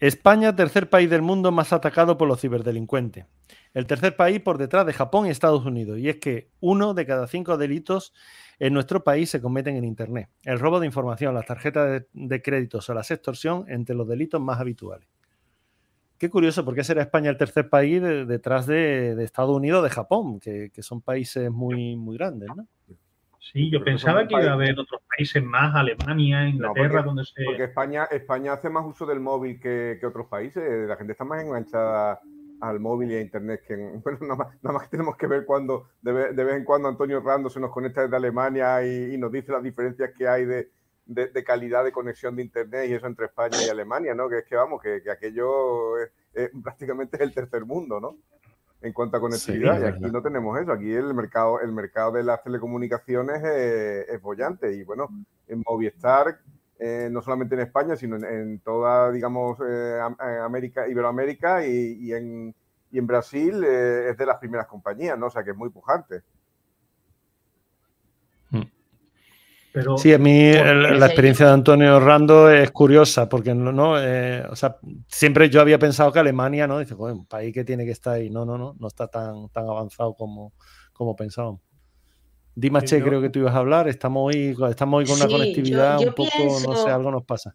España, 0.00 0.56
tercer 0.56 0.88
país 0.88 1.10
del 1.10 1.20
mundo 1.20 1.52
más 1.52 1.74
atacado 1.74 2.16
por 2.16 2.26
los 2.26 2.40
ciberdelincuentes. 2.40 3.26
El 3.74 3.86
tercer 3.86 4.16
país 4.16 4.40
por 4.40 4.56
detrás 4.56 4.86
de 4.86 4.94
Japón 4.94 5.26
y 5.26 5.30
Estados 5.30 5.66
Unidos. 5.66 5.98
Y 5.98 6.08
es 6.08 6.16
que 6.16 6.50
uno 6.60 6.94
de 6.94 7.04
cada 7.04 7.26
cinco 7.26 7.58
delitos 7.58 8.14
en 8.58 8.72
nuestro 8.72 9.04
país 9.04 9.28
se 9.28 9.42
cometen 9.42 9.76
en 9.76 9.84
Internet. 9.84 10.30
El 10.44 10.58
robo 10.58 10.80
de 10.80 10.86
información, 10.86 11.34
las 11.34 11.44
tarjetas 11.44 12.04
de, 12.12 12.42
créditos 12.42 12.88
o 12.88 12.94
la 12.94 13.02
extorsión 13.02 13.66
entre 13.68 13.94
los 13.94 14.08
delitos 14.08 14.40
más 14.40 14.58
habituales. 14.58 15.06
Qué 16.16 16.30
curioso, 16.30 16.64
¿por 16.64 16.74
qué 16.74 16.82
será 16.82 17.02
España 17.02 17.30
el 17.30 17.36
tercer 17.36 17.68
país 17.68 18.02
detrás 18.02 18.66
de, 18.66 19.22
Estados 19.22 19.54
Unidos, 19.54 19.84
de 19.84 19.90
Japón, 19.90 20.40
que, 20.40 20.70
que, 20.72 20.82
son 20.82 21.02
países 21.02 21.50
muy, 21.50 21.96
muy 21.96 22.16
grandes, 22.16 22.48
¿no? 22.54 22.66
Sí, 23.40 23.70
yo 23.70 23.82
pensaba 23.82 24.28
que 24.28 24.34
iba 24.34 24.50
a 24.50 24.52
haber 24.52 24.78
otros 24.78 25.00
países 25.16 25.42
más, 25.42 25.74
Alemania, 25.74 26.46
Inglaterra, 26.46 27.02
donde 27.02 27.24
se. 27.24 27.42
Porque 27.42 27.64
España, 27.64 28.04
España 28.10 28.52
hace 28.52 28.68
más 28.68 28.84
uso 28.84 29.06
del 29.06 29.18
móvil 29.18 29.58
que, 29.58 29.98
otros 30.04 30.26
países. 30.26 30.62
La 30.86 30.96
gente 30.96 31.12
está 31.12 31.24
más 31.24 31.42
enganchada 31.42 32.20
al 32.60 32.80
móvil 32.80 33.10
y 33.10 33.14
a 33.14 33.20
internet 33.22 33.62
que 33.66 33.74
bueno, 34.04 34.18
nada 34.20 34.52
más, 34.62 34.82
que 34.82 34.88
tenemos 34.90 35.16
que 35.16 35.26
ver 35.26 35.46
cuando 35.46 35.88
de 36.02 36.12
vez, 36.12 36.54
en 36.54 36.64
cuando 36.64 36.88
Antonio 36.88 37.20
Rando 37.20 37.48
se 37.48 37.58
nos 37.58 37.70
conecta 37.70 38.02
desde 38.02 38.16
Alemania 38.16 38.86
y, 38.86 39.16
nos 39.16 39.32
dice 39.32 39.52
las 39.52 39.62
diferencias 39.62 40.10
que 40.16 40.28
hay 40.28 40.44
de, 40.44 40.70
calidad 41.44 41.82
de 41.82 41.92
conexión 41.92 42.36
de 42.36 42.42
internet 42.42 42.90
y 42.90 42.92
eso 42.92 43.06
entre 43.06 43.26
España 43.26 43.56
y 43.66 43.70
Alemania, 43.70 44.14
¿no? 44.14 44.28
Que 44.28 44.40
es 44.40 44.44
que 44.44 44.54
vamos, 44.54 44.82
que, 44.82 45.02
aquello 45.10 45.94
prácticamente 46.62 47.16
es 47.16 47.22
el 47.22 47.32
tercer 47.32 47.64
mundo, 47.64 48.00
¿no? 48.00 48.18
En 48.82 48.92
cuanto 48.92 49.16
a 49.16 49.20
conectividad. 49.20 49.80
y 49.80 49.84
aquí 49.84 50.10
no 50.10 50.22
tenemos 50.22 50.58
eso. 50.58 50.72
Aquí 50.72 50.92
el 50.92 51.14
mercado, 51.14 51.60
el 51.60 51.72
mercado 51.72 52.12
de 52.12 52.22
las 52.22 52.42
telecomunicaciones 52.42 53.42
es, 53.44 54.20
bollante. 54.20 54.72
Y 54.74 54.84
bueno, 54.84 55.08
en 55.46 55.62
Movistar, 55.66 56.40
eh, 56.78 57.08
no 57.10 57.22
solamente 57.22 57.54
en 57.54 57.62
España, 57.62 57.96
sino 57.96 58.16
en, 58.16 58.60
toda, 58.60 59.10
digamos, 59.10 59.58
eh, 59.66 60.00
América, 60.42 60.88
Iberoamérica 60.88 61.66
y, 61.66 62.12
en, 62.12 62.54
y 62.90 62.98
en 62.98 63.06
Brasil 63.06 63.62
eh, 63.64 64.10
es 64.10 64.16
de 64.16 64.26
las 64.26 64.38
primeras 64.38 64.66
compañías, 64.66 65.18
¿no? 65.18 65.26
O 65.26 65.30
sea 65.30 65.44
que 65.44 65.50
es 65.50 65.56
muy 65.56 65.70
pujante 65.70 66.22
sí, 69.96 70.12
a 70.12 70.18
mí 70.18 70.52
la 70.52 71.06
experiencia 71.06 71.46
de 71.46 71.52
Antonio 71.52 72.00
Rando 72.00 72.50
es 72.50 72.70
curiosa, 72.70 73.28
porque 73.28 73.54
no, 73.54 74.00
eh, 74.00 74.44
o 74.50 74.56
sea, 74.56 74.76
siempre 75.08 75.48
yo 75.48 75.60
había 75.60 75.78
pensado 75.78 76.12
que 76.12 76.18
Alemania, 76.18 76.66
¿no? 76.66 76.78
Dice, 76.78 76.94
un 76.94 77.26
país 77.26 77.52
que 77.54 77.64
tiene 77.64 77.84
que 77.84 77.92
estar 77.92 78.14
ahí. 78.14 78.30
No, 78.30 78.44
no, 78.44 78.58
no, 78.58 78.74
no 78.78 78.88
está 78.88 79.06
tan, 79.08 79.48
tan 79.50 79.68
avanzado 79.68 80.14
como, 80.14 80.52
como 80.92 81.14
pensábamos. 81.14 81.60
Dimache, 82.54 83.02
creo 83.02 83.20
que 83.20 83.30
tú 83.30 83.38
ibas 83.38 83.54
a 83.54 83.58
hablar. 83.58 83.88
Estamos 83.88 84.34
hoy, 84.34 84.56
estamos 84.68 84.98
hoy 84.98 85.06
con 85.06 85.16
una 85.16 85.28
conectividad 85.28 85.98
un 86.00 86.14
poco, 86.14 86.30
no 86.66 86.76
sé, 86.76 86.90
algo 86.90 87.10
nos 87.10 87.24
pasa. 87.24 87.54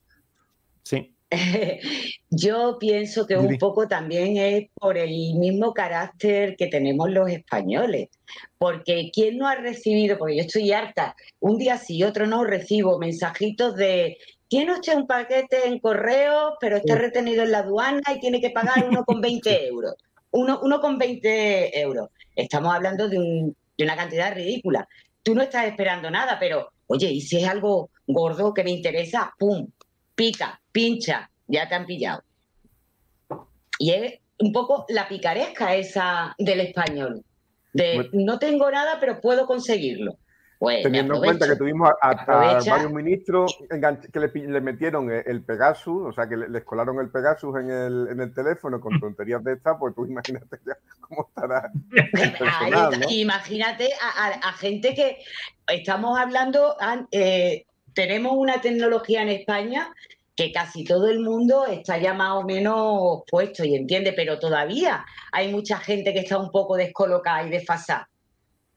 Yo 2.29 2.77
pienso 2.79 3.25
que 3.25 3.37
un 3.37 3.57
poco 3.57 3.87
también 3.87 4.37
es 4.37 4.67
por 4.73 4.97
el 4.97 5.35
mismo 5.35 5.73
carácter 5.73 6.55
que 6.55 6.67
tenemos 6.67 7.09
los 7.09 7.29
españoles, 7.29 8.09
porque 8.57 9.09
¿quién 9.13 9.37
no 9.37 9.47
ha 9.47 9.55
recibido? 9.55 10.17
Porque 10.17 10.35
yo 10.35 10.41
estoy 10.41 10.71
harta, 10.71 11.15
un 11.39 11.57
día 11.57 11.77
sí 11.77 11.97
y 11.97 12.03
otro 12.03 12.27
no 12.27 12.43
recibo 12.43 12.99
mensajitos 12.99 13.75
de 13.75 14.17
tiene 14.47 14.73
usted 14.73 14.95
un 14.95 15.07
paquete 15.07 15.67
en 15.67 15.79
correo, 15.79 16.55
pero 16.59 16.77
está 16.77 16.95
retenido 16.95 17.43
en 17.43 17.51
la 17.51 17.59
aduana 17.59 18.01
y 18.15 18.19
tiene 18.19 18.39
que 18.39 18.51
pagar 18.51 18.85
uno 18.87 19.03
con 19.03 19.21
20 19.21 19.67
euros. 19.67 19.95
Uno, 20.31 20.59
uno 20.61 20.81
con 20.81 20.97
20 20.97 21.79
euros. 21.79 22.09
Estamos 22.35 22.73
hablando 22.73 23.07
de, 23.07 23.17
un, 23.17 23.55
de 23.77 23.83
una 23.83 23.95
cantidad 23.95 24.33
ridícula. 24.33 24.87
Tú 25.23 25.33
no 25.33 25.41
estás 25.41 25.65
esperando 25.65 26.11
nada, 26.11 26.37
pero 26.39 26.69
oye, 26.87 27.09
y 27.09 27.21
si 27.21 27.37
es 27.37 27.47
algo 27.47 27.89
gordo 28.05 28.53
que 28.53 28.63
me 28.63 28.71
interesa, 28.71 29.33
¡pum! 29.39 29.67
Pica, 30.13 30.61
pincha, 30.75 31.31
ya 31.47 31.69
te 31.69 31.75
han 31.75 31.85
pillado. 31.85 32.21
Y 33.79 33.91
es 33.91 34.19
un 34.39 34.51
poco 34.51 34.85
la 34.89 35.07
picaresca 35.07 35.73
esa 35.73 36.35
del 36.37 36.59
español, 36.59 37.23
de 37.71 38.09
no 38.11 38.37
tengo 38.39 38.69
nada, 38.69 38.97
pero 38.99 39.21
puedo 39.21 39.45
conseguirlo. 39.45 40.17
Pues 40.59 40.83
Teniendo 40.83 41.15
en 41.15 41.19
cuenta 41.19 41.47
que 41.47 41.55
tuvimos 41.55 41.89
a, 42.01 42.25
varios 42.25 42.91
ministros 42.91 43.57
que 43.69 44.19
le, 44.19 44.61
metieron 44.61 45.11
el 45.11 45.43
Pegasus, 45.43 46.07
o 46.07 46.13
sea, 46.13 46.27
que 46.27 46.37
les 46.37 46.63
colaron 46.63 46.99
el 46.99 47.09
Pegasus 47.09 47.55
en 47.57 47.69
el, 47.69 48.07
en 48.09 48.19
el 48.21 48.33
teléfono 48.33 48.79
con 48.79 48.99
tonterías 48.99 49.43
de 49.43 49.53
esta, 49.53 49.77
pues 49.77 49.95
tú 49.95 50.05
imagínate 50.05 50.57
ya 50.65 50.77
cómo 51.01 51.27
estará. 51.27 51.71
Imagínate 53.09 53.89
a, 54.01 54.51
gente 54.53 54.93
que 54.93 55.19
estamos 55.67 56.17
hablando, 56.17 56.75
eh, 57.11 57.65
tenemos 57.93 58.33
una 58.35 58.61
tecnología 58.61 59.21
en 59.21 59.29
España 59.29 59.93
que 60.35 60.51
casi 60.51 60.83
todo 60.83 61.09
el 61.09 61.21
mundo 61.21 61.65
está 61.65 61.97
ya 61.97 62.13
más 62.13 62.33
o 62.33 62.43
menos 62.43 63.23
puesto 63.29 63.63
y 63.63 63.75
entiende, 63.75 64.11
pero 64.13 64.37
todavía 64.37 65.05
hay 65.31 65.51
mucha 65.51 65.77
gente 65.77 66.13
que 66.13 66.19
está 66.19 66.37
un 66.37 66.51
poco 66.51 66.75
descolocada 66.75 67.47
y 67.47 67.49
desfasada. 67.49 68.09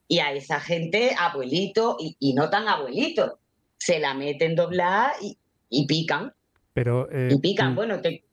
Y 0.06 0.20
a 0.20 0.32
esa 0.32 0.60
gente, 0.60 1.14
abuelito 1.18 1.96
y, 1.98 2.32
no 2.32 2.48
tan 2.48 2.68
abuelito, 2.68 3.40
se 3.76 3.98
la 3.98 4.14
meten 4.14 4.54
doblada 4.54 5.12
y, 5.20 5.36
y 5.68 5.86
pican. 5.86 6.32
Pero, 6.72 7.10
eh, 7.10 7.28
y 7.32 7.38
pican, 7.38 7.72
mm, 7.72 7.76
bueno, 7.76 8.00
te... 8.00 8.24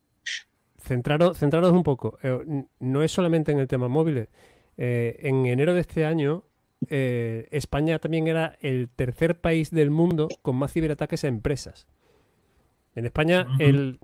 Centraros, 0.77 1.37
centraros 1.37 1.71
un 1.71 1.83
poco. 1.83 2.19
Eh, 2.21 2.65
no 2.79 3.03
es 3.03 3.11
solamente 3.11 3.51
en 3.51 3.59
el 3.59 3.67
tema 3.67 3.87
móviles. 3.87 4.29
Eh, 4.77 5.17
en 5.23 5.47
enero 5.47 5.73
de 5.73 5.81
este 5.81 6.05
año, 6.05 6.43
España 6.87 7.97
también 7.97 8.27
era 8.27 8.57
el 8.61 8.89
tercer 8.95 9.41
país 9.41 9.71
del 9.71 9.89
mundo 9.89 10.27
con 10.43 10.55
más 10.55 10.71
ciberataques 10.71 11.23
a 11.23 11.27
empresas. 11.27 11.87
En 12.95 13.05
España, 13.05 13.45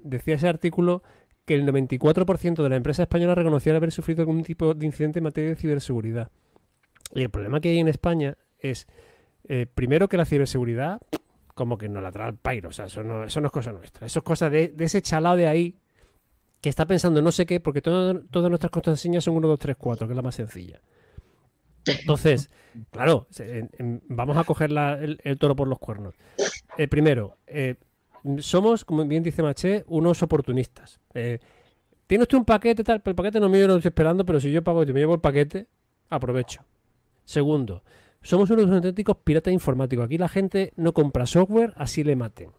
decía 0.03 0.35
ese 0.35 0.49
artículo 0.49 1.01
que 1.45 1.55
el 1.55 1.65
94% 1.65 2.61
de 2.61 2.69
la 2.69 2.75
empresa 2.75 3.03
española 3.03 3.35
reconocía 3.35 3.75
haber 3.75 3.91
sufrido 3.91 4.21
algún 4.21 4.43
tipo 4.43 4.73
de 4.73 4.85
incidente 4.85 5.19
en 5.19 5.23
materia 5.23 5.49
de 5.51 5.55
ciberseguridad. 5.55 6.29
Y 7.13 7.23
el 7.23 7.29
problema 7.29 7.59
que 7.59 7.69
hay 7.69 7.79
en 7.79 7.87
España 7.87 8.37
es, 8.59 8.87
eh, 9.47 9.65
primero, 9.65 10.07
que 10.07 10.17
la 10.17 10.25
ciberseguridad, 10.25 11.01
como 11.55 11.77
que 11.77 11.89
no 11.89 12.01
la 12.01 12.11
trae 12.11 12.27
al 12.27 12.37
pairo, 12.37 12.69
o 12.69 12.71
sea, 12.71 12.85
eso 12.85 13.03
no, 13.03 13.23
eso 13.23 13.41
no 13.41 13.47
es 13.47 13.51
cosa 13.51 13.71
nuestra. 13.71 14.05
Eso 14.05 14.19
es 14.19 14.25
cosa 14.25 14.49
de, 14.49 14.73
ese 14.79 15.01
chalao 15.01 15.35
de 15.35 15.47
ahí 15.47 15.77
que 16.59 16.69
está 16.69 16.85
pensando 16.85 17.21
no 17.21 17.31
sé 17.31 17.45
qué, 17.45 17.59
porque 17.59 17.81
todas 17.81 18.23
nuestras 18.49 18.71
contraseñas 18.71 19.23
son 19.23 19.35
1, 19.35 19.47
2, 19.47 19.59
3, 19.59 19.75
4, 19.77 20.07
que 20.07 20.13
es 20.13 20.15
la 20.15 20.21
más 20.21 20.35
sencilla. 20.35 20.79
Entonces, 21.85 22.51
claro, 22.91 23.27
vamos 24.07 24.37
a 24.37 24.43
coger 24.43 24.71
el, 24.71 25.37
toro 25.39 25.55
por 25.55 25.67
los 25.67 25.79
cuernos. 25.79 26.13
Eh, 26.77 26.87
primero, 26.87 27.37
eh, 27.47 27.75
somos, 28.39 28.85
como 28.85 29.05
bien 29.05 29.23
dice 29.23 29.43
Maché, 29.43 29.83
unos 29.87 30.21
oportunistas. 30.23 30.99
Eh, 31.13 31.39
Tiene 32.07 32.23
usted 32.23 32.37
un 32.37 32.45
paquete 32.45 32.83
tal, 32.83 33.01
pero 33.01 33.11
el 33.11 33.15
paquete 33.15 33.39
no 33.39 33.49
no 33.49 33.57
lo 33.67 33.75
estoy 33.75 33.89
esperando, 33.89 34.25
pero 34.25 34.39
si 34.39 34.51
yo 34.51 34.63
pago 34.63 34.83
y 34.83 34.93
me 34.93 34.99
llevo 34.99 35.15
el 35.15 35.21
paquete, 35.21 35.67
aprovecho. 36.09 36.63
Segundo, 37.23 37.83
somos 38.21 38.49
unos 38.49 38.69
auténticos 38.69 39.17
piratas 39.23 39.53
informáticos. 39.53 40.05
Aquí 40.05 40.17
la 40.17 40.29
gente 40.29 40.73
no 40.75 40.93
compra 40.93 41.25
software, 41.25 41.73
así 41.75 42.03
le 42.03 42.15
maten. 42.15 42.49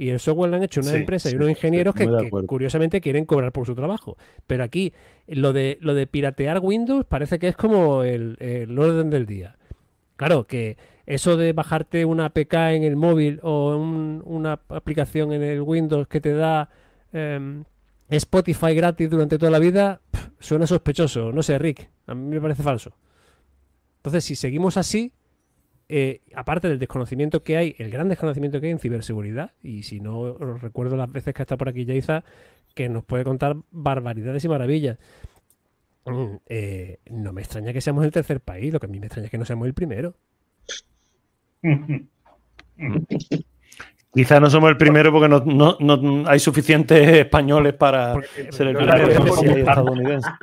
Y 0.00 0.10
el 0.10 0.20
software 0.20 0.50
lo 0.50 0.56
han 0.56 0.62
hecho 0.62 0.80
una 0.80 0.92
empresa 0.92 1.28
y 1.28 1.34
unos 1.34 1.50
ingenieros 1.50 1.92
que, 1.92 2.30
curiosamente 2.46 3.00
quieren 3.00 3.24
cobrar 3.24 3.50
por 3.50 3.66
su 3.66 3.74
trabajo. 3.74 4.16
Pero 4.46 4.62
aquí 4.62 4.92
lo 5.26 5.52
de, 5.52 5.76
lo 5.80 5.92
de 5.94 6.06
piratear 6.06 6.60
Windows 6.60 7.04
parece 7.04 7.40
que 7.40 7.48
es 7.48 7.56
como 7.56 8.04
el, 8.04 8.36
el 8.38 8.78
orden 8.78 9.10
del 9.10 9.26
día. 9.26 9.56
Claro, 10.14 10.46
que 10.46 10.76
eso 11.08 11.38
de 11.38 11.54
bajarte 11.54 12.04
una 12.04 12.26
APK 12.26 12.52
en 12.52 12.82
el 12.84 12.94
móvil 12.94 13.40
o 13.42 13.76
una 13.78 14.60
aplicación 14.68 15.32
en 15.32 15.42
el 15.42 15.62
Windows 15.62 16.06
que 16.06 16.20
te 16.20 16.34
da 16.34 16.68
em, 17.14 17.64
Spotify 18.10 18.74
gratis 18.74 19.08
durante 19.08 19.38
toda 19.38 19.50
la 19.50 19.58
vida, 19.58 20.02
suena 20.38 20.66
sospechoso. 20.66 21.32
No 21.32 21.42
sé, 21.42 21.58
Rick, 21.58 21.88
a 22.06 22.14
mí 22.14 22.34
me 22.34 22.40
parece 22.42 22.62
falso. 22.62 22.94
Entonces, 23.96 24.22
si 24.22 24.36
seguimos 24.36 24.76
así, 24.76 25.14
eh, 25.88 26.20
aparte 26.34 26.68
del 26.68 26.78
desconocimiento 26.78 27.42
que 27.42 27.56
hay, 27.56 27.74
el 27.78 27.90
gran 27.90 28.10
desconocimiento 28.10 28.60
que 28.60 28.66
hay 28.66 28.72
en 28.72 28.78
ciberseguridad, 28.78 29.52
y 29.62 29.84
si 29.84 30.00
no 30.00 30.36
recuerdo 30.36 30.98
las 30.98 31.10
veces 31.10 31.32
que 31.32 31.40
está 31.40 31.56
por 31.56 31.70
aquí 31.70 31.86
Yaiza, 31.86 32.22
que 32.74 32.90
nos 32.90 33.02
puede 33.02 33.24
contar 33.24 33.56
barbaridades 33.70 34.44
y 34.44 34.48
maravillas. 34.48 34.98
Mm, 36.04 36.36
eh, 36.48 36.98
no 37.10 37.32
me 37.32 37.40
extraña 37.40 37.72
que 37.72 37.80
seamos 37.80 38.04
el 38.04 38.10
tercer 38.10 38.42
país, 38.42 38.74
lo 38.74 38.78
que 38.78 38.86
a 38.86 38.88
mí 38.90 39.00
me 39.00 39.06
extraña 39.06 39.24
es 39.24 39.30
que 39.30 39.38
no 39.38 39.46
seamos 39.46 39.66
el 39.66 39.72
primero. 39.72 40.14
Quizá 44.12 44.40
no 44.40 44.48
somos 44.48 44.70
el 44.70 44.78
primero 44.78 45.12
porque 45.12 45.28
no, 45.28 46.24
hay 46.26 46.38
suficientes 46.40 47.08
españoles 47.08 47.74
para 47.74 48.14
ser 48.50 48.68
el 48.68 48.76
primero 48.76 49.06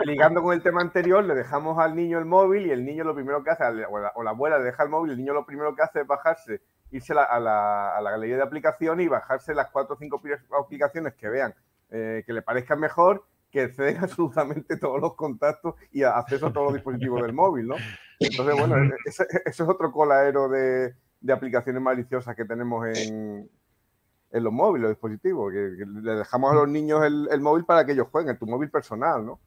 Ligando 0.05 0.43
con 0.43 0.53
el 0.53 0.61
tema 0.61 0.81
anterior, 0.81 1.23
le 1.23 1.33
dejamos 1.33 1.79
al 1.79 1.95
niño 1.95 2.19
el 2.19 2.25
móvil 2.25 2.67
y 2.67 2.71
el 2.71 2.85
niño 2.85 3.03
lo 3.03 3.15
primero 3.15 3.43
que 3.43 3.49
hace, 3.49 3.63
o 3.89 4.23
la, 4.23 4.29
abuela 4.29 4.59
le 4.59 4.65
deja 4.65 4.83
el 4.83 4.89
móvil, 4.89 5.11
el 5.11 5.17
niño 5.17 5.33
lo 5.33 5.45
primero 5.45 5.75
que 5.75 5.81
hace 5.81 6.01
es 6.01 6.07
bajarse 6.07 6.61
irse 6.91 7.13
a 7.13 7.39
la, 7.39 7.99
galería 8.01 8.37
de 8.37 8.43
aplicaciones 8.43 9.05
y 9.05 9.09
bajarse 9.09 9.55
las 9.55 9.71
cuatro 9.71 9.95
o 9.95 9.97
cinco 9.97 10.21
aplicaciones 10.57 11.15
que 11.15 11.27
vean 11.27 11.53
eh, 11.89 12.23
que 12.25 12.33
le 12.33 12.41
parezcan 12.41 12.79
mejor, 12.79 13.25
que 13.51 13.69
ceden 13.69 13.97
absolutamente 14.01 14.77
todos 14.77 15.01
los 15.01 15.15
contactos 15.15 15.75
y 15.91 16.03
acceso 16.03 16.47
a 16.47 16.53
todos 16.53 16.67
los 16.67 16.73
dispositivos 16.75 17.21
del 17.21 17.33
móvil, 17.33 17.67
¿no? 17.67 17.75
Entonces, 18.19 18.55
bueno, 18.57 18.77
e-, 18.83 18.95
ese, 19.05 19.25
es 19.45 19.61
otro 19.61 19.91
colaero 19.91 20.49
de, 20.49 20.93
aplicaciones 21.33 21.81
maliciosas 21.81 22.35
que 22.35 22.45
tenemos 22.45 22.85
en, 22.87 23.49
los 24.31 24.53
móviles, 24.53 24.83
los 24.83 24.91
dispositivos, 24.91 25.51
que, 25.51 25.85
le 25.85 26.11
dejamos 26.15 26.51
a 26.51 26.55
los 26.55 26.67
niños 26.67 27.03
el, 27.03 27.39
móvil 27.41 27.65
para 27.65 27.85
que 27.85 27.93
ellos 27.93 28.07
jueguen, 28.11 28.37
tu 28.37 28.45
móvil 28.45 28.69
personal, 28.69 29.25
¿no? 29.25 29.39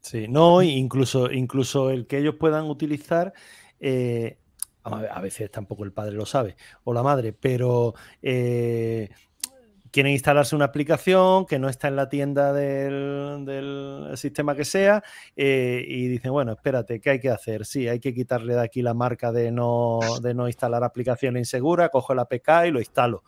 Sí, 0.00 0.28
no, 0.28 0.62
incluso, 0.62 1.30
incluso 1.32 1.90
el 1.90 2.06
que 2.06 2.18
ellos 2.18 2.36
puedan 2.36 2.66
utilizar 2.66 3.32
eh, 3.80 4.38
a 4.86 5.20
veces 5.20 5.50
tampoco 5.50 5.84
el 5.84 5.92
padre 5.92 6.14
lo 6.14 6.26
sabe 6.26 6.56
o 6.84 6.92
la 6.92 7.02
madre, 7.02 7.32
pero 7.32 7.94
eh, 8.22 9.10
quieren 9.90 10.12
instalarse 10.12 10.56
una 10.56 10.66
aplicación 10.66 11.46
que 11.46 11.58
no 11.58 11.68
está 11.68 11.88
en 11.88 11.96
la 11.96 12.08
tienda 12.08 12.52
del, 12.52 14.12
sistema 14.16 14.54
que 14.54 14.64
sea 14.64 15.02
eh, 15.34 15.84
y 15.86 16.08
dicen, 16.08 16.32
bueno, 16.32 16.52
espérate, 16.52 17.00
¿qué 17.00 17.10
hay 17.10 17.20
que 17.20 17.30
hacer? 17.30 17.66
Sí, 17.66 17.88
hay 17.88 18.00
que 18.00 18.14
quitarle 18.14 18.54
de 18.54 18.62
aquí 18.62 18.82
la 18.82 18.94
marca 18.94 19.32
de 19.32 19.50
no, 19.52 20.00
de 20.22 20.34
no 20.34 20.46
instalar 20.46 20.84
aplicación 20.84 21.36
insegura, 21.36 21.88
cojo 21.88 22.14
la 22.14 22.22
APK 22.22 22.66
y 22.66 22.70
lo 22.70 22.78
instalo. 22.78 23.24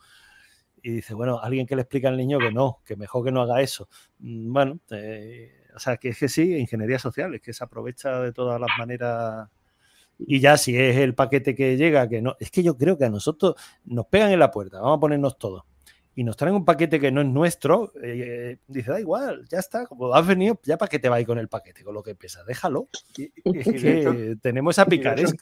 Y 0.81 0.91
dice, 0.91 1.13
bueno, 1.13 1.39
alguien 1.39 1.67
que 1.67 1.75
le 1.75 1.81
explica 1.81 2.07
al 2.09 2.17
niño 2.17 2.39
que 2.39 2.51
no, 2.51 2.81
que 2.85 2.95
mejor 2.95 3.25
que 3.25 3.31
no 3.31 3.41
haga 3.41 3.61
eso. 3.61 3.89
Mm, 4.19 4.53
bueno, 4.53 4.79
eh, 4.91 5.51
o 5.75 5.79
sea, 5.79 5.97
que 5.97 6.09
es 6.09 6.19
que 6.19 6.29
sí, 6.29 6.55
ingeniería 6.55 6.99
social, 6.99 7.35
es 7.35 7.41
que 7.41 7.53
se 7.53 7.63
aprovecha 7.63 8.21
de 8.21 8.31
todas 8.31 8.59
las 8.59 8.69
maneras 8.77 9.49
y 10.19 10.39
ya 10.41 10.57
si 10.57 10.77
es 10.77 10.97
el 10.97 11.15
paquete 11.15 11.55
que 11.55 11.77
llega, 11.77 12.07
que 12.09 12.21
no, 12.21 12.35
es 12.39 12.51
que 12.51 12.61
yo 12.61 12.77
creo 12.77 12.97
que 12.97 13.05
a 13.05 13.09
nosotros 13.09 13.55
nos 13.85 14.05
pegan 14.07 14.31
en 14.31 14.39
la 14.39 14.51
puerta, 14.51 14.81
vamos 14.81 14.97
a 14.97 14.99
ponernos 14.99 15.37
todos. 15.37 15.63
Y 16.19 16.25
nos 16.25 16.35
traen 16.35 16.53
un 16.53 16.65
paquete 16.65 16.99
que 16.99 17.13
no 17.13 17.21
es 17.21 17.27
nuestro, 17.27 17.93
eh, 18.03 18.57
dice, 18.67 18.91
da 18.91 18.99
igual, 18.99 19.45
ya 19.47 19.59
está, 19.59 19.87
como 19.87 20.13
has 20.13 20.27
venido, 20.27 20.59
ya 20.63 20.75
para 20.75 20.89
qué 20.89 20.99
te 20.99 21.07
va 21.07 21.15
a 21.15 21.21
ir 21.21 21.25
con 21.25 21.39
el 21.39 21.47
paquete, 21.47 21.81
con 21.81 21.93
lo 21.93 22.03
que 22.03 22.13
pesa, 22.13 22.43
déjalo. 22.43 22.89
Y, 23.15 23.31
tenemos 24.41 24.75
esa 24.75 24.85
picaresca. 24.85 25.41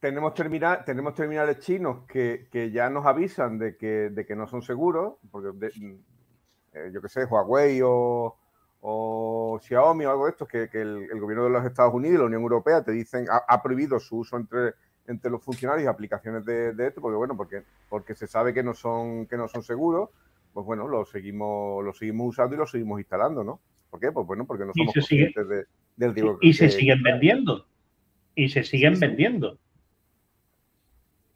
Tenemos, 0.00 0.32
terminal, 0.32 0.86
tenemos 0.86 1.14
terminales 1.14 1.58
chinos 1.58 2.06
que, 2.08 2.48
que, 2.50 2.70
ya 2.70 2.88
nos 2.88 3.04
avisan 3.04 3.58
de 3.58 3.76
que, 3.76 4.08
de 4.08 4.24
que 4.24 4.34
no 4.34 4.46
son 4.46 4.62
seguros, 4.62 5.16
porque 5.30 5.50
eh, 6.72 6.90
yo 6.94 7.02
qué 7.02 7.08
sé, 7.10 7.26
Huawei 7.26 7.82
o, 7.84 8.38
o 8.80 9.60
Xiaomi 9.60 10.06
o 10.06 10.10
algo 10.12 10.24
de 10.24 10.30
esto, 10.30 10.46
que, 10.46 10.70
que 10.70 10.80
el, 10.80 11.20
gobierno 11.20 11.44
de 11.44 11.50
los 11.50 11.66
Estados 11.66 11.92
Unidos 11.92 12.14
y 12.14 12.18
la 12.20 12.24
Unión 12.24 12.40
Europea 12.40 12.82
te 12.82 12.92
dicen, 12.92 13.26
ha, 13.30 13.62
prohibido 13.62 14.00
su 14.00 14.16
uso 14.20 14.38
entre, 14.38 14.76
entre 15.08 15.30
los 15.30 15.42
funcionarios 15.42 15.84
y 15.84 15.88
aplicaciones 15.88 16.44
de, 16.44 16.74
esto, 16.86 17.00
porque 17.00 17.16
bueno, 17.16 17.36
porque, 17.36 17.62
porque 17.88 18.14
se 18.14 18.26
sabe 18.26 18.52
que 18.52 18.62
no 18.62 18.74
son, 18.74 19.26
que 19.26 19.36
no 19.36 19.48
son 19.48 19.62
seguros, 19.62 20.10
pues 20.52 20.64
bueno, 20.66 20.88
lo 20.88 21.04
seguimos, 21.04 21.84
lo 21.84 21.92
seguimos 21.92 22.28
usando 22.28 22.54
y 22.54 22.58
lo 22.58 22.66
seguimos 22.66 22.98
instalando, 22.98 23.44
¿no? 23.44 23.60
¿Por 23.90 24.00
qué? 24.00 24.12
Pues 24.12 24.26
bueno, 24.26 24.46
porque 24.46 24.64
no 24.64 24.72
somos 24.74 24.94
conscientes 24.94 25.48
de, 25.48 25.64
del 25.96 26.14
riesgo. 26.14 26.38
Y, 26.40 26.52
se 26.52 26.70
siguen 26.70 27.02
vendiendo. 27.02 27.66
Y 28.34 28.48
se 28.48 28.62
siguen 28.64 28.98
vendiendo. 28.98 29.58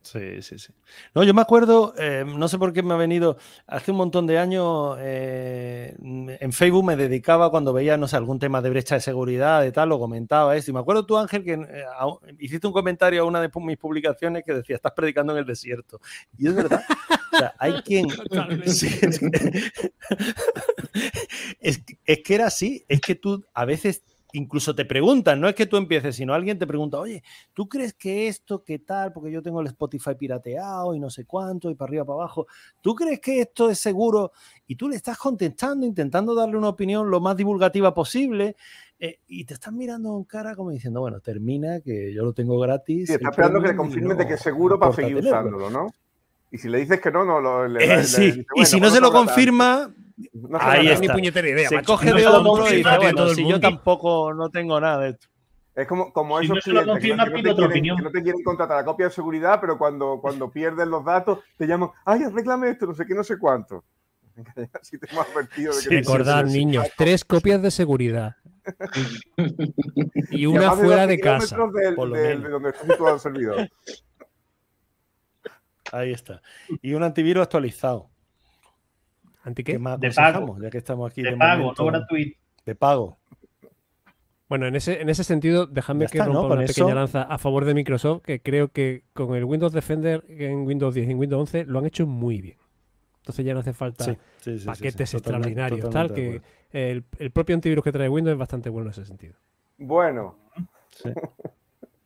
Sí, 0.03 0.41
sí, 0.41 0.59
sí. 0.59 0.73
No, 1.15 1.25
yo 1.25 1.35
me 1.35 1.43
acuerdo, 1.43 1.95
eh, 1.99 2.25
no 2.27 2.49
sé 2.49 2.59
por 2.59 2.73
qué 2.73 2.83
me 2.83 2.95
ha 2.95 2.97
venido, 2.97 3.37
hace 3.67 3.91
un 3.91 3.99
montón 3.99 4.27
de 4.27 4.39
años 4.39 4.97
eh, 4.99 5.95
en 6.01 6.53
Facebook 6.53 6.85
me 6.85 6.97
dedicaba 6.97 7.51
cuando 7.51 7.75
veía, 7.75 7.99
no 7.99 8.09
sé, 8.09 8.17
algún 8.17 8.39
tema 8.39 8.63
de 8.63 8.71
brecha 8.71 8.95
de 8.95 9.03
seguridad, 9.03 9.61
de 9.61 9.73
tal, 9.73 9.91
lo 9.91 9.99
comentaba 9.99 10.57
eso. 10.57 10.71
Y 10.71 10.75
me 10.75 10.81
acuerdo 10.81 11.05
tú, 11.05 11.19
Ángel, 11.19 11.45
que 11.45 11.53
eh, 11.53 11.85
hiciste 12.39 12.67
un 12.67 12.73
comentario 12.73 13.23
a 13.23 13.27
una 13.27 13.43
de 13.43 13.51
mis 13.55 13.77
publicaciones 13.77 14.43
que 14.43 14.55
decía, 14.55 14.77
estás 14.77 14.93
predicando 14.93 15.35
en 15.35 15.41
el 15.41 15.45
desierto. 15.45 16.01
Y 16.39 16.49
es 16.49 16.55
verdad. 16.55 16.83
o 17.33 17.37
sea, 17.37 17.55
hay 17.59 17.73
quien... 17.85 18.07
es, 21.61 21.83
es 22.05 22.19
que 22.25 22.35
era 22.35 22.47
así, 22.47 22.85
es 22.89 23.03
que 23.03 23.15
tú 23.17 23.45
a 23.53 23.67
veces 23.67 24.03
incluso 24.33 24.75
te 24.75 24.85
preguntan, 24.85 25.41
no 25.41 25.49
es 25.49 25.55
que 25.55 25.67
tú 25.67 25.77
empieces, 25.77 26.17
sino 26.17 26.35
alguien 26.35 26.59
te 26.59 26.67
pregunta, 26.67 26.99
oye, 26.99 27.23
¿tú 27.53 27.69
crees 27.69 27.95
que 27.95 28.29
esto, 28.29 28.63
qué 28.63 28.79
tal? 28.79 29.13
Porque 29.13 29.31
yo 29.31 29.43
tengo 29.43 29.61
el 29.61 29.69
Spotify 29.69 30.15
pirateado 30.19 30.95
y 30.95 31.01
no 31.01 31.11
sé 31.11 31.25
cuánto, 31.25 31.71
y 31.71 31.75
para 31.75 31.89
arriba, 31.89 32.05
para 32.05 32.21
abajo. 32.21 32.47
¿Tú 32.81 32.95
crees 32.95 33.21
que 33.21 33.41
esto 33.41 33.71
es 33.71 33.79
seguro? 33.79 34.33
Y 34.67 34.77
tú 34.77 34.89
le 34.89 34.97
estás 34.97 35.19
contestando, 35.19 35.87
intentando 35.87 36.35
darle 36.35 36.57
una 36.57 36.69
opinión 36.69 37.11
lo 37.11 37.21
más 37.21 37.37
divulgativa 37.37 37.95
posible, 37.95 38.57
eh, 38.99 39.19
y 39.29 39.45
te 39.45 39.55
están 39.55 39.77
mirando 39.77 40.17
en 40.17 40.25
cara 40.25 40.55
como 40.55 40.71
diciendo, 40.71 41.01
bueno, 41.01 41.21
termina, 41.21 41.81
que 41.81 42.13
yo 42.13 42.23
lo 42.23 42.35
tengo 42.35 42.59
gratis. 42.59 43.09
Sí, 43.09 43.15
está 43.15 43.31
esperando 43.31 43.61
que 43.63 43.69
le 43.69 43.77
confirmen 43.77 44.17
de 44.17 44.27
que 44.27 44.35
es 44.35 44.41
seguro 44.41 44.79
para 44.79 44.93
seguir 44.93 45.17
usándolo, 45.17 45.71
¿no? 45.71 45.91
Y 46.51 46.59
si 46.59 46.69
le 46.69 46.79
dices 46.79 47.01
que 47.01 47.11
no, 47.11 47.25
no 47.25 47.41
lo. 47.41 47.67
Le, 47.69 48.05
sí, 48.05 48.45
y 48.57 48.67
si 48.67 48.81
no 48.81 48.91
se 48.91 49.01
lo 49.01 49.13
confirma, 49.13 49.95
ahí 50.61 50.89
está. 50.89 51.01
Ni 51.01 51.09
puñetera 51.09 51.49
idea, 51.49 51.69
se 51.69 51.83
coge 51.83 52.13
de 52.13 52.27
hombro 52.27 52.71
y 52.71 52.77
dice, 52.77 52.97
bueno, 52.99 53.29
si 53.31 53.47
yo 53.47 53.61
tampoco 53.61 54.35
no 54.35 54.51
tengo 54.51 54.81
nada 54.81 54.99
de 54.99 55.11
esto. 55.11 55.27
Es 55.75 55.87
como, 55.87 56.13
como 56.13 56.41
esos 56.41 56.59
clientes 56.59 56.99
que, 57.01 57.15
no, 57.15 57.25
te 57.25 57.31
quieren, 57.81 57.97
que 57.97 58.03
no 58.03 58.11
te 58.11 58.23
quieren 58.23 58.43
contratar 58.43 58.79
la 58.79 58.85
copia 58.85 59.07
de 59.07 59.13
seguridad, 59.13 59.59
pero 59.61 59.79
cuando, 59.79 60.19
cuando 60.21 60.51
pierden 60.51 60.91
los 60.91 61.05
datos 61.05 61.39
te 61.57 61.67
llaman, 61.67 61.91
ay, 62.05 62.25
arréglame 62.25 62.71
esto, 62.71 62.87
no 62.87 62.95
sé 62.95 63.07
qué, 63.07 63.15
no 63.15 63.25
sé 63.25 63.39
cuánto. 63.39 63.85
Así 64.81 64.99
te 64.99 65.11
hemos 65.11 65.27
advertido 65.29 65.75
de 65.75 65.83
que 65.83 65.89
Recordad, 65.89 66.45
niños, 66.45 66.87
tres 66.97 67.25
copias 67.25 67.63
de 67.63 67.71
seguridad. 67.71 68.37
y 70.31 70.47
una 70.47 70.73
fuera 70.73 71.07
de, 71.07 71.19
casa. 71.19 71.57
de 71.57 71.95
donde 71.95 72.71
está 72.71 72.83
situado 72.83 73.15
el 73.15 73.21
servidor. 73.21 73.71
Ahí 75.93 76.13
está. 76.13 76.43
Y 76.83 76.95
un 76.95 77.03
antivirus 77.03 77.43
actualizado. 77.43 78.10
¿Anti 79.43 79.65
qué? 79.65 79.79
de 79.99 80.11
pago. 80.11 80.59
Ya 80.61 80.71
que 80.71 80.79
estamos 80.79 81.11
aquí. 81.11 81.23
De, 81.23 81.37
pago, 81.37 81.73
no 81.77 81.87
gratuito. 81.87 82.39
De 82.67 82.75
pago. 82.75 83.19
Bueno, 84.49 84.67
en 84.67 84.75
ese, 84.75 85.01
en 85.01 85.09
ese 85.09 85.23
sentido, 85.23 85.67
déjame 85.67 86.07
que 86.07 86.19
rompa 86.23 86.55
una 86.55 86.67
pequeña 86.67 86.95
lanza 86.95 87.23
a 87.23 87.39
favor 87.39 87.65
de 87.65 87.73
Microsoft, 87.73 88.23
que 88.23 88.41
creo 88.41 88.69
que 88.69 89.05
con 89.13 89.37
el 89.37 89.45
Windows 89.45 89.73
Defender 89.73 90.25
en 90.29 90.67
Windows 90.67 90.93
10 90.93 91.07
y 91.07 91.13
en 91.13 91.19
Windows 91.19 91.41
11 91.41 91.67
lo 91.67 91.79
han 91.79 91.87
hecho 91.87 92.05
muy 92.05 92.41
bien. 92.41 92.57
Entonces 93.19 93.45
ya 93.45 93.55
no 93.55 93.61
hace 93.61 93.73
falta 93.73 94.17
paquetes 94.67 95.15
extraordinarios, 95.15 95.89
tal, 95.91 96.13
que 96.13 96.43
el, 96.73 97.05
el, 97.19 97.31
propio 97.31 97.55
antivirus 97.55 97.85
que 97.85 97.93
trae 97.93 98.09
Windows 98.09 98.33
es 98.33 98.39
bastante 98.39 98.71
bueno 98.71 98.89
en 98.89 98.93
ese 98.93 99.05
sentido. 99.05 99.35
Bueno. 99.79 100.37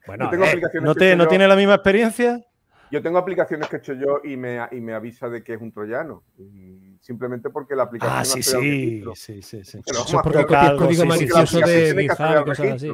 bueno, 0.07 0.31
eh, 0.33 0.61
¿no, 0.83 0.95
te, 0.95 1.17
¿no 1.17 1.27
tiene 1.27 1.49
la 1.49 1.57
misma 1.57 1.77
experiencia? 1.77 2.45
Yo 2.95 3.03
tengo 3.03 3.19
aplicaciones 3.19 3.69
que 3.69 3.75
he 3.75 3.79
hecho 3.81 3.95
yo 3.95 4.21
y 4.23 4.37
me, 4.37 4.61
y 4.71 4.81
me 4.81 4.95
avisa 4.95 5.29
de 5.29 5.43
que 5.43 5.55
es 5.55 5.61
un 5.61 5.73
troyano. 5.73 6.23
simplemente 7.01 7.51
porque 7.51 7.75
la 7.75 7.83
aplicación. 7.83 8.21
Ah, 8.21 8.25
sí, 8.25 8.41
sí, 8.41 9.03
sí, 9.17 9.43
sí, 9.43 9.65
sí. 9.65 9.81
Pero 9.85 10.05
Eso 10.05 10.21
porque 10.23 10.43
copia 10.43 10.71
el 10.71 10.77
código 10.77 11.05
malicioso 11.05 11.59
de 11.59 12.07
cosas 12.47 12.73
así. 12.73 12.93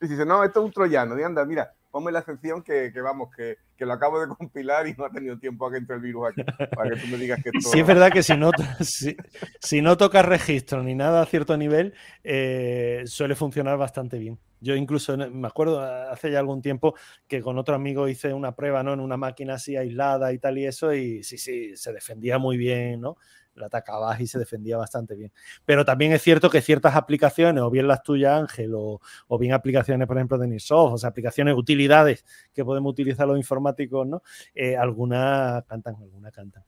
Y 0.00 0.08
dice, 0.08 0.26
no, 0.26 0.42
esto 0.42 0.58
es 0.58 0.66
un 0.66 0.72
troyano. 0.72 1.16
Y 1.16 1.22
anda, 1.22 1.44
mira, 1.44 1.72
ponme 1.96 2.12
la 2.12 2.18
excepción 2.18 2.62
que, 2.62 2.92
que 2.92 3.00
vamos, 3.00 3.30
que, 3.34 3.56
que, 3.74 3.86
lo 3.86 3.94
acabo 3.94 4.20
de 4.20 4.28
compilar 4.28 4.86
y 4.86 4.92
no 4.92 5.06
ha 5.06 5.10
tenido 5.10 5.38
tiempo 5.38 5.66
a 5.66 5.70
que 5.70 5.78
entre 5.78 5.96
el 5.96 6.02
virus 6.02 6.28
aquí. 6.28 6.42
Para 6.76 6.90
que 6.90 7.00
tú 7.00 7.06
me 7.06 7.16
digas 7.16 7.42
que 7.42 7.48
esto... 7.54 7.70
Sí, 7.70 7.80
es 7.80 7.86
verdad 7.86 8.12
que 8.12 8.22
si 8.22 8.36
no, 8.36 8.50
si, 8.82 9.16
si 9.60 9.80
no 9.80 9.96
tocas 9.96 10.26
registro 10.26 10.82
ni 10.82 10.94
nada 10.94 11.22
a 11.22 11.24
cierto 11.24 11.56
nivel, 11.56 11.94
eh, 12.22 13.02
suele 13.06 13.34
funcionar 13.34 13.78
bastante 13.78 14.18
bien. 14.18 14.38
Yo 14.60 14.76
incluso 14.76 15.16
me 15.16 15.48
acuerdo 15.48 15.80
hace 15.80 16.30
ya 16.30 16.38
algún 16.38 16.60
tiempo 16.60 16.94
que 17.26 17.40
con 17.40 17.56
otro 17.56 17.74
amigo 17.74 18.08
hice 18.08 18.34
una 18.34 18.54
prueba 18.54 18.82
¿no? 18.82 18.92
en 18.92 19.00
una 19.00 19.16
máquina 19.16 19.54
así 19.54 19.74
aislada 19.74 20.34
y 20.34 20.38
tal 20.38 20.58
y 20.58 20.66
eso, 20.66 20.92
y 20.92 21.22
sí, 21.22 21.38
sí, 21.38 21.78
se 21.78 21.94
defendía 21.94 22.36
muy 22.36 22.58
bien, 22.58 23.00
¿no? 23.00 23.16
La 23.56 23.66
atacabas 23.66 24.20
y 24.20 24.26
se 24.26 24.38
defendía 24.38 24.76
bastante 24.76 25.14
bien. 25.14 25.32
Pero 25.64 25.84
también 25.84 26.12
es 26.12 26.22
cierto 26.22 26.50
que 26.50 26.60
ciertas 26.60 26.94
aplicaciones, 26.94 27.62
o 27.62 27.70
bien 27.70 27.88
las 27.88 28.02
tuyas, 28.02 28.38
Ángel, 28.38 28.72
o, 28.74 29.00
bien 29.38 29.52
aplicaciones, 29.52 30.06
por 30.06 30.16
ejemplo, 30.16 30.38
de 30.38 30.46
Nisoft, 30.46 30.94
o 30.94 30.98
sea, 30.98 31.10
aplicaciones, 31.10 31.54
utilidades 31.54 32.24
que 32.52 32.64
podemos 32.64 32.90
utilizar 32.90 33.26
los 33.26 33.36
informáticos, 33.36 34.06
¿no? 34.06 34.22
Eh, 34.54 34.76
algunas 34.76 35.64
cantan, 35.64 35.96
algunas 35.96 36.32
cantan. 36.32 36.64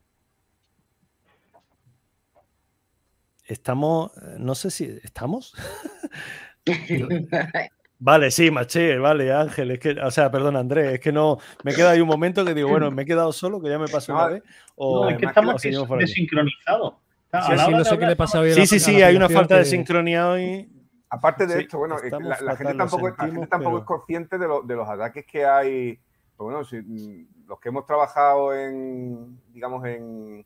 Estamos, 3.44 4.12
eh, 4.18 4.36
no 4.38 4.54
sé 4.54 4.70
si 4.70 4.84
estamos. 5.02 5.54
Vale, 8.00 8.30
sí, 8.30 8.50
Maché, 8.50 8.96
vale, 8.98 9.32
Ángel, 9.32 9.72
es 9.72 9.80
que, 9.80 9.90
o 9.90 10.10
sea, 10.10 10.30
perdón, 10.30 10.56
Andrés, 10.56 10.94
es 10.94 11.00
que 11.00 11.10
no, 11.10 11.38
me 11.64 11.74
queda 11.74 11.90
ahí 11.90 12.00
un 12.00 12.06
momento 12.06 12.44
que 12.44 12.54
digo, 12.54 12.68
bueno, 12.68 12.92
me 12.92 13.02
he 13.02 13.06
quedado 13.06 13.32
solo, 13.32 13.60
que 13.60 13.68
ya 13.68 13.78
me 13.78 13.88
pasó 13.88 14.14
una 14.14 14.28
vez. 14.28 14.42
O, 14.76 15.04
no, 15.04 15.10
es 15.10 15.18
que 15.18 15.26
estamos 15.26 15.60
desincronizados. 15.60 16.94
Sí, 18.54 18.66
sí, 18.66 18.80
sí, 18.80 19.02
hay 19.02 19.16
una 19.16 19.28
falta 19.28 19.56
de 19.56 19.64
sincronía 19.64 20.28
hoy. 20.28 20.68
Aparte 21.10 21.46
de 21.46 21.62
esto, 21.62 21.78
bueno, 21.78 21.96
la, 22.20 22.56
gente 22.56 22.74
tampoco, 22.74 23.14
tampoco 23.48 23.78
es 23.78 23.84
consciente 23.84 24.38
de, 24.38 24.46
de, 24.64 24.76
los 24.76 24.88
ataques 24.88 25.26
que 25.26 25.44
hay. 25.44 25.98
Pues 26.36 26.52
bueno, 26.52 26.64
si, 26.64 26.76
mm, 26.76 27.48
los 27.48 27.58
que 27.58 27.70
hemos 27.70 27.86
trabajado 27.86 28.54
en, 28.54 29.40
digamos, 29.52 29.84
en, 29.86 30.44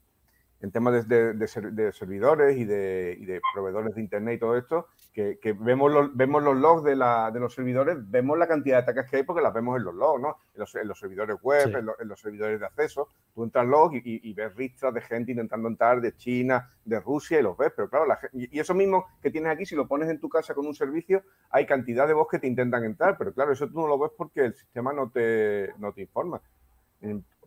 en 0.63 0.71
temas 0.71 1.09
de, 1.09 1.93
servidores 1.93 2.57
y 2.57 2.65
de, 2.65 3.41
proveedores 3.53 3.95
de 3.97 4.01
Internet 4.01 4.37
y 4.37 4.39
todo 4.39 4.57
esto, 4.57 4.87
que, 5.13 5.37
vemos, 5.59 5.93
los, 5.93 6.17
vemos 6.17 6.41
los 6.43 6.57
logs 6.57 6.85
de, 6.85 6.95
los 6.95 7.53
servidores, 7.53 7.99
vemos 7.99 8.39
la 8.39 8.47
cantidad 8.47 8.77
de 8.77 8.83
ataques 8.85 9.11
que 9.11 9.17
hay 9.19 9.23
porque 9.25 9.43
las 9.43 9.53
vemos 9.53 9.77
en 9.77 9.85
los 9.85 9.95
logs, 9.95 10.23
¿no? 10.23 10.37
En 10.55 10.89
los, 10.89 10.99
servidores 10.99 11.37
web, 11.43 11.77
en, 12.01 12.09
los, 12.09 12.21
servidores 12.21 12.61
de 12.61 12.67
acceso. 12.67 13.09
Tú 13.35 13.43
entras 13.43 13.67
logs 13.67 14.01
y, 14.05 14.33
ves 14.35 14.55
ristras 14.55 14.95
de 14.95 15.01
gente 15.01 15.33
intentando 15.33 15.67
entrar 15.67 16.01
de 16.01 16.17
China, 16.17 16.71
de 16.85 17.01
Rusia 17.01 17.41
y 17.41 17.43
los 17.43 17.57
ves. 17.57 17.73
Pero 17.75 17.91
claro, 17.91 18.07
y 18.33 18.59
eso 18.59 18.73
mismo 18.73 19.07
que 19.21 19.33
tienes 19.33 19.51
aquí, 19.51 19.67
si 19.67 19.75
lo 19.75 19.89
pones 19.89 20.09
en 20.09 20.21
tu 20.21 20.29
casa 20.29 20.55
con 20.55 20.65
un 20.67 20.75
servicio, 20.75 21.25
hay 21.51 21.67
cantidad 21.67 22.07
de 22.07 22.15
bots 22.15 22.31
que 22.31 22.39
te 22.39 22.47
intentan 22.47 22.85
entrar. 22.85 23.19
Pero 23.19 23.35
claro, 23.35 23.53
eso 23.53 23.67
tú 23.69 23.81
no 23.81 23.89
lo 23.89 23.99
ves 23.99 24.13
porque 24.17 24.45
el 24.45 24.55
sistema 24.55 24.93
no 24.93 25.11
te, 25.11 25.75
no 25.79 25.93
te 25.93 26.03
informa 26.03 26.41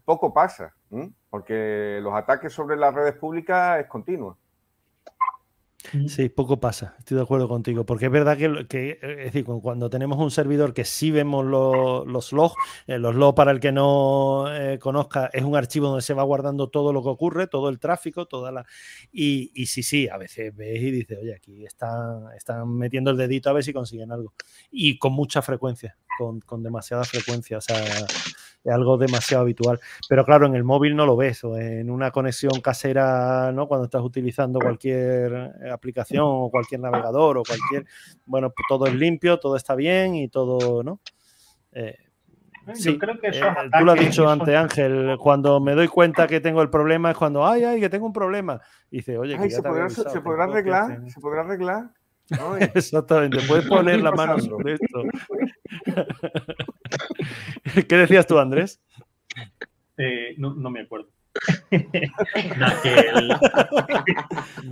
poco 0.06 0.34
pasa, 0.34 0.74
porque 1.30 2.00
los 2.02 2.14
ataques 2.14 2.54
sobre 2.54 2.78
las 2.78 2.94
redes 2.94 3.16
públicas 3.16 3.80
es 3.80 3.88
continuo. 3.88 4.38
Sí, 6.08 6.30
poco 6.30 6.60
pasa, 6.60 6.96
estoy 6.98 7.18
de 7.18 7.24
acuerdo 7.24 7.48
contigo, 7.48 7.86
porque 7.86 8.06
es 8.06 8.12
verdad 8.12 8.38
que, 8.38 9.00
es 9.02 9.34
decir, 9.34 9.46
cuando 9.46 9.90
tenemos 9.90 10.18
un 10.18 10.32
servidor 10.32 10.74
que 10.74 10.84
sí 10.84 11.12
vemos 11.12 11.46
los 11.46 12.34
logs, 12.34 12.56
eh, 12.88 12.98
los 12.98 13.16
logs 13.16 13.36
para 13.36 13.52
el 13.52 13.60
que 13.60 13.72
no 13.72 14.46
eh, 14.52 14.80
conozca 14.80 15.30
es 15.32 15.44
un 15.44 15.56
archivo 15.56 15.88
donde 15.88 16.02
se 16.02 16.14
va 16.14 16.24
guardando 16.24 16.70
todo 16.70 16.92
lo 16.92 17.04
que 17.04 17.10
ocurre, 17.10 17.48
todo 17.48 17.70
el 17.70 17.80
tráfico, 17.80 18.26
toda 18.26 18.52
la... 18.52 18.66
Y, 19.12 19.52
y 19.54 19.68
sí, 19.68 19.84
sí, 19.84 20.08
a 20.10 20.18
veces 20.18 20.56
ves 20.56 20.82
y 20.82 20.92
dices, 20.92 21.20
oye, 21.22 21.36
aquí 21.36 21.66
están, 21.66 22.32
están 22.36 22.68
metiendo 22.76 23.12
el 23.12 23.18
dedito 23.18 23.50
a 23.50 23.54
ver 23.54 23.64
si 23.64 23.72
consiguen 23.72 24.12
algo. 24.12 24.34
Y 24.72 24.98
con 24.98 25.14
mucha 25.14 25.42
frecuencia, 25.42 25.98
con, 26.18 26.40
con 26.42 26.64
demasiada 26.64 27.04
frecuencia, 27.04 27.58
o 27.58 27.62
sea, 27.62 27.78
es 28.66 28.74
algo 28.74 28.98
demasiado 28.98 29.44
habitual. 29.44 29.80
Pero 30.10 30.26
claro, 30.26 30.48
en 30.48 30.56
el 30.56 30.64
móvil 30.64 30.96
no 30.96 31.06
lo 31.06 31.16
ves, 31.16 31.44
o 31.44 31.58
en 31.58 31.90
una 31.90 32.12
conexión 32.12 32.60
casera, 32.62 33.52
¿no? 33.52 33.68
Cuando 33.68 33.86
estás 33.86 34.02
utilizando 34.02 34.60
cualquier 34.60 35.54
eh, 35.64 35.72
aplicación 35.72 36.24
o 36.26 36.50
cualquier 36.50 36.82
navegador 36.82 37.38
o 37.38 37.44
cualquier, 37.44 37.86
bueno, 38.26 38.50
pues 38.50 38.66
todo 38.68 38.88
es 38.88 38.96
limpio, 38.96 39.40
todo 39.40 39.56
está 39.56 39.76
bien 39.76 40.16
y 40.16 40.28
todo, 40.28 40.84
¿no? 40.84 41.00
Eh, 41.72 41.96
sí, 42.74 42.98
creo 42.98 43.20
que 43.20 43.28
eh, 43.28 43.42
tú 43.78 43.86
lo 43.86 43.92
has 43.92 44.00
dicho 44.00 44.28
antes, 44.28 44.56
Ángel. 44.56 45.18
Cuando 45.20 45.60
me 45.60 45.76
doy 45.76 45.88
cuenta 45.88 46.26
que 46.26 46.40
tengo 46.40 46.62
el 46.62 46.70
problema 46.70 47.12
es 47.12 47.18
cuando, 47.18 47.46
ay, 47.46 47.64
ay, 47.64 47.80
que 47.80 47.90
tengo 47.90 48.08
un 48.08 48.14
problema. 48.14 48.60
Y 48.90 48.98
dice, 48.98 49.18
oye, 49.18 49.38
que 49.38 49.50
¿se, 49.52 49.62
podrá, 49.62 49.90
¿se 49.90 50.22
podrá 50.22 50.46
arreglar? 50.46 51.02
¿Se 51.10 51.20
podrá 51.20 51.42
arreglar? 51.42 51.92
Exactamente, 52.74 53.40
puedes 53.48 53.66
poner 53.70 54.02
la 54.02 54.12
mano 54.12 54.40
sobre 54.40 54.74
esto. 54.74 55.04
¿Qué 57.88 57.96
decías 57.98 58.28
tú, 58.28 58.40
Andrés? 58.40 58.82
Eh, 59.98 60.36
no, 60.38 60.54
me 60.70 60.82
acuerdo. 60.82 61.10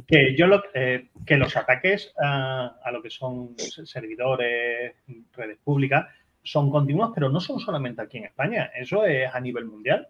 que, 0.07 0.35
yo 0.37 0.45
eh, 0.73 1.09
que 1.25 1.37
los 1.37 1.55
ataques 1.57 2.13
a, 2.17 2.89
lo 2.91 3.01
que 3.01 3.09
son 3.09 3.55
servidores, 3.57 4.95
redes 5.33 5.57
públicas, 5.63 6.07
son 6.43 6.71
continuos, 6.71 7.11
pero 7.13 7.29
no 7.29 7.39
son 7.39 7.59
solamente 7.59 8.01
aquí 8.01 8.17
en 8.17 8.25
España, 8.25 8.71
eso 8.75 9.05
es 9.05 9.33
a 9.33 9.39
nivel 9.39 9.65
mundial. 9.65 10.07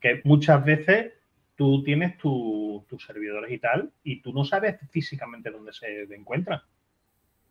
Que 0.00 0.20
muchas 0.24 0.64
veces 0.64 1.12
tú 1.60 1.82
tienes 1.82 2.16
tus 2.16 3.04
servidores 3.06 3.52
y 3.52 3.58
tal, 3.58 3.90
y 4.02 4.22
tú 4.22 4.32
no 4.32 4.46
sabes 4.46 4.76
físicamente 4.88 5.50
dónde 5.50 5.74
se 5.74 6.04
encuentran. 6.04 6.62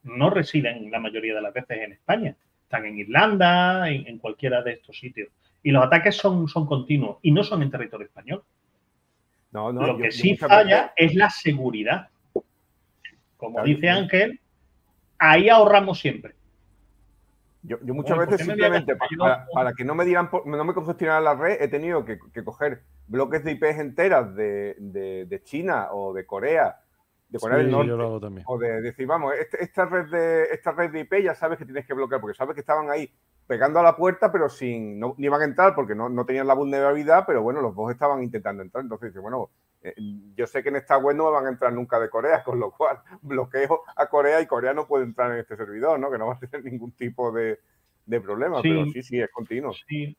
No 0.01 0.31
residen 0.31 0.89
la 0.89 0.99
mayoría 0.99 1.35
de 1.35 1.41
las 1.43 1.53
veces 1.53 1.77
en 1.77 1.91
España 1.91 2.35
están 2.63 2.87
en 2.87 2.97
Irlanda, 2.97 3.87
en, 3.87 4.17
cualquiera 4.17 4.63
de 4.63 4.71
estos 4.71 4.97
sitios. 4.97 5.29
Y 5.61 5.69
los 5.69 5.85
ataques 5.85 6.15
son, 6.15 6.47
son 6.47 6.65
continuos 6.65 7.19
y 7.21 7.29
no 7.29 7.43
son 7.43 7.61
en 7.61 7.69
territorio 7.69 8.07
español. 8.07 8.43
No, 9.51 9.71
no, 9.71 9.85
Lo 9.85 9.97
que 9.99 10.11
sí 10.11 10.35
falla 10.35 10.91
es 10.95 11.13
la 11.13 11.29
seguridad. 11.29 12.07
Como 13.37 13.63
dice 13.63 13.89
Ángel, 13.89 14.39
ahí 15.19 15.49
ahorramos 15.49 15.99
siempre. 15.99 16.33
Yo, 17.61 17.77
muchas 17.93 18.17
veces 18.17 18.41
simplemente 18.41 18.95
para, 19.53 19.73
que 19.73 19.83
no 19.83 19.93
me 19.93 20.05
digan, 20.05 20.29
no 20.45 20.63
me 20.63 20.73
congestionara 20.73 21.19
la 21.19 21.35
red, 21.35 21.61
he 21.61 21.67
tenido 21.67 22.05
que, 22.05 22.17
coger 22.43 22.83
bloques 23.07 23.43
de 23.43 23.51
IPs 23.51 23.79
enteras 23.79 24.33
de, 24.33 24.75
de, 24.79 25.43
China 25.43 25.89
o 25.91 26.13
de 26.13 26.25
Corea 26.25 26.79
de 27.27 27.37
poner 27.37 27.59
el 27.59 27.71
norte. 27.71 28.43
O 28.45 28.57
de 28.57 28.81
decir, 28.81 29.05
vamos, 29.05 29.33
este, 29.39 29.61
esta, 29.61 29.85
red 29.85 30.09
de, 30.09 30.43
esta 30.51 30.71
red 30.71 30.91
de 30.91 31.01
IP 31.01 31.21
ya 31.21 31.35
sabes 31.35 31.57
que 31.57 31.65
tienes 31.65 31.85
que 31.85 31.93
bloquear, 31.93 32.21
porque 32.21 32.37
sabes 32.37 32.55
que 32.55 32.61
estaban 32.61 32.89
ahí 32.89 33.11
pegando 33.45 33.79
a 33.79 33.83
la 33.83 33.95
puerta, 33.95 34.31
pero 34.31 34.47
sin, 34.47 34.99
no, 34.99 35.15
iban 35.17 35.41
a 35.41 35.45
entrar 35.45 35.75
porque 35.75 35.95
no, 35.95 36.07
no 36.07 36.25
tenían 36.25 36.47
la 36.47 36.53
vulnerabilidad, 36.53 37.25
pero 37.27 37.41
bueno, 37.41 37.61
los 37.61 37.75
dos 37.75 37.91
estaban 37.91 38.23
intentando 38.23 38.63
entrar. 38.63 38.83
Entonces 38.83 39.09
dice, 39.09 39.19
bueno, 39.19 39.49
yo 40.35 40.47
sé 40.47 40.61
que 40.61 40.69
en 40.69 40.75
esta 40.75 40.97
web 40.97 41.15
no 41.15 41.25
me 41.25 41.31
van 41.31 41.45
a 41.45 41.49
entrar 41.49 41.73
nunca 41.73 41.99
de 41.99 42.09
Corea, 42.09 42.43
con 42.43 42.59
lo 42.59 42.71
cual 42.71 42.99
bloqueo 43.21 43.83
a 43.95 44.07
Corea 44.07 44.41
y 44.41 44.47
Corea 44.47 44.73
no 44.73 44.87
puede 44.87 45.05
entrar 45.05 45.31
en 45.31 45.39
este 45.39 45.55
servidor, 45.55 45.99
¿no? 45.99 46.11
Que 46.11 46.17
no 46.17 46.27
va 46.27 46.33
a 46.33 46.39
tener 46.39 46.63
ningún 46.63 46.91
tipo 46.91 47.31
de, 47.31 47.59
problema, 48.23 48.61
pero 48.61 48.85
sí, 48.85 49.03
sí, 49.03 49.19
es 49.19 49.29
continuo. 49.29 49.71
Sí. 49.87 50.17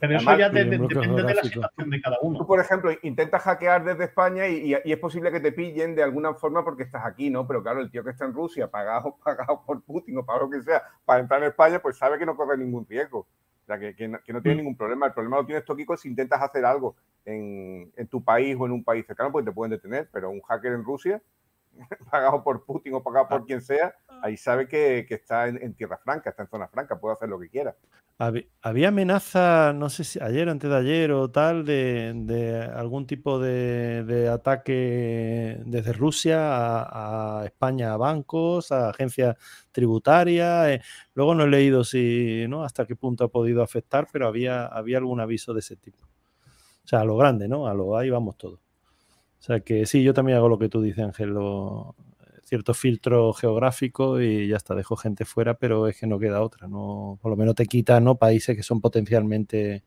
Pero 0.00 0.16
eso 0.16 0.36
ya 0.36 0.50
depende 0.50 1.22
de 1.22 1.34
la 1.34 1.42
situación 1.42 1.88
de 1.88 2.00
cada 2.02 2.18
uno. 2.20 2.38
Tú, 2.38 2.46
por 2.46 2.60
ejemplo, 2.60 2.90
intentas 3.02 3.42
hackear 3.42 3.84
desde 3.84 4.04
España 4.04 4.46
y, 4.46 4.74
es 4.74 4.98
posible 4.98 5.32
que 5.32 5.40
te 5.40 5.52
pillen 5.52 5.94
de 5.94 6.02
alguna 6.02 6.34
forma 6.34 6.62
porque 6.62 6.82
estás 6.82 7.06
aquí, 7.06 7.30
¿no? 7.30 7.46
Pero 7.46 7.62
claro, 7.62 7.80
el 7.80 7.90
tío 7.90 8.04
que 8.04 8.10
está 8.10 8.26
en 8.26 8.34
Rusia, 8.34 8.70
pagado, 8.70 9.16
pagado 9.24 9.62
por 9.64 9.82
Putin 9.82 10.18
o 10.18 10.26
para 10.26 10.40
lo 10.40 10.50
que 10.50 10.62
sea, 10.62 10.82
para 11.04 11.20
entrar 11.20 11.42
en 11.42 11.48
España, 11.48 11.78
pues 11.80 11.96
sabe 11.96 12.18
que 12.18 12.26
no 12.26 12.36
corre 12.36 12.58
ningún 12.58 12.86
riesgo. 12.86 13.26
O 13.68 13.76
sea, 13.76 13.78
que, 13.78 14.08
no, 14.08 14.18
tiene 14.22 14.40
mm. 14.40 14.56
ningún 14.56 14.76
problema. 14.76 15.06
El 15.06 15.12
problema 15.12 15.36
lo 15.36 15.44
tienes 15.44 15.62
tú 15.62 15.74
aquí 15.74 15.84
si 15.98 16.08
intentas 16.08 16.40
hacer 16.40 16.64
algo 16.64 16.96
en, 17.26 17.92
en, 17.96 18.06
tu 18.06 18.24
país 18.24 18.56
o 18.58 18.64
en 18.64 18.72
un 18.72 18.82
país 18.82 19.06
cercano, 19.06 19.30
pues 19.30 19.44
te 19.44 19.52
pueden 19.52 19.72
detener. 19.72 20.08
Pero 20.10 20.30
un 20.30 20.40
hacker 20.40 20.72
en 20.72 20.82
Rusia, 20.82 21.20
pagado 22.10 22.42
por 22.42 22.64
Putin 22.64 22.94
o 22.94 23.02
pagado 23.02 23.28
por 23.28 23.44
quien 23.44 23.60
sea, 23.60 23.94
ahí 24.22 24.36
sabe 24.36 24.68
que, 24.68 25.06
está 25.08 25.48
en, 25.48 25.74
tierra 25.74 25.98
franca, 25.98 26.30
está 26.30 26.42
en 26.42 26.48
zona 26.48 26.68
franca, 26.68 26.98
puede 26.98 27.14
hacer 27.14 27.28
lo 27.28 27.38
que 27.38 27.48
quiera. 27.48 27.76
Había 28.62 28.88
amenaza, 28.88 29.72
no 29.72 29.88
sé 29.90 30.02
si 30.02 30.18
ayer, 30.20 30.48
antes 30.48 30.68
de 30.68 30.76
ayer 30.76 31.12
o 31.12 31.30
tal, 31.30 31.64
de, 31.64 32.70
algún 32.74 33.06
tipo 33.06 33.38
de, 33.38 34.28
ataque 34.32 35.60
desde 35.64 35.92
Rusia 35.92 36.38
a, 36.40 37.44
España, 37.44 37.92
a 37.92 37.96
bancos, 37.96 38.72
a 38.72 38.90
agencias 38.90 39.36
tributarias. 39.70 40.68
Eh, 40.68 40.82
luego 41.14 41.34
no 41.34 41.44
he 41.44 41.48
leído 41.48 41.84
si, 41.84 42.46
¿no? 42.48 42.64
hasta 42.64 42.86
qué 42.86 42.96
punto 42.96 43.24
ha 43.24 43.28
podido 43.28 43.62
afectar, 43.62 44.08
pero 44.12 44.26
había, 44.26 44.66
había 44.66 44.98
algún 44.98 45.20
aviso 45.20 45.54
de 45.54 45.60
ese 45.60 45.76
tipo. 45.76 46.02
O 46.84 46.88
sea, 46.88 47.02
a 47.02 47.04
lo 47.04 47.16
grande, 47.16 47.48
¿no? 47.48 47.66
A 47.66 47.74
lo 47.74 47.96
ahí 47.96 48.10
vamos 48.10 48.36
todos. 48.36 48.58
O 49.38 49.42
sea 49.42 49.60
que 49.60 49.86
sí, 49.86 50.02
yo 50.02 50.12
también 50.12 50.38
hago 50.38 50.48
lo 50.48 50.58
que 50.58 50.68
tú 50.68 50.82
dices, 50.82 51.04
Ángel, 51.04 51.34
cierto 52.48 52.72
filtro 52.72 53.32
geográfico 53.34 54.20
y 54.20 54.48
ya 54.48 54.56
está, 54.56 54.74
dejo 54.74 54.96
gente 54.96 55.24
fuera, 55.24 55.54
pero 55.54 55.86
es 55.86 56.00
que 56.00 56.06
no 56.06 56.18
queda 56.18 56.40
otra, 56.40 56.66
no, 56.66 57.18
por 57.20 57.30
lo 57.30 57.36
menos 57.36 57.54
te 57.54 57.66
quita 57.66 58.00
¿no? 58.00 58.16
países 58.16 58.56
que 58.56 58.62
son 58.62 58.80
potencialmente 58.80 59.84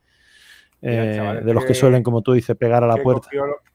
eh, 0.81 1.41
de 1.43 1.53
los 1.53 1.65
que, 1.65 1.73
suelen, 1.73 2.03
como 2.03 2.21
tú 2.21 2.33
dices, 2.33 2.55
pegar 2.55 2.83
a 2.83 2.87
la 2.87 2.97
puerta. 2.97 3.29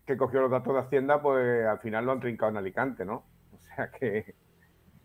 que 0.04 0.16
cogió 0.16 0.40
los 0.40 0.50
datos 0.50 0.74
de 0.74 0.80
Hacienda, 0.80 1.20
pues 1.20 1.66
al 1.66 1.78
final 1.78 2.04
lo 2.04 2.12
han 2.12 2.20
trincado 2.20 2.50
en 2.50 2.56
Alicante, 2.58 3.04
¿no? 3.04 3.24
O 3.52 3.58
sea 3.58 3.90
que 3.90 4.34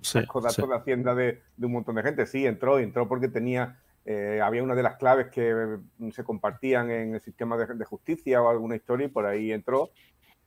sí, 0.02 0.20
datos 0.20 0.70
de 0.70 0.76
Hacienda 0.76 1.16
de, 1.16 1.42
un 1.60 1.72
montón 1.72 1.96
de 1.96 2.04
gente. 2.04 2.26
Sí, 2.26 2.46
entró, 2.46 2.80
entró 2.80 3.08
porque 3.08 3.28
tenía, 3.28 3.80
eh, 4.06 4.40
había 4.44 4.64
una 4.64 4.74
de 4.74 4.84
las 4.84 4.96
claves 4.96 5.28
que 5.28 5.78
se 6.12 6.24
compartían 6.24 6.90
en 6.90 7.16
el 7.16 7.22
sistema 7.22 7.56
de, 7.58 7.68
de 7.68 7.86
justicia 7.86 8.42
o 8.42 8.50
alguna 8.50 8.76
historia 8.76 9.06
y 9.06 9.10
por 9.10 9.26
ahí 9.26 9.52
entró 9.52 9.92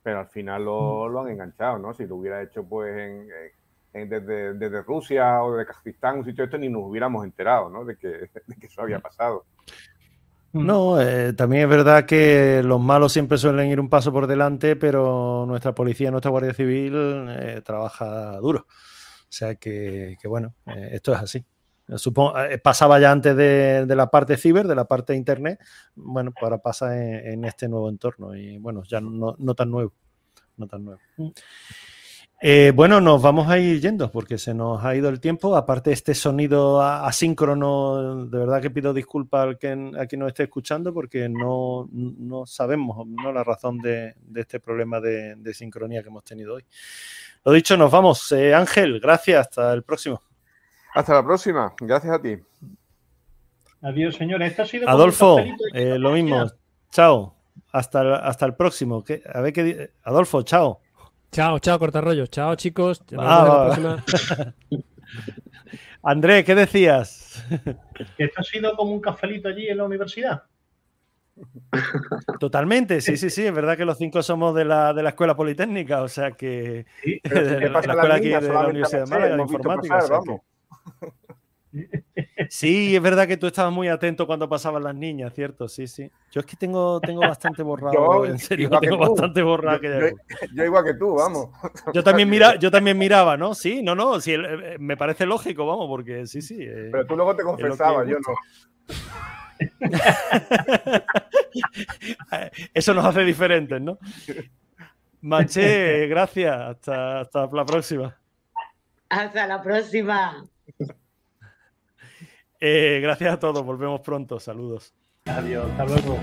pero 0.05 0.19
al 0.19 0.27
final 0.27 0.61
mm. 0.61 0.65
lo, 0.65 1.19
han 1.19 1.29
enganchado, 1.29 1.79
¿no? 1.79 1.91
Si 1.95 2.05
lo 2.05 2.17
hubiera 2.17 2.39
hecho 2.43 2.63
pues 2.63 2.95
en, 3.91 4.07
desde, 4.07 4.83
Rusia 4.83 5.43
o 5.43 5.53
desde 5.55 5.65
Kazajistán, 5.65 6.19
un 6.19 6.25
sitio 6.25 6.43
este, 6.43 6.59
ni 6.59 6.69
nos 6.69 6.83
hubiéramos 6.83 7.25
enterado, 7.25 7.71
¿no? 7.71 7.83
De 7.83 7.97
que, 7.97 8.07
de 8.47 8.55
que 8.61 8.67
eso 8.67 8.83
había 8.83 8.99
pasado. 8.99 9.45
No, 10.53 11.01
eh, 11.01 11.33
también 11.33 11.63
es 11.63 11.69
verdad 11.69 12.05
que 12.05 12.61
los 12.63 12.79
malos 12.79 13.13
siempre 13.13 13.39
suelen 13.39 13.67
ir 13.67 13.79
un 13.79 13.89
paso 13.89 14.13
por 14.13 14.27
delante, 14.27 14.75
pero 14.75 15.45
nuestra 15.47 15.73
policía, 15.73 16.11
nuestra 16.11 16.29
Guardia 16.29 16.53
Civil 16.53 16.93
eh, 17.29 17.61
trabaja 17.65 18.37
duro. 18.37 18.67
O 18.69 19.31
sea 19.37 19.55
que, 19.55 20.17
bueno, 20.25 20.53
eh, 20.67 20.89
esto 20.93 21.13
es 21.13 21.19
así. 21.19 21.45
Supongo, 21.95 22.33
pasaba 22.63 22.99
ya 22.99 23.11
antes 23.11 23.35
de, 23.35 23.85
la 23.87 24.09
parte 24.09 24.37
ciber, 24.37 24.67
de 24.67 24.75
la 24.75 24.85
parte 24.85 25.13
de 25.13 25.17
internet, 25.17 25.59
bueno, 25.95 26.31
pues 26.31 26.43
ahora 26.43 26.57
pasa 26.57 26.99
en, 26.99 27.45
este 27.45 27.67
nuevo 27.67 27.89
entorno 27.89 28.35
y 28.35 28.57
bueno, 28.57 28.83
ya 28.83 28.99
no, 29.01 29.35
tan 29.55 29.69
nuevo, 29.69 29.93
no 30.57 30.67
tan 30.67 30.83
nuevo. 30.83 30.99
Mm. 31.17 31.29
Eh, 32.41 32.73
bueno, 32.75 32.99
nos 32.99 33.21
vamos 33.21 33.47
a 33.49 33.57
ir 33.57 33.79
yendo 33.79 34.11
porque 34.11 34.37
se 34.37 34.53
nos 34.53 34.83
ha 34.83 34.95
ido 34.95 35.09
el 35.09 35.19
tiempo. 35.19 35.55
Aparte 35.55 35.91
este 35.91 36.13
sonido 36.13 36.81
asíncrono, 36.81 38.25
de 38.25 38.37
verdad 38.37 38.61
que 38.61 38.69
pido 38.69 38.93
disculpas 38.93 39.43
al 39.47 39.57
que, 39.57 39.69
a 39.97 40.05
quien 40.05 40.19
nos 40.19 40.27
esté 40.27 40.43
escuchando 40.43 40.93
porque 40.93 41.29
no, 41.29 41.87
sabemos 42.45 43.07
¿no? 43.07 43.31
la 43.31 43.43
razón 43.43 43.77
de, 43.79 44.15
este 44.35 44.59
problema 44.59 44.99
de, 44.99 45.53
sincronía 45.53 46.01
que 46.01 46.09
hemos 46.09 46.23
tenido 46.23 46.55
hoy. 46.55 46.65
Lo 47.45 47.51
dicho, 47.51 47.77
nos 47.77 47.91
vamos. 47.91 48.31
Eh, 48.31 48.53
Ángel, 48.53 48.99
gracias. 48.99 49.47
Hasta 49.47 49.73
el 49.73 49.83
próximo. 49.83 50.21
Hasta 50.95 51.13
la 51.13 51.23
próxima. 51.23 51.73
Gracias 51.81 52.13
a 52.13 52.21
ti. 52.21 52.37
Adiós, 53.81 54.15
señores. 54.15 54.51
Esto 54.51 54.61
ha 54.63 54.65
sido 54.65 54.89
Adolfo, 54.89 55.39
eh, 55.73 55.99
lo 55.99 56.11
mismo. 56.11 56.47
Chao. 56.89 57.35
hasta, 57.71 58.15
hasta 58.15 58.45
el 58.45 58.55
próximo. 58.55 59.03
A 59.33 59.41
ver 59.41 59.53
qué. 59.53 59.91
Adolfo, 60.03 60.41
chao. 60.43 60.79
Chao, 61.31 61.59
chao, 61.59 61.77
cortarrollos. 61.77 62.29
Chao, 62.29 62.55
chicos. 62.55 63.03
Ah, 63.17 63.75
André, 66.01 66.45
¿qué 66.45 66.55
decías? 66.55 67.45
¿Que 68.15 68.23
esto 68.23 68.39
ha 68.39 68.43
sido 68.43 68.75
como 68.75 68.93
un 68.93 69.01
cafelito 69.01 69.49
allí 69.49 69.67
en 69.67 69.77
la 69.77 69.83
universidad? 69.83 70.43
Totalmente, 72.39 73.01
sí, 73.01 73.17
sí, 73.17 73.29
sí, 73.29 73.45
es 73.45 73.53
verdad 73.53 73.75
que 73.75 73.83
los 73.83 73.97
cinco 73.97 74.23
somos 74.23 74.55
de 74.55 74.63
la, 74.63 74.93
de 74.93 75.03
la 75.03 75.09
Escuela 75.09 75.35
Politécnica, 75.35 76.01
o 76.03 76.07
sea 76.07 76.31
que... 76.31 76.85
Sí, 77.03 77.19
¿qué 77.23 77.69
pasa 77.73 77.87
la 77.87 77.93
escuela 77.95 78.15
aquí 78.15 78.29
de 78.29 78.41
la 78.41 78.67
Universidad 78.67 79.03
de 79.03 79.09
Málaga 79.09 79.35
de 79.35 79.41
Informática. 79.41 79.99
Sí, 82.49 82.95
es 82.95 83.01
verdad 83.01 83.27
que 83.27 83.37
tú 83.37 83.47
estabas 83.47 83.73
muy 83.73 83.87
atento 83.87 84.27
cuando 84.27 84.47
pasaban 84.47 84.83
las 84.83 84.95
niñas, 84.95 85.33
¿cierto? 85.33 85.67
Sí, 85.67 85.87
sí. 85.87 86.09
Yo 86.31 86.41
es 86.41 86.45
que 86.45 86.55
tengo, 86.55 86.99
tengo 86.99 87.21
bastante 87.21 87.63
borrado, 87.63 88.25
en 88.25 88.39
serio, 88.39 88.69
tengo 88.79 88.97
bastante 88.97 89.41
borrado. 89.41 89.81
Yo, 90.53 90.63
igual 90.63 90.83
que 90.83 90.93
tú, 90.93 91.15
vamos. 91.15 91.49
Yo 91.93 92.03
también, 92.03 92.29
mira, 92.29 92.55
yo 92.55 92.71
también 92.71 92.97
miraba, 92.97 93.37
¿no? 93.37 93.53
Sí, 93.53 93.81
no, 93.81 93.95
no, 93.95 94.19
sí, 94.19 94.33
eh, 94.33 94.77
me 94.79 94.97
parece 94.97 95.25
lógico, 95.25 95.65
vamos, 95.65 95.87
porque 95.87 96.27
sí, 96.27 96.41
sí. 96.41 96.57
Eh, 96.59 96.89
Pero 96.91 97.05
tú 97.05 97.15
luego 97.15 97.35
te 97.35 97.43
confesabas, 97.43 98.07
yo 98.07 98.17
no. 98.19 98.35
Eso 102.73 102.93
nos 102.93 103.05
hace 103.05 103.23
diferentes, 103.23 103.81
¿no? 103.81 103.97
Manché, 105.21 106.07
gracias. 106.07 106.55
Hasta, 106.55 107.21
hasta 107.21 107.47
la 107.47 107.65
próxima. 107.65 108.15
Hasta 109.09 109.47
la 109.47 109.61
próxima. 109.61 110.45
Eh, 112.67 112.99
gracias 112.99 113.31
a 113.31 113.37
todos. 113.37 113.63
Volvemos 113.63 114.01
pronto. 114.01 114.39
Saludos. 114.39 114.91
Adiós. 115.25 115.69
Hasta 115.69 115.85
luego. 115.85 116.17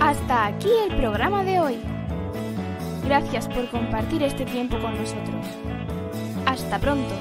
Hasta 0.00 0.46
aquí 0.46 0.70
el 0.88 0.96
programa 0.96 1.44
de 1.44 1.60
hoy. 1.60 1.76
Gracias 3.04 3.48
por 3.48 3.68
compartir 3.68 4.22
este 4.22 4.46
tiempo 4.46 4.78
con 4.78 4.96
nosotros. 4.96 5.46
Hasta 6.46 6.78
pronto. 6.78 7.14